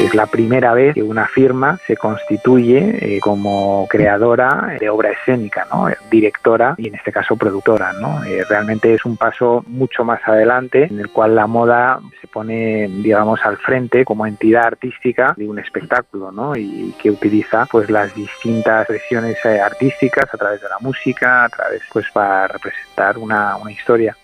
[0.00, 5.66] Es la primera vez que una firma se constituye eh, como creadora de obra escénica,
[5.72, 5.86] ¿no?
[6.10, 7.92] directora y en este caso productora.
[7.94, 8.22] ¿no?
[8.24, 12.88] Eh, realmente es un paso mucho más adelante en el cual la moda se pone,
[12.88, 16.56] digamos, al frente como entidad artística de un espectáculo ¿no?
[16.56, 21.48] y que utiliza pues las distintas expresiones eh, artísticas a través de la música, a
[21.48, 24.16] través pues para representar una, una historia.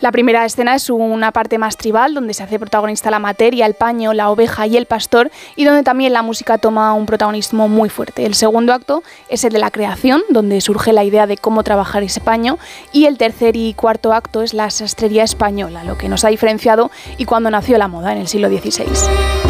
[0.00, 3.74] La primera escena es una parte más tribal, donde se hace protagonista la materia, el
[3.74, 7.88] paño, la oveja y el pastor, y donde también la música toma un protagonismo muy
[7.88, 8.26] fuerte.
[8.26, 12.02] El segundo acto es el de la creación, donde surge la idea de cómo trabajar
[12.02, 12.58] ese paño,
[12.92, 16.90] y el tercer y cuarto acto es la sastrería española, lo que nos ha diferenciado
[17.18, 18.86] y cuando nació la moda en el siglo XVI.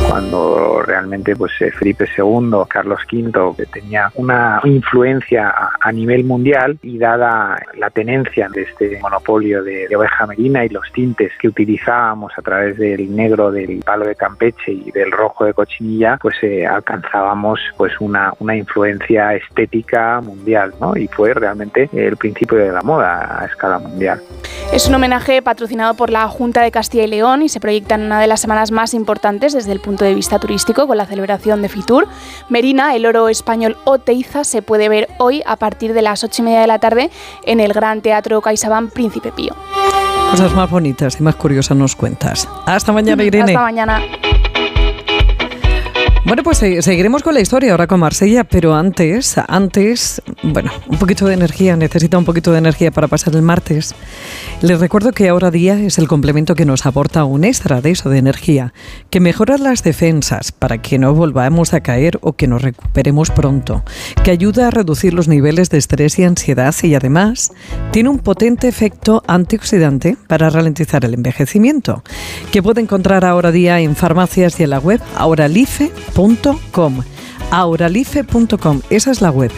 [0.08, 6.78] Cuando realmente pues eh, Felipe II, Carlos V, que tenía una influencia a, nivel mundial
[6.82, 12.32] y dada la tenencia de este monopolio de, de oveja y los tintes que utilizábamos
[12.36, 16.66] a través del negro del palo de Campeche y del rojo de cochinilla, pues eh,
[16.66, 20.96] alcanzábamos pues una, una influencia estética mundial, ¿no?
[20.96, 24.20] Y fue realmente el principio de la moda a escala mundial.
[24.72, 28.02] Es un homenaje patrocinado por la Junta de Castilla y León y se proyecta en
[28.02, 31.62] una de las semanas más importantes desde el punto de vista turístico con la celebración
[31.62, 32.06] de Fitur.
[32.50, 36.44] Merina, el oro español Oteiza, se puede ver hoy a partir de las ocho y
[36.44, 37.10] media de la tarde
[37.46, 39.54] en el Gran Teatro CaixaBank Príncipe Pío.
[40.30, 42.48] Cosas más bonitas y más curiosas nos cuentas.
[42.66, 43.52] Hasta mañana, Irene.
[43.52, 44.00] Hasta mañana.
[46.22, 51.26] Bueno, pues seguiremos con la historia ahora con Marsella, pero antes, antes, bueno, un poquito
[51.26, 53.94] de energía, necesita un poquito de energía para pasar el martes.
[54.60, 58.10] Les recuerdo que ahora día es el complemento que nos aporta un extra de eso,
[58.10, 58.74] de energía,
[59.08, 63.82] que mejora las defensas para que no volvamos a caer o que nos recuperemos pronto,
[64.22, 67.50] que ayuda a reducir los niveles de estrés y ansiedad y además
[67.92, 72.04] tiene un potente efecto antioxidante para ralentizar el envejecimiento,
[72.52, 75.00] que puede encontrar ahora día en farmacias y en la web
[77.50, 78.80] auralife.com.
[78.90, 79.50] Esa es la web.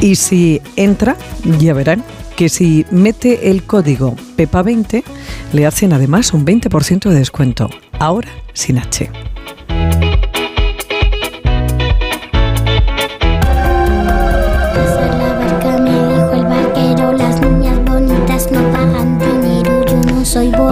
[0.00, 1.16] Y si entra,
[1.58, 2.04] ya verán
[2.36, 5.04] que si mete el código PEPA20
[5.52, 9.33] le hacen además un 20% de descuento, ahora sin H.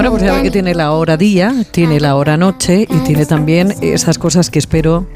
[0.02, 3.24] Bueno, pues ya ve que tiene la hora día, tiene la hora noche y tiene
[3.24, 5.06] también esas cosas que espero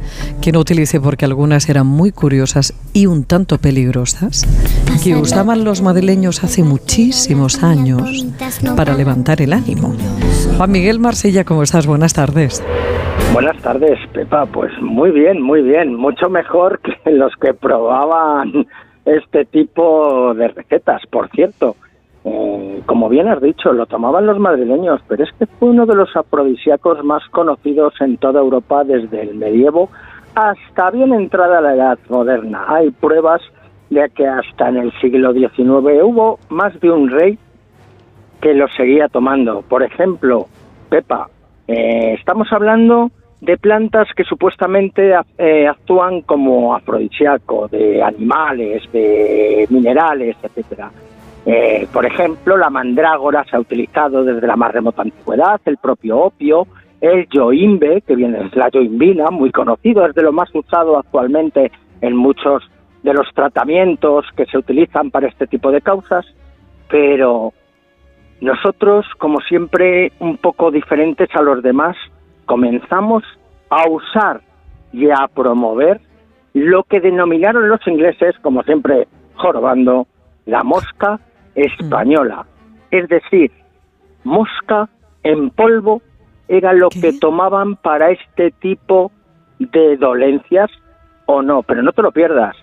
[0.40, 4.46] que no utilice porque algunas eran muy curiosas y un tanto peligrosas,
[5.02, 8.26] que usaban los madrileños hace muchísimos años
[8.76, 9.92] para levantar el ánimo.
[10.56, 11.88] Juan Miguel Marsella, ¿cómo estás?
[11.88, 12.64] Buenas tardes.
[13.32, 14.46] Buenas tardes, Pepa.
[14.46, 15.96] Pues muy bien, muy bien.
[15.96, 18.68] Mucho mejor que los que probaban
[19.04, 21.74] este tipo de recetas, por cierto.
[22.28, 25.94] Eh, como bien has dicho, lo tomaban los madrileños, pero es que fue uno de
[25.94, 29.90] los afrodisíacos más conocidos en toda Europa desde el medievo
[30.35, 32.65] hasta bien entrada la edad moderna.
[32.66, 33.40] Hay pruebas
[33.90, 37.39] de que hasta en el siglo XIX hubo más de un rey
[38.40, 39.62] que lo seguía tomando.
[39.62, 40.47] Por ejemplo,
[40.90, 41.28] Pepa,
[41.69, 50.36] eh, estamos hablando de plantas que supuestamente eh, actúan como afrodisíaco, de animales, de minerales,
[50.43, 50.90] etcétera.
[51.48, 56.18] Eh, por ejemplo, la mandrágora se ha utilizado desde la más remota antigüedad, el propio
[56.18, 56.66] opio,
[57.01, 61.70] el yoimbe, que viene de la yoimbina, muy conocido, es de lo más usado actualmente
[62.01, 62.68] en muchos
[63.05, 66.27] de los tratamientos que se utilizan para este tipo de causas,
[66.90, 67.52] pero
[68.40, 71.97] nosotros, como siempre, un poco diferentes a los demás,
[72.44, 73.23] comenzamos
[73.70, 74.40] a usar
[74.93, 76.01] y a promover
[76.55, 79.06] lo que denominaron los ingleses, como siempre
[79.36, 80.09] jorobando,
[80.47, 81.20] la mosca
[81.56, 82.46] española.
[82.90, 83.50] Es decir,
[84.24, 84.88] mosca
[85.22, 86.02] en polvo
[86.48, 89.10] era lo que tomaban para este tipo
[89.58, 90.70] de dolencias
[91.26, 92.56] o no, pero no te lo pierdas.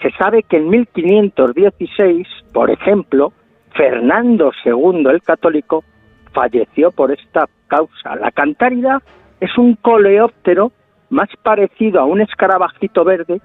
[0.00, 3.32] Se sabe que en 1516, por ejemplo,
[3.74, 5.84] Fernando II el Católico
[6.32, 8.16] falleció por esta causa.
[8.16, 9.02] La cantárida
[9.40, 10.72] es un coleóptero
[11.10, 13.40] más parecido a un escarabajito verde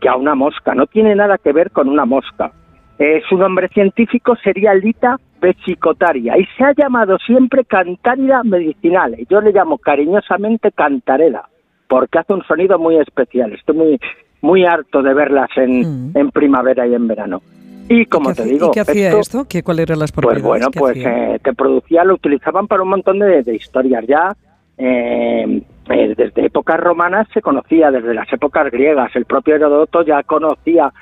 [0.00, 0.74] que a una mosca.
[0.74, 2.52] No tiene nada que ver con una mosca.
[2.98, 9.16] Eh, su nombre científico sería Lita vesicotaria y se ha llamado siempre cantárida medicinal.
[9.30, 11.48] Yo le llamo cariñosamente cantarela
[11.86, 13.52] porque hace un sonido muy especial.
[13.52, 14.00] Estoy muy,
[14.40, 16.30] muy harto de verlas en, mm.
[16.32, 17.40] primavera y en verano.
[17.88, 19.46] Y como te digo, ¿y qué hacía esto?
[19.48, 20.68] ¿Qué, ¿Cuáles eran las pues propiedades?
[20.74, 24.36] Pues bueno, pues eh, te producía, lo utilizaban para un montón de, historias ya.
[24.76, 30.92] Eh, desde épocas romanas se conocía, desde las épocas griegas, el propio Herodoto ya conocía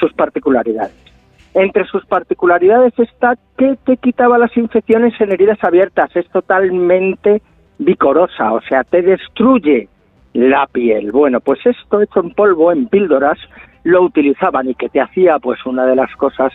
[0.00, 1.09] sus particularidades.
[1.54, 7.42] Entre sus particularidades está que te quitaba las infecciones en heridas abiertas, es totalmente
[7.78, 9.88] vicorosa, o sea, te destruye
[10.32, 11.10] la piel.
[11.10, 13.38] Bueno, pues esto hecho en polvo, en píldoras,
[13.82, 16.52] lo utilizaban y que te hacía, pues una de las cosas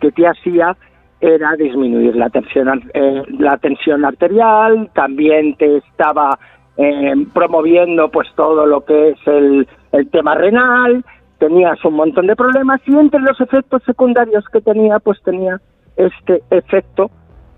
[0.00, 0.76] que te hacía
[1.20, 6.38] era disminuir la tensión, eh, la tensión arterial, también te estaba
[6.76, 9.66] eh, promoviendo pues todo lo que es el
[10.10, 11.04] tema renal,
[11.46, 15.60] tenías un montón de problemas y entre los efectos secundarios que tenía pues tenía
[15.96, 17.10] este efecto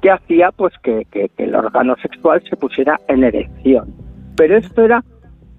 [0.03, 3.95] que hacía pues que, que- que el órgano sexual se pusiera en erección.
[4.37, 5.05] Pero esto era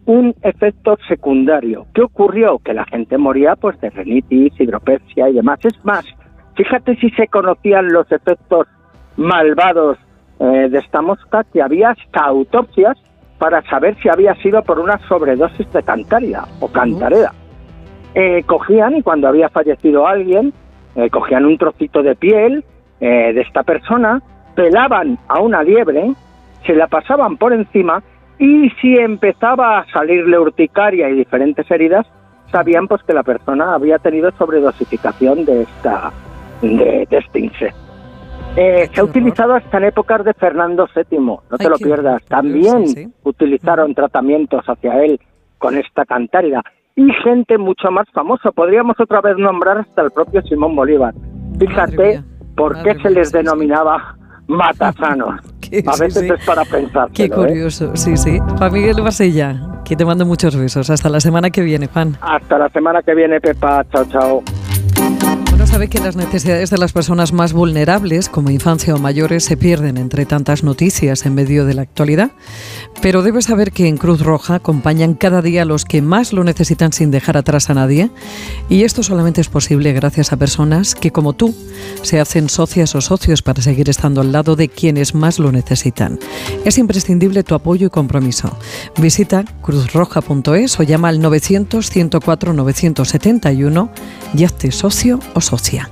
[0.06, 1.86] un efecto secundario.
[1.94, 2.60] ¿Qué ocurrió?
[2.60, 5.60] Que la gente moría pues de renitis, hidropexia y demás.
[5.64, 6.06] Es más,
[6.56, 8.68] fíjate si se conocían los efectos
[9.16, 9.98] malvados
[10.40, 12.98] eh, de esta mosca, que había hasta autopsias
[13.40, 17.32] para saber si había sido por una sobredosis de cantaria o cantareda.
[18.16, 20.54] Eh, cogían y cuando había fallecido alguien,
[20.96, 22.64] eh, cogían un trocito de piel
[23.00, 24.22] eh, de esta persona,
[24.56, 26.14] pelaban a una liebre,
[26.66, 28.02] se la pasaban por encima
[28.40, 32.08] y si empezaba a salirle urticaria y diferentes heridas,
[32.52, 36.12] sabían pues que la persona había tenido sobredosificación de esta
[36.62, 37.88] de, de este insecto.
[38.56, 42.24] Eh, se ha utilizado hasta en épocas de Fernando VII, no te Ay, lo pierdas.
[42.26, 43.14] También sí, sí.
[43.24, 45.20] utilizaron tratamientos hacia él
[45.60, 46.64] con esta cantárida.
[46.98, 48.52] Y gente mucho más famosa.
[48.52, 51.14] Podríamos otra vez nombrar hasta el propio Simón Bolívar.
[51.60, 52.22] Fíjate
[52.58, 54.18] por qué se les denominaba
[54.48, 55.40] matasanos.
[55.86, 56.30] A sí, veces sí.
[56.30, 57.10] es para pensar.
[57.14, 58.40] Qué curioso, sí, sí.
[58.58, 60.90] Juan Miguel Basella, que te mando muchos besos.
[60.90, 62.18] Hasta la semana que viene, Juan.
[62.22, 63.86] Hasta la semana que viene, Pepa.
[63.92, 64.44] Chao, chao.
[65.54, 69.58] Uno sabe que las necesidades de las personas más vulnerables, como infancia o mayores, se
[69.58, 72.32] pierden entre tantas noticias en medio de la actualidad,
[73.02, 76.44] pero debes saber que en Cruz Roja acompañan cada día a los que más lo
[76.44, 78.10] necesitan sin dejar atrás a nadie,
[78.70, 81.56] y esto solamente es posible gracias a personas que, como tú,
[82.02, 86.20] se hacen socias o socios para seguir estando al lado de quienes más lo necesitan.
[86.66, 88.58] Es imprescindible tu apoyo y compromiso.
[88.98, 93.92] Visita cruzroja.es o llama al 900 104 971
[94.36, 95.92] y hazte socio o socia.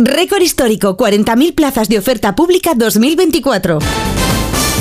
[0.00, 3.80] Récord histórico, 40.000 plazas de oferta pública 2024.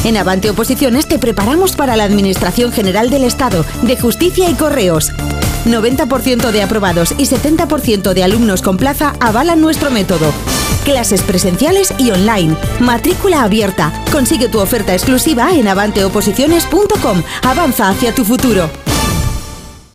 [0.03, 5.11] En Avante Oposiciones te preparamos para la Administración General del Estado, de Justicia y Correos.
[5.65, 10.31] 90% de aprobados y 70% de alumnos con plaza avalan nuestro método.
[10.85, 12.56] Clases presenciales y online.
[12.80, 13.91] Matrícula abierta.
[14.11, 17.23] Consigue tu oferta exclusiva en avanteoposiciones.com.
[17.41, 18.69] Avanza hacia tu futuro.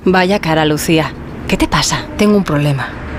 [0.05, 1.15] Vaya cara, Lucía.
[1.47, 2.09] ¿Qué te pasa?
[2.19, 3.02] Tengo un problema.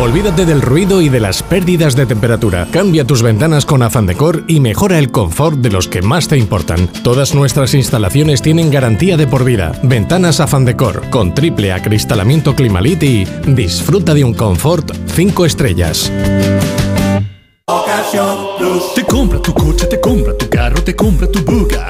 [0.00, 2.66] Olvídate del ruido y de las pérdidas de temperatura.
[2.70, 6.38] Cambia tus ventanas con Afan Decor y mejora el confort de los que más te
[6.38, 6.88] importan.
[7.04, 9.78] Todas nuestras instalaciones tienen garantía de por vida.
[9.82, 16.10] Ventanas Afan Decor con triple acristalamiento Climalit y disfruta de un confort 5 estrellas.
[18.94, 21.89] Te compra tu coche, te compra tu carro, te compra tu buga.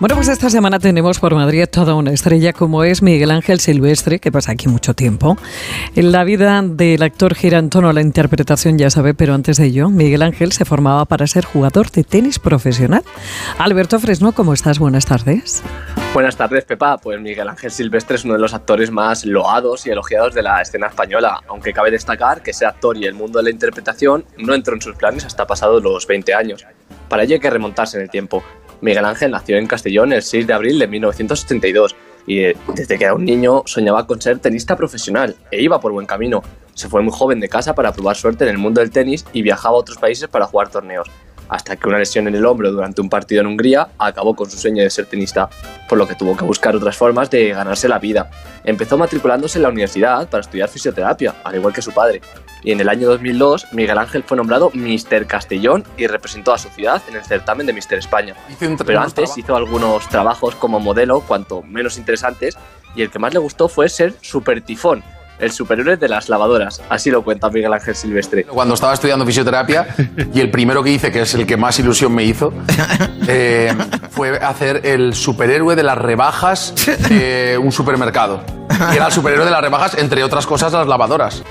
[0.00, 4.18] Bueno, pues esta semana tenemos por Madrid toda una estrella como es Miguel Ángel Silvestre,
[4.18, 5.38] que pasa aquí mucho tiempo.
[5.94, 9.58] En la vida del actor gira en torno a la interpretación, ya sabe, pero antes
[9.58, 13.04] de ello, Miguel Ángel se formaba para ser jugador de tenis profesional.
[13.56, 14.80] Alberto Fresno, ¿cómo estás?
[14.80, 15.62] Buenas tardes.
[16.12, 16.98] Buenas tardes, Pepa.
[16.98, 20.60] Pues Miguel Ángel Silvestre es uno de los actores más loados y elogiados de la
[20.60, 24.54] escena española, aunque cabe destacar que ese actor y el mundo de la interpretación no
[24.54, 26.66] entró en sus planes hasta pasados los 20 años.
[27.08, 28.42] Para ello hay que remontarse en el tiempo.
[28.80, 31.96] Miguel Ángel nació en Castellón el 6 de abril de 1982
[32.26, 35.92] y eh, desde que era un niño soñaba con ser tenista profesional e iba por
[35.92, 36.42] buen camino.
[36.74, 39.42] Se fue muy joven de casa para probar suerte en el mundo del tenis y
[39.42, 41.08] viajaba a otros países para jugar torneos.
[41.54, 44.58] Hasta que una lesión en el hombro durante un partido en Hungría acabó con su
[44.58, 45.48] sueño de ser tenista,
[45.88, 48.28] por lo que tuvo que buscar otras formas de ganarse la vida.
[48.64, 52.22] Empezó matriculándose en la universidad para estudiar fisioterapia, al igual que su padre,
[52.64, 56.68] y en el año 2002 Miguel Ángel fue nombrado Mister Castellón y representó a su
[56.70, 58.34] ciudad en el certamen de Mister España.
[58.84, 62.56] Pero antes hizo algunos trabajos como modelo, cuanto menos interesantes,
[62.96, 65.04] y el que más le gustó fue ser Super Tifón,
[65.38, 66.82] el superhéroe de las lavadoras.
[66.88, 68.44] Así lo cuenta Miguel Ángel Silvestre.
[68.44, 69.86] Cuando estaba estudiando fisioterapia
[70.32, 72.52] y el primero que hice, que es el que más ilusión me hizo,
[73.28, 73.74] eh,
[74.10, 76.74] fue hacer el superhéroe de las rebajas
[77.08, 78.42] de un supermercado.
[78.92, 81.42] Y era el superhéroe de las rebajas, entre otras cosas, las lavadoras.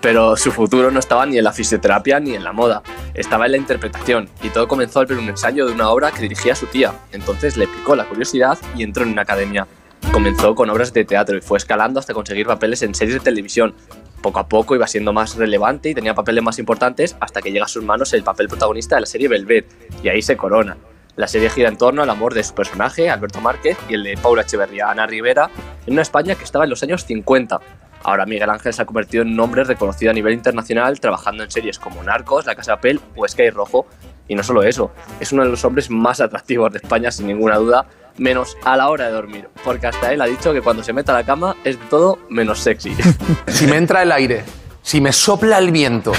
[0.00, 2.82] Pero su futuro no estaba ni en la fisioterapia ni en la moda,
[3.14, 6.20] estaba en la interpretación y todo comenzó al ver un ensayo de una obra que
[6.20, 6.92] dirigía a su tía.
[7.10, 9.66] Entonces le picó la curiosidad y entró en una academia.
[10.12, 13.74] Comenzó con obras de teatro y fue escalando hasta conseguir papeles en series de televisión.
[14.22, 17.66] Poco a poco iba siendo más relevante y tenía papeles más importantes hasta que llega
[17.66, 19.66] a sus manos el papel protagonista de la serie Velvet
[20.02, 20.76] y ahí se corona.
[21.16, 24.18] La serie gira en torno al amor de su personaje, Alberto Márquez, y el de
[24.18, 25.50] Paula Echeverría, Ana Rivera,
[25.86, 27.58] en una España que estaba en los años 50.
[28.02, 31.50] Ahora Miguel Ángel se ha convertido en un hombre reconocido a nivel internacional, trabajando en
[31.50, 33.86] series como Narcos, La Casa de Papel o Sky Rojo.
[34.28, 37.56] Y no solo eso, es uno de los hombres más atractivos de España, sin ninguna
[37.56, 37.86] duda,
[38.18, 41.10] menos a la hora de dormir, porque hasta él ha dicho que cuando se mete
[41.10, 42.96] a la cama es de todo menos sexy.
[43.48, 44.44] Si me entra el aire,
[44.82, 46.12] si me sopla el viento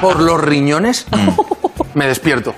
[0.00, 1.06] por los riñones,
[1.94, 2.54] me despierto.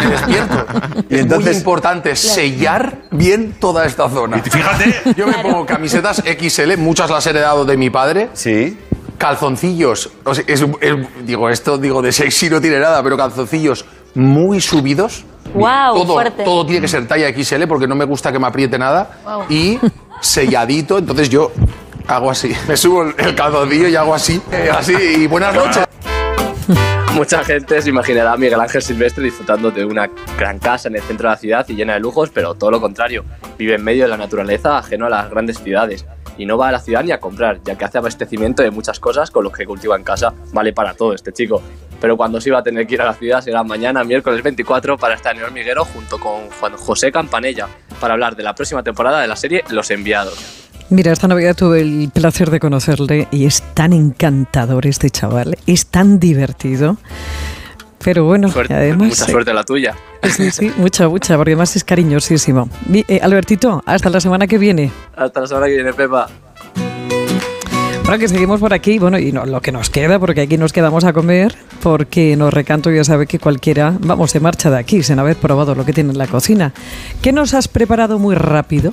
[0.00, 0.66] Me despierto.
[1.08, 4.38] es muy importante sellar bien toda esta zona.
[4.42, 5.14] fíjate.
[5.16, 8.30] Yo me pongo camisetas XL, muchas las he heredado de mi padre.
[8.34, 8.78] Sí.
[9.18, 10.10] Calzoncillos.
[10.24, 13.84] o sea, es- es- digo, esto digo de sexy no tiene nada, pero calzoncillos
[14.14, 15.24] muy subidos.
[15.54, 16.44] Guau, todo, fuerte.
[16.44, 19.18] todo tiene que ser talla XL porque no me gusta que me apriete nada.
[19.22, 19.44] Guau.
[19.50, 19.78] Y
[20.20, 21.50] selladito, entonces yo
[22.06, 22.52] hago así.
[22.68, 24.40] Me subo el- calzoncillo y hago así.
[24.50, 25.84] eh, así y buenas noches.
[27.14, 30.08] Mucha gente se imaginará a Miguel Ángel Silvestre disfrutando de una
[30.38, 32.80] gran casa en el centro de la ciudad y llena de lujos, pero todo lo
[32.80, 33.24] contrario.
[33.58, 36.06] Vive en medio de la naturaleza, ajeno a las grandes ciudades.
[36.38, 38.98] Y no va a la ciudad ni a comprar, ya que hace abastecimiento de muchas
[38.98, 40.32] cosas con lo que cultiva en casa.
[40.54, 41.60] Vale para todo este chico.
[42.02, 44.98] Pero cuando sí va a tener que ir a la ciudad será mañana, miércoles 24,
[44.98, 47.68] para estar en el hormiguero junto con Juan José Campanella,
[48.00, 50.34] para hablar de la próxima temporada de la serie Los Enviados.
[50.90, 55.86] Mira, esta Navidad tuve el placer de conocerle y es tan encantador este chaval, es
[55.86, 56.96] tan divertido.
[58.02, 59.08] Pero bueno, Suerte- además...
[59.10, 59.94] mucha suerte la tuya.
[60.24, 62.68] Sí, sí, mucha, mucha, porque además es cariñosísimo.
[62.92, 64.90] Eh, Albertito, hasta la semana que viene.
[65.14, 66.28] Hasta la semana que viene, Pepa.
[68.12, 70.70] Bueno, que seguimos por aquí, bueno, y no, lo que nos queda, porque aquí nos
[70.74, 75.02] quedamos a comer, porque nos recanto ya sabe que cualquiera, vamos, se marcha de aquí
[75.02, 76.74] sin haber probado lo que tiene en la cocina.
[77.22, 78.92] ¿Qué nos has preparado muy rápido?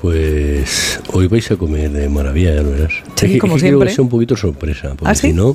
[0.00, 2.92] Pues hoy vais a comer de maravilla, ya lo verás.
[3.16, 3.88] Sí, Es que- como es que quiero siempre.
[3.90, 5.26] que sea un poquito sorpresa, porque ¿Ah, sí?
[5.28, 5.54] si no,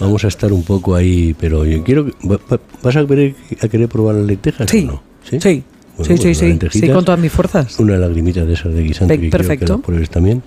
[0.00, 1.36] vamos a estar un poco ahí.
[1.38, 2.06] Pero yo quiero.
[2.82, 4.68] ¿Vas a querer, a querer probar las lentejas?
[4.68, 5.02] Sí, o no?
[5.22, 5.62] Sí, sí,
[5.96, 6.38] Bueno, sí, pues
[6.72, 7.78] sí, sí, con todas mis fuerzas.
[7.78, 9.92] Una lagrimita de esas de guisante Pe- que quiero que perfecto.
[9.92, 10.42] las también.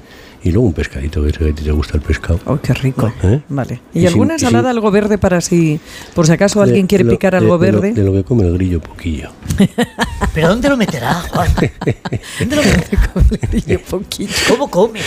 [0.47, 2.39] Y luego un pescadito, que a ti te gusta el pescado.
[2.45, 3.11] ¡Oh, qué rico!
[3.21, 3.41] ¿Eh?
[3.49, 3.81] Vale.
[3.93, 5.77] ¿Y, Y sin- alguna sin- ensalada, algo verde para si,
[6.15, 7.93] por si acaso alguien De- quiere lo- picar de- algo de lo- verde?
[7.93, 9.29] De lo que come el grillo, poquillo.
[10.33, 11.49] ¿Pero dónde lo meterá, Juan?
[12.39, 13.01] ¿Dónde lo meterá?
[14.49, 14.99] ¿Cómo come?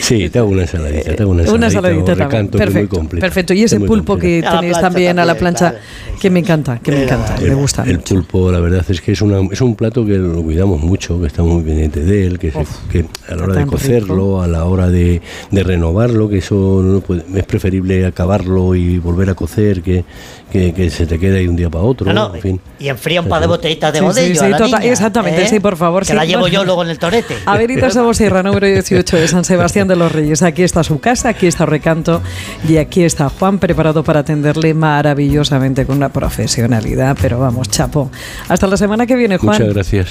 [0.00, 1.14] Sí, te hago una ensaladita.
[1.16, 2.44] Te hago una ensaladita, Una ensaladita también.
[2.46, 2.96] es muy Perfecto.
[2.96, 3.20] completo.
[3.26, 3.54] Perfecto.
[3.54, 4.44] Y ese pulpo que.
[4.46, 5.74] A tenéis plancha también a la también, plancha,
[6.20, 7.82] que me encanta, que me encanta, me gusta.
[7.84, 11.20] El pulpo, la verdad es que es, una, es un plato que lo cuidamos mucho,
[11.20, 14.46] que estamos muy pendientes de él, que, se- que a la hora de cocerlo, a
[14.46, 15.20] la hora de,
[15.50, 20.04] de renovarlo, que eso no puede- es preferible acabarlo y volver a cocer que,
[20.52, 22.12] que, que se te quede ahí un día para otro.
[22.12, 22.60] No, no, en fin.
[22.78, 25.42] Y enfría un par de botellitas de Sí, sí, bodello sí, a la niña, exactamente,
[25.42, 25.48] ¿eh?
[25.48, 26.14] sí, por favor, Que sí.
[26.14, 27.34] la llevo yo luego en el torete.
[27.46, 30.42] Averitas Sabo Sierra, número 18 de San Sebastián de los Reyes.
[30.42, 32.20] Aquí está su casa, aquí está Recanto
[32.68, 37.16] y aquí está Juan preparado para atenderle maravillosamente con una profesionalidad.
[37.20, 38.10] Pero vamos, chapo.
[38.48, 39.56] Hasta la semana que viene, Juan.
[39.58, 40.08] Muchas gracias.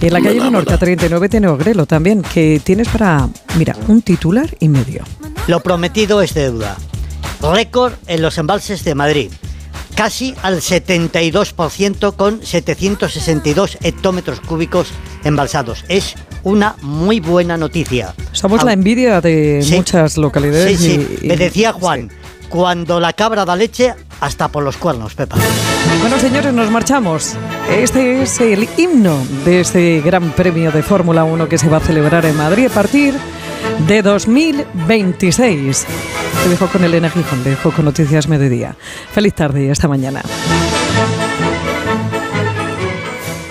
[0.00, 4.56] Y en la calle Menorca 39 tiene Ogrelo también, que tienes para, mira, un titular
[4.60, 5.02] y medio.
[5.46, 6.76] Lo prometido es deuda.
[7.42, 9.30] Récord en los embalses de Madrid.
[9.94, 14.88] Casi al 72% con 762 hectómetros cúbicos
[15.24, 15.84] embalsados.
[15.88, 18.14] Es una muy buena noticia.
[18.32, 19.74] Somos la envidia de Sí.
[19.74, 20.78] muchas localidades.
[20.78, 21.18] Sí, sí.
[21.22, 22.10] y- y- Me decía Juan,
[22.48, 25.36] cuando la cabra da leche, hasta por los cuernos, Pepa.
[26.00, 27.34] Bueno, señores, nos marchamos.
[27.70, 31.80] Este es el himno de este gran premio de Fórmula 1 que se va a
[31.80, 33.14] celebrar en Madrid a partir
[33.86, 35.86] de 2026.
[36.42, 38.76] Te dejo con Elena Gijón, dejo con Noticias Mediodía.
[39.12, 40.22] Feliz tarde y hasta mañana.